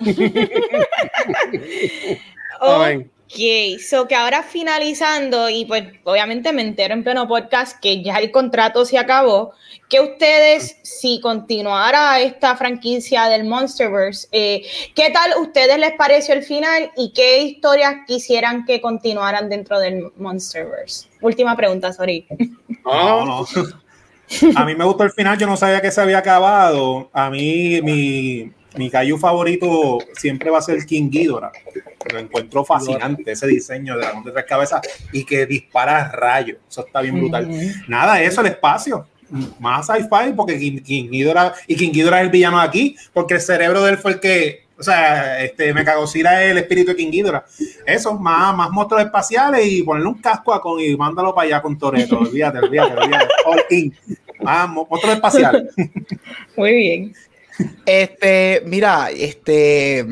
[2.60, 3.10] Amén.
[3.28, 8.18] Ok, so que ahora finalizando, y pues obviamente me entero en pleno podcast que ya
[8.18, 9.52] el contrato se acabó,
[9.88, 14.64] que ustedes, si continuara esta franquicia del Monsterverse, eh,
[14.94, 20.12] ¿qué tal ustedes les pareció el final y qué historias quisieran que continuaran dentro del
[20.16, 21.08] Monsterverse?
[21.20, 22.26] Última pregunta, sorry.
[22.84, 23.46] No, no.
[24.54, 27.10] A mí me gustó el final, yo no sabía que se había acabado.
[27.12, 31.52] A mí, mi, mi favorito siempre va a ser King Ghidorah.
[32.12, 34.80] Lo encuentro fascinante, ese diseño de dragón de tres cabezas
[35.12, 36.58] y que dispara rayos.
[36.68, 37.48] Eso está bien brutal.
[37.88, 39.06] Nada, eso, el espacio.
[39.58, 43.34] Más sci-fi, porque King, King Ghidorah, y King Ghidorah es el villano de aquí, porque
[43.34, 46.96] el cerebro de él fue el que, o sea, este, Mechagodzilla es el espíritu de
[46.96, 47.44] King Ghidorah.
[47.86, 51.62] Eso, más, más monstruos espaciales y ponerle un casco a con y mándalo para allá
[51.62, 52.18] con Toreto.
[52.20, 53.28] Olvídate, olvídate, olvídate.
[53.46, 53.94] All in.
[54.42, 55.74] Más mo- monstruos espaciales.
[56.56, 57.14] Muy bien.
[57.86, 60.04] Este, mira, este.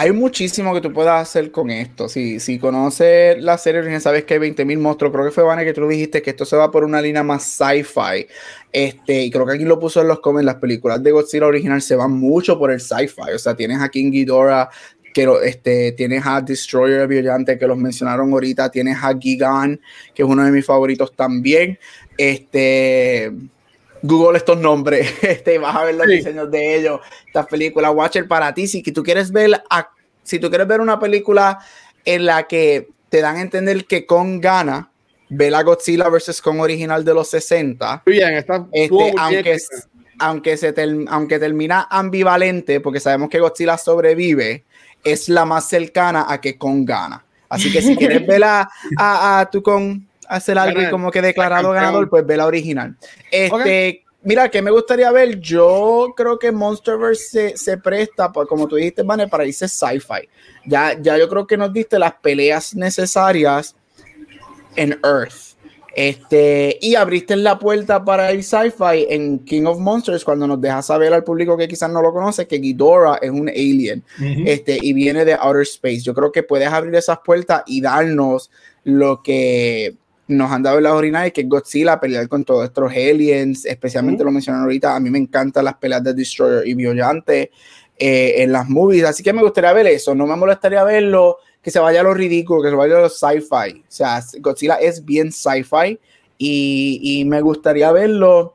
[0.00, 2.08] Hay muchísimo que tú puedas hacer con esto.
[2.08, 5.12] Si, si conoces la serie original, sabes que hay 20.000 monstruos.
[5.12, 7.42] Creo que fue Vane que tú dijiste que esto se va por una línea más
[7.42, 8.28] sci-fi.
[8.70, 10.46] Este, y creo que aquí lo puso en los comments.
[10.46, 13.32] Las películas de Godzilla original se van mucho por el sci-fi.
[13.34, 14.68] O sea, tienes a King Ghidorah,
[15.12, 18.70] que este, tienes a Destroyer Brillante, que los mencionaron ahorita.
[18.70, 19.80] Tienes a Gigan,
[20.14, 21.76] que es uno de mis favoritos también.
[22.16, 23.32] Este.
[24.02, 26.12] Google estos nombres, este, y vas a ver los Sí.
[26.14, 27.92] diseños de ellos, estas películas.
[27.94, 29.88] Watcher para ti, si tú quieres ver, a-
[30.22, 31.58] si tú quieres ver una película
[32.04, 34.90] en la que te dan a entender que Kong gana,
[35.30, 36.40] ve la Godzilla vs.
[36.42, 38.02] Kong original de los 60.
[38.06, 39.56] Muy bien, está, Este, aunque,
[40.18, 44.64] aunque, se ter- aunque termina ambivalente, porque sabemos que Godzilla sobrevive,
[45.04, 47.24] es la más cercana a que Kong gana.
[47.48, 48.68] Así que si quieres ver a,
[48.98, 50.90] a, a tu Kong hacer algo y Ganar.
[50.90, 52.96] como que declarado ganador, pues ve la original.
[53.30, 55.38] Este, Mira, que me gustaría ver?
[55.38, 60.28] Yo creo que Monsterverse se, se presta, pa- como tú dijiste, para irse sci-fi.
[60.66, 63.76] Ya, ya yo creo que nos diste las peleas necesarias
[64.74, 65.56] en Earth.
[65.94, 70.86] Este, y abriste la puerta para ir sci-fi en King of Monsters cuando nos dejas
[70.86, 74.04] saber al público que quizás no lo conoce que Ghidorah es un alien
[74.46, 76.00] este, y viene de outer space.
[76.02, 78.50] Yo creo que puedes abrir esas puertas y darnos
[78.84, 79.96] lo que
[80.28, 84.22] nos han dado en las originales, que es Godzilla, pelear con todos estos aliens, especialmente
[84.22, 84.94] lo mencionaron ahorita.
[84.94, 87.50] A mí me encantan las peleas de Destroyer y Violante
[87.98, 90.14] eh, en las movies, así que me gustaría ver eso.
[90.14, 93.08] No me molestaría verlo que se vaya a lo ridículo, que se vaya a lo
[93.08, 93.80] sci-fi.
[93.80, 95.98] O sea, Godzilla es bien sci-fi
[96.36, 98.54] y, y me gustaría verlo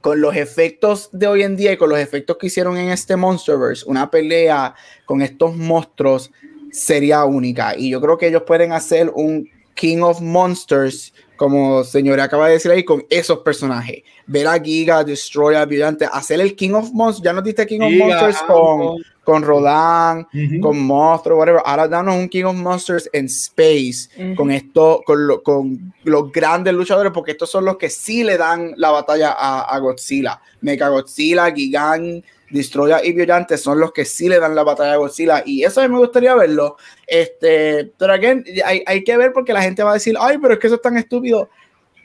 [0.00, 3.16] con los efectos de hoy en día y con los efectos que hicieron en este
[3.16, 4.74] Monsterverse, una pelea
[5.04, 6.30] con estos monstruos
[6.70, 7.76] sería única.
[7.76, 12.54] Y yo creo que ellos pueden hacer un King of Monsters, como señora acaba de
[12.54, 14.02] decir ahí, con esos personajes.
[14.26, 17.24] Ver a Giga, Destroyer, Brillante, hacer el King of Monsters.
[17.24, 20.26] Ya nos diste King of Monsters con, con Rodan,
[20.60, 21.62] con Monstruo, whatever.
[21.64, 27.12] Ahora danos un King of Monsters en Space, con esto, con, con, los grandes luchadores,
[27.12, 30.40] porque estos son los que sí le dan la batalla a, a Godzilla.
[30.60, 34.96] Mega Godzilla, Gigan, Destroyer y Violante son los que sí le dan la batalla a
[34.96, 36.76] Godzilla y eso a mí me gustaría verlo.
[37.06, 40.54] Este, pero again, hay, hay, que ver porque la gente va a decir, ay, pero
[40.54, 41.48] es que eso es tan estúpido.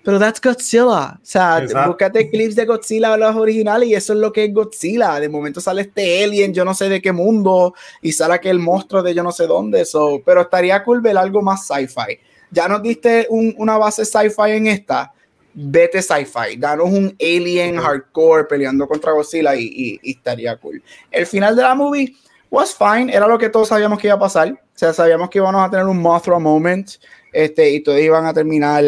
[0.04, 1.14] Pero that's Godzilla.
[1.14, 1.92] O sea, Exacto.
[1.92, 5.20] búscate clips de Godzilla, los originales, y eso es lo que es Godzilla.
[5.20, 9.02] De momento sale este alien, yo no sé de qué mundo, y sale aquel monstruo
[9.02, 9.86] de yo no sé dónde.
[9.86, 12.20] So, pero estaría cool ver algo más sci-fi.
[12.52, 15.14] Ya nos diste un, una base sci-fi en esta.
[15.54, 20.82] Vete sci-fi, danos un alien hardcore peleando contra Godzilla y, y, y estaría cool.
[21.12, 22.16] El final de la movie
[22.50, 24.52] was fine, era lo que todos sabíamos que iba a pasar.
[24.52, 26.90] O sea, sabíamos que íbamos a tener un Mothra moment
[27.32, 28.84] este, y todos iban a terminar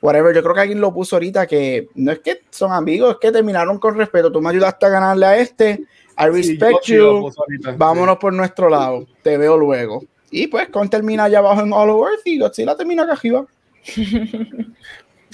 [0.00, 0.34] whatever.
[0.34, 3.32] Yo creo que alguien lo puso ahorita que no es que son amigos, es que
[3.32, 4.30] terminaron con respeto.
[4.30, 5.84] Tú me ayudaste a ganarle a este.
[6.18, 7.30] I respect sí, you.
[7.76, 8.18] Vámonos sí.
[8.20, 9.06] por nuestro lado.
[9.22, 10.04] Te veo luego.
[10.30, 13.46] Y pues Con termina allá abajo en All Over Earth y Godzilla termina acá arriba.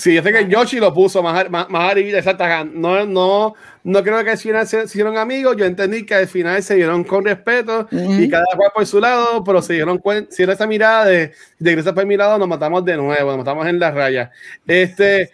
[0.01, 2.43] Sí, yo sé que Yoshi lo puso más, más, más arriba, exacto.
[2.73, 3.55] No, no,
[3.85, 5.55] no creo que al final se, se, hicieron amigos.
[5.59, 8.25] Yo entendí que al final se dieron con respeto uh -huh.
[8.25, 11.33] y cada cual por su lado, pero se dieron cuenta, si era esa mirada de,
[11.59, 14.31] de Gresa por mi lado, nos matamos de nuevo, nos matamos en la raya.
[14.67, 15.31] Este,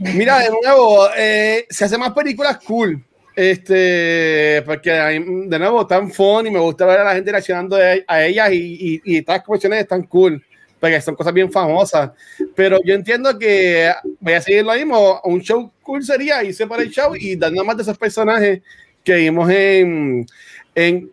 [0.00, 3.00] mira, de nuevo, eh, se hacen más películas cool.
[3.36, 7.76] Este, porque de nuevo, tan fun y me gusta ver a la gente reaccionando
[8.08, 10.42] a ellas y, y, y estas cuestiones están cool
[10.84, 12.10] porque son cosas bien famosas.
[12.54, 13.90] Pero yo entiendo que
[14.20, 15.18] voy a seguir lo mismo.
[15.24, 18.60] Un show cool sería irse para el show y dar nada más de esos personajes
[19.02, 20.26] que vimos en,
[20.74, 21.10] en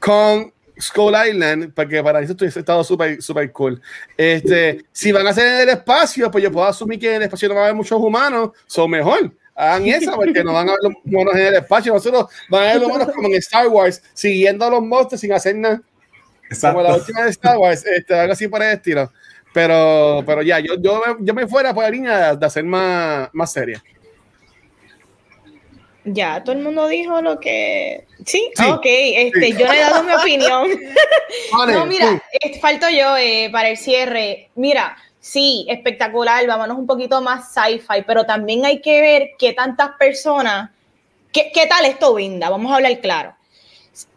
[0.00, 0.50] con
[0.80, 3.82] Skull Island, porque para eso estoy estado súper super cool.
[4.16, 7.22] Este, si van a hacer en el espacio, pues yo puedo asumir que en el
[7.24, 9.30] espacio no va a haber muchos humanos, son mejor.
[9.54, 11.92] Hagan eso, porque no van a ver los monos en el espacio.
[11.92, 15.34] Nosotros van a ver los monos como en Star Wars, siguiendo a los monstruos sin
[15.34, 15.82] hacer nada.
[16.54, 16.78] Exacto.
[16.78, 19.12] Como la última de Star Wars, este, algo así por el estilo.
[19.52, 23.52] Pero, pero ya, yo, yo, yo me fuera por la línea de hacer más, más
[23.52, 23.82] seria.
[26.04, 28.04] Ya, todo el mundo dijo lo que.
[28.26, 29.52] Sí, sí ok, este, sí.
[29.52, 30.68] yo le he dado mi opinión.
[31.56, 32.58] Vale, no, mira, sí.
[32.60, 34.50] falto yo eh, para el cierre.
[34.54, 39.92] Mira, sí, espectacular, vámonos un poquito más sci-fi, pero también hay que ver qué tantas
[39.98, 40.70] personas.
[41.32, 42.50] ¿Qué, qué tal esto brinda?
[42.50, 43.34] Vamos a hablar claro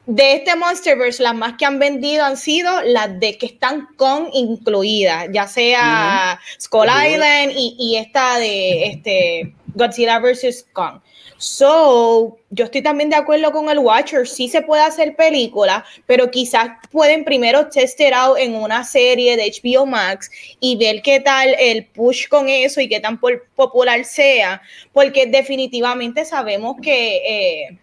[0.08, 4.30] de este Monsterverse, las más que han vendido han sido las de que están con
[4.34, 6.62] incluidas, ya sea uh -huh.
[6.62, 7.12] Skull uh -huh.
[7.12, 10.66] Island y, y, esta de este Godzilla vs.
[10.72, 11.02] Kong.
[11.40, 16.32] So, yo estoy también de acuerdo con el Watcher, sí se puede hacer película, pero
[16.32, 21.20] quizás pueden primero test it out en una serie de HBO Max y ver qué
[21.20, 23.20] tal el push con eso y qué tan
[23.56, 24.62] popular sea,
[24.94, 27.18] porque definitivamente sabemos que...
[27.18, 27.78] Eh,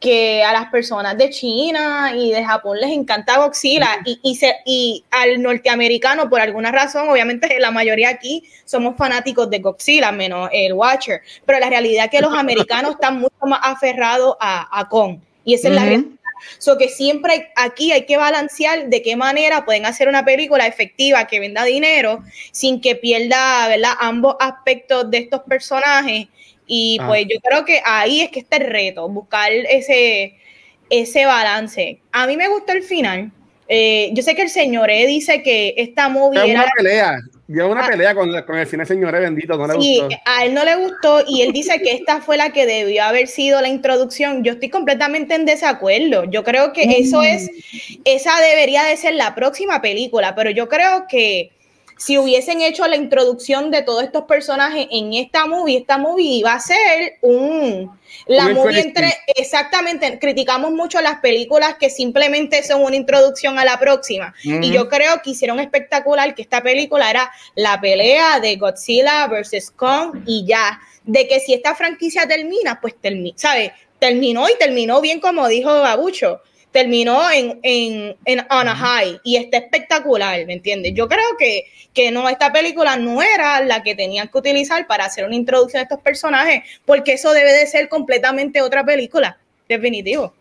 [0.00, 4.54] que a las personas de China y de Japón les encanta Godzilla y, y, se,
[4.66, 10.50] y, al norteamericano por alguna razón, obviamente la mayoría aquí somos fanáticos de Godzilla, menos
[10.52, 14.88] el Watcher, pero la realidad es que los americanos están mucho más aferrados a, a
[14.88, 15.74] Kong y esa uh -huh.
[15.74, 16.16] es la realidad.
[16.58, 21.26] So que siempre aquí hay que balancear de qué manera pueden hacer una película efectiva
[21.26, 23.92] que venda dinero sin que pierda ¿verdad?
[23.98, 26.28] ambos aspectos de estos personajes
[26.66, 27.06] y ah.
[27.06, 30.34] pues yo creo que ahí es que está el reto, buscar ese,
[30.90, 32.00] ese balance.
[32.12, 33.30] A mí me gustó el final.
[33.68, 36.72] Eh, yo sé que el señor E dice que esta movie es una era...
[36.76, 37.18] pelea.
[37.48, 40.16] Dio una ah, pelea con, con, el final señor E bendito, no le sí, gustó.
[40.24, 43.28] a él no le gustó y él dice que esta fue la que debió haber
[43.28, 44.42] sido la introducción.
[44.42, 46.24] Yo estoy completamente en desacuerdo.
[46.24, 46.94] Yo creo que mm.
[46.98, 47.48] eso es,
[48.04, 51.52] esa debería de ser la próxima película, pero yo creo que
[51.96, 56.52] si hubiesen hecho la introducción de todos estos personajes en esta movie, esta movie iba
[56.52, 57.90] a ser un...
[58.26, 59.12] La movie entre...
[59.34, 64.34] Exactamente, criticamos mucho las películas que simplemente son una introducción a la próxima.
[64.44, 64.64] Uh -huh.
[64.66, 69.70] Y yo creo que hicieron espectacular que esta película era la pelea de Godzilla versus
[69.70, 70.78] Kong y ya.
[71.04, 73.72] De que si esta franquicia termina, pues termina, ¿sabes?
[73.98, 76.40] Terminó y terminó bien como dijo Babucho
[76.76, 80.92] terminó en, en, en on a high y está espectacular, ¿me entiendes?
[80.94, 85.06] Yo creo que, que no, esta película no era la que tenían que utilizar para
[85.06, 90.34] hacer una introducción de estos personajes, porque eso debe de ser completamente otra película, definitivo.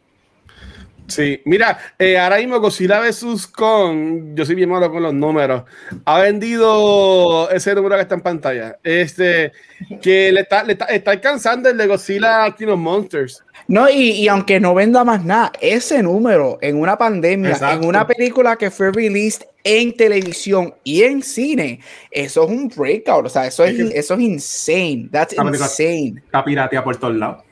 [1.08, 3.48] Sí, mira, eh, ahora mismo Godzilla vs.
[3.48, 5.64] Kong, yo soy bien malo con los números,
[6.04, 9.54] ha vendido ese número que está en pantalla, este,
[10.02, 13.45] que le está, le está, está alcanzando el de Godzilla King of Monsters.
[13.68, 17.82] No, y, y aunque no venda más nada, ese número en una pandemia, Exacto.
[17.82, 21.80] en una película que fue released en televisión y en cine,
[22.12, 26.14] eso es un breakout, o sea, eso es, Es que- eso es insane, that's insane.
[26.24, 27.44] Está piratea por todos lados.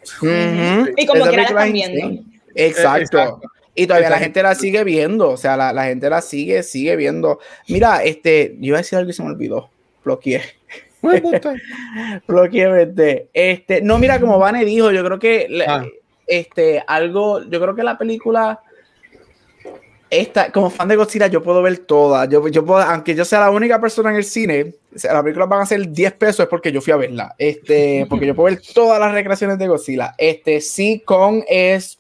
[0.95, 2.23] Y como Esa quiera la están es viendo.
[2.56, 3.18] Exacto.
[3.18, 3.41] Exacto.
[3.76, 6.95] Y todavía la gente la sigue viendo, o sea, la, la gente la sigue, sigue
[6.95, 7.40] viendo.
[7.68, 9.72] Mira, este, yo iba a decir algo y se me olvidó.
[10.06, 10.44] Bloqueé.
[12.27, 13.26] Bloqueé.
[13.34, 15.85] Este, no, mira, como Vane dijo, yo creo que la- Ah.
[16.27, 18.61] Este, algo, yo creo que la película
[20.19, 22.29] esta, como fan de Godzilla, yo puedo ver todas.
[22.29, 25.61] Yo, yo puedo, aunque yo sea la única persona en el cine, la película van
[25.61, 27.33] a ser 10 pesos, es porque yo fui a verla.
[27.37, 30.13] Este, porque yo puedo ver todas las recreaciones de Godzilla.
[30.17, 31.99] Este, sí, con es.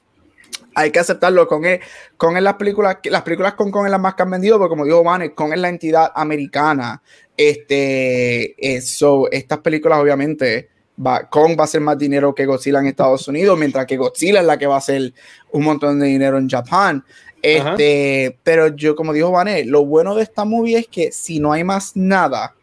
[0.75, 1.47] Hay que aceptarlo.
[1.47, 1.79] Con es,
[2.15, 4.69] con es las películas, las películas con Kong es las más que han vendido, porque
[4.69, 7.01] como dijo Vane, Kong es la entidad americana.
[7.35, 12.87] Este, eso, estas películas, obviamente, va, Kong va a hacer más dinero que Godzilla en
[12.87, 15.13] Estados Unidos, mientras que Godzilla es la que va a hacer
[15.51, 17.03] un montón de dinero en Japón.
[17.41, 21.51] Este, pero yo, como dijo Vané, lo bueno de esta movie es que si no
[21.51, 22.55] hay más nada,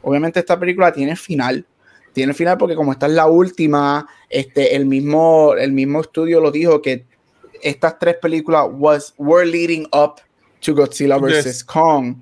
[0.00, 1.66] obviamente esta película tiene final.
[2.14, 6.50] Tiene final porque como esta es la última, este, el mismo, el mismo estudio lo
[6.50, 7.04] dijo que
[7.62, 10.20] estas tres películas was, were leading up
[10.60, 11.44] to Godzilla vs.
[11.44, 11.64] Yes.
[11.64, 12.16] Kong.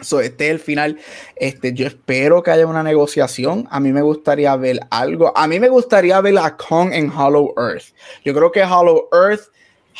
[0.00, 0.98] So, este es el final.
[1.36, 3.66] Este, yo espero que haya una negociación.
[3.70, 5.36] A mí me gustaría ver algo.
[5.36, 7.94] A mí me gustaría ver a Kong en Hollow Earth.
[8.24, 9.48] Yo creo que Hollow Earth,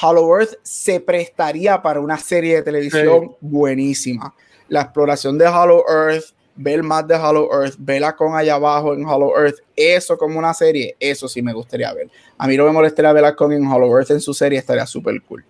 [0.00, 4.34] Hollow Earth se prestaría para una serie de televisión buenísima.
[4.68, 8.92] La exploración de Hollow Earth, ver más de Hollow Earth, ver a Kong allá abajo
[8.94, 12.10] en Hollow Earth, eso como una serie, eso sí me gustaría ver.
[12.36, 14.84] A mí no me molestaría ver a Kong en Hollow Earth en su serie, estaría
[14.84, 15.44] súper cool.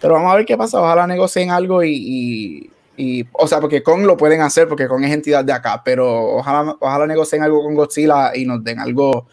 [0.00, 0.80] Pero vamos a ver qué pasa.
[0.80, 5.04] Ojalá negocien algo y, y, y- o sea, porque Kong lo pueden hacer porque Kong
[5.04, 9.26] es entidad de acá, pero ojalá, ojalá negocien algo con Godzilla y nos den algo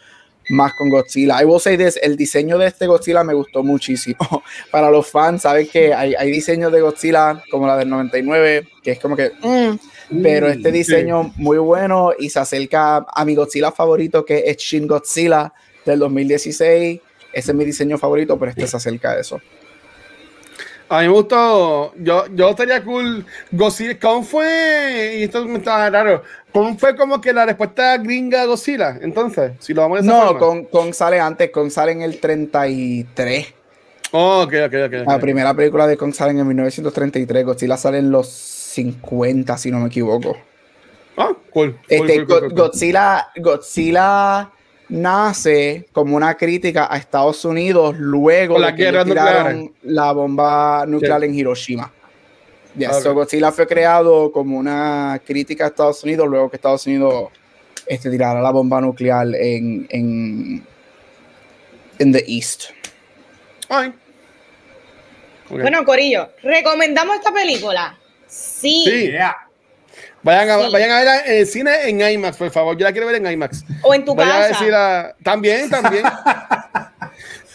[0.49, 1.41] más con Godzilla.
[1.41, 4.17] I will say this, el diseño de este Godzilla me gustó muchísimo.
[4.71, 8.91] Para los fans, saben que hay, hay diseños de Godzilla como la del 99, que
[8.91, 13.35] es como que, mm, pero este Mm, diseño muy bueno y se acerca a mi
[13.35, 15.53] Godzilla favorito que es Shin Godzilla
[15.85, 16.99] del 2016.
[17.31, 19.39] Ese es mi diseño favorito, pero este se acerca a eso.
[20.93, 23.25] A mí me gustó, yo, yo estaría cool.
[23.51, 25.15] Godzilla, ¿cómo fue?
[25.17, 26.21] Y esto me está raro.
[26.51, 28.99] ¿Cómo fue como que la respuesta gringa a Godzilla?
[29.01, 30.39] Entonces, si lo vamos a esa No, forma.
[30.39, 33.53] con, con sale antes, con sale en el 33.
[34.11, 34.93] Oh, ok, ok, ok.
[35.07, 37.43] La primera película de Kong sale en el 1933.
[37.45, 40.37] Godzilla sale en los 50, si no me equivoco.
[41.17, 41.79] Ah, cool.
[41.95, 42.53] cool, Este, cool.
[42.53, 44.52] Godzilla, Godzilla
[44.93, 50.85] nace como una crítica a Estados Unidos luego Con de que ellos tiraron la bomba
[50.87, 51.25] nuclear Sí.
[51.25, 51.91] en Hiroshima.
[52.77, 53.01] Yes, Ok.
[53.03, 57.29] so Godzilla fue creado como una crítica a Estados Unidos luego que Estados Unidos
[57.87, 60.63] este, tirara la bomba nuclear en, en,
[61.99, 62.65] en the East.
[65.49, 67.97] Bueno, Corillo, ¿recomendamos esta película?
[68.27, 68.83] Sí.
[68.85, 69.11] Sí.
[69.11, 69.35] Yeah.
[70.23, 70.71] Vayan a, Sí.
[70.71, 72.77] vayan a en el cine en IMAX, por favor.
[72.77, 73.63] Yo la quiero ver en IMAX.
[73.81, 74.59] O en tu Vayan a casa.
[74.59, 76.03] decir a- También, también.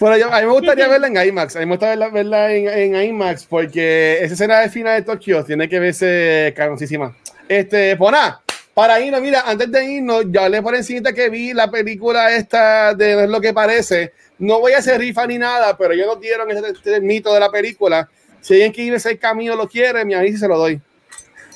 [0.00, 1.56] Bueno, yo- a mí me gustaría verla en IMAX.
[1.56, 5.02] A mí me gustaría verla, verla en, en IMAX porque esa escena de final de
[5.02, 7.16] Tokio tiene que verse caroncísima.
[7.48, 8.40] Este, nada,
[8.74, 12.94] para irnos, mira, antes de irnos, ya hablé por encima que vi la película esta
[12.94, 14.12] de No es lo que parece.
[14.38, 17.40] No voy a hacer rifa ni nada, pero ellos nos dieron ese, este mito de
[17.40, 18.08] la película.
[18.40, 20.80] Si alguien irse el camino lo quiere, me avisa y se lo doy.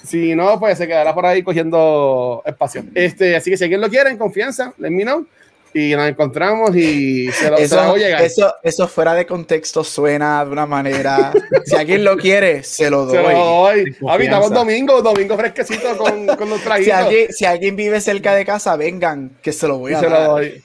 [0.04, 2.84] Si no, pues se quedará por ahí cogiendo espacio.
[2.94, 5.26] Este, así que si alguien lo quiere, en confianza, let me know.
[5.74, 8.20] Y nos encontramos y se lo, se lo Eso, hago llegar.
[8.22, 11.32] eso, eso fuera de contexto suena de una manera.
[11.64, 13.84] si alguien lo quiere, se lo se lo doy.
[13.84, 13.94] doy.
[13.94, 14.48] Confianza.
[14.50, 16.94] domingo, domingo fresquecito con, con los Si traguitos.
[16.94, 20.10] alguien, si alguien vive cerca de casa, vengan, que se lo voy y a se
[20.10, 20.26] lo dar.
[20.28, 20.62] doy.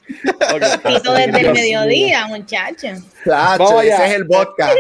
[0.54, 0.84] Ok.
[0.84, 3.00] Pito desde el mediodía, muchachos.
[3.24, 4.72] Chacho, Vamos ese es el vodka.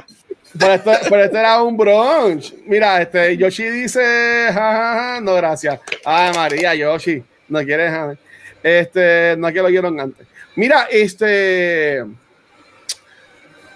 [0.59, 2.53] Pero esto, pero esto era un brunch.
[2.65, 5.79] Mira, este Yoshi dice, ja, ja, no, gracias.
[6.05, 8.17] Ay, María, Yoshi, no quieres,
[8.63, 10.25] este, no que lo oyeron antes.
[10.55, 12.03] Mira, este,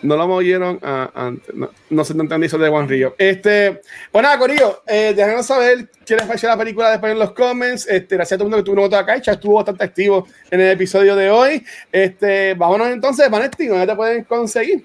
[0.01, 3.13] no lo movieron a- antes, no, no se te entendí eso de Juan Río.
[3.17, 3.81] Este,
[4.11, 7.87] pues nada, Corillo, eh, saber qué les pareció la película después en los comments.
[7.87, 10.27] Este, gracias a todo el mundo que tuvo una voto acá, ya estuvo bastante activo
[10.49, 11.63] en el episodio de hoy.
[11.91, 14.83] Este, vámonos entonces, Vanetti, ¿dónde te pueden conseguir?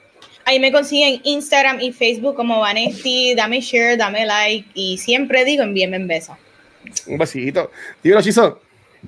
[0.48, 3.34] Ahí me consiguen Instagram y Facebook como Vanesti.
[3.34, 6.38] Dame share, dame like y siempre digo envíenme un beso.
[7.08, 7.72] Un besito.
[8.00, 8.60] Dímelo, Chizo.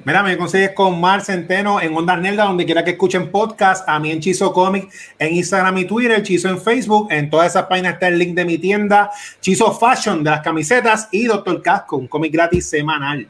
[0.05, 4.01] Mira, me consigues con Mar Centeno en Ondas Nelda, donde quiera que escuchen podcast, a
[4.01, 7.94] mí en Chizo Comic, en Instagram y Twitter, Chizo en Facebook, en todas esas páginas
[7.94, 9.10] está el link de mi tienda,
[9.40, 13.28] Chizo Fashion de las camisetas y Doctor Casco, un cómic gratis semanal.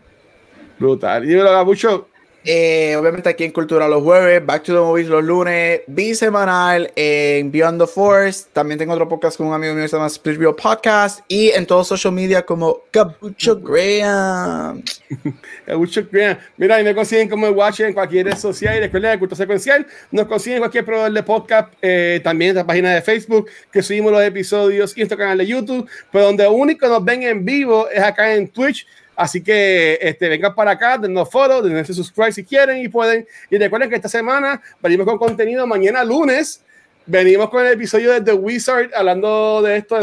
[0.79, 1.29] Brutal.
[1.29, 2.09] Y lo mucho
[2.44, 7.51] eh, obviamente aquí en Cultura los jueves, Back to the Movies los lunes, bisemanal en
[7.51, 8.47] Beyond the Force.
[8.52, 11.51] También tengo otro podcast con un amigo mío que se llama Split Real Podcast y
[11.51, 14.82] en todos social media como Cabucho Graham.
[15.66, 16.39] Cabucho Graham.
[16.56, 19.86] Mira, y me consiguen como Watch en cualquier red social y recuerden de Cultura Secuencial.
[20.10, 23.82] Nos consiguen en cualquier proveedor de podcast, eh, también en la página de Facebook que
[23.82, 25.89] subimos los episodios y nuestro canal de YouTube.
[26.12, 28.86] Pero donde único nos ven en vivo es acá en Twitch
[29.19, 33.27] Así que este, vengan para acá, denos follow, denos subscribe si quieren y pueden.
[33.51, 36.62] Y recuerden que esta semana venimos con contenido mañana lunes.
[37.05, 39.99] Venimos con el episodio de The Wizard hablando de esto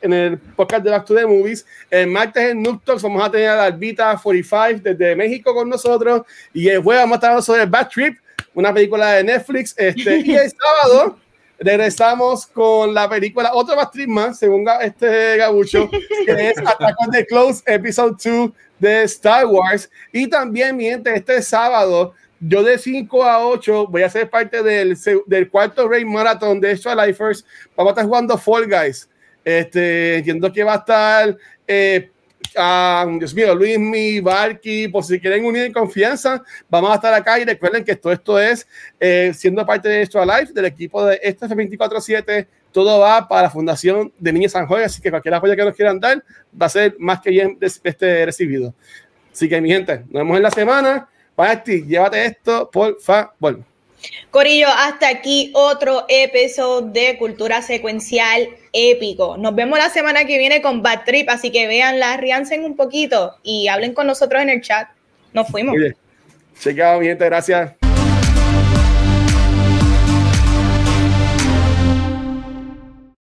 [0.00, 1.66] en el podcast de Back to the Movies.
[1.90, 6.22] El martes en Noob vamos a tener a Albita 45 desde México con nosotros.
[6.54, 8.18] Y el jueves vamos a estar sobre Bad Trip,
[8.54, 9.74] una película de Netflix.
[9.76, 11.18] Este, y el sábado
[11.60, 15.88] regresamos con la película, otra más más, según este Gabucho,
[16.26, 19.90] que es Attack on the Close, Episode 2 de Star Wars.
[20.10, 24.96] Y también, mientras este sábado, yo de 5 a 8 voy a ser parte del,
[25.26, 27.44] del cuarto Rey Marathon de Extra Lifers.
[27.76, 29.08] Vamos a estar jugando Fall Guys.
[29.44, 32.10] Este, entiendo que va a estar eh,
[33.18, 37.38] Dios mío, Luis, mi Barky, por si quieren unir en confianza, vamos a estar acá
[37.38, 38.66] y recuerden que todo esto es
[38.98, 43.50] eh, siendo parte de Extra Life, del equipo de este F24-7, todo va para la
[43.50, 46.22] Fundación de Niños San Jorge, así que cualquier apoyo que nos quieran dar
[46.60, 48.74] va a ser más que bien este recibido.
[49.32, 51.08] Así que mi gente, nos vemos en la semana.
[51.64, 53.69] ti, llévate esto, por favor.
[54.30, 59.36] Corillo, hasta aquí otro episodio de Cultura Secuencial épico.
[59.36, 63.36] Nos vemos la semana que viene con Bad Trip, así que veanla, ríanse un poquito
[63.42, 64.88] y hablen con nosotros en el chat.
[65.32, 65.76] Nos fuimos.
[66.58, 67.79] Chequeado, mi gente, gracias.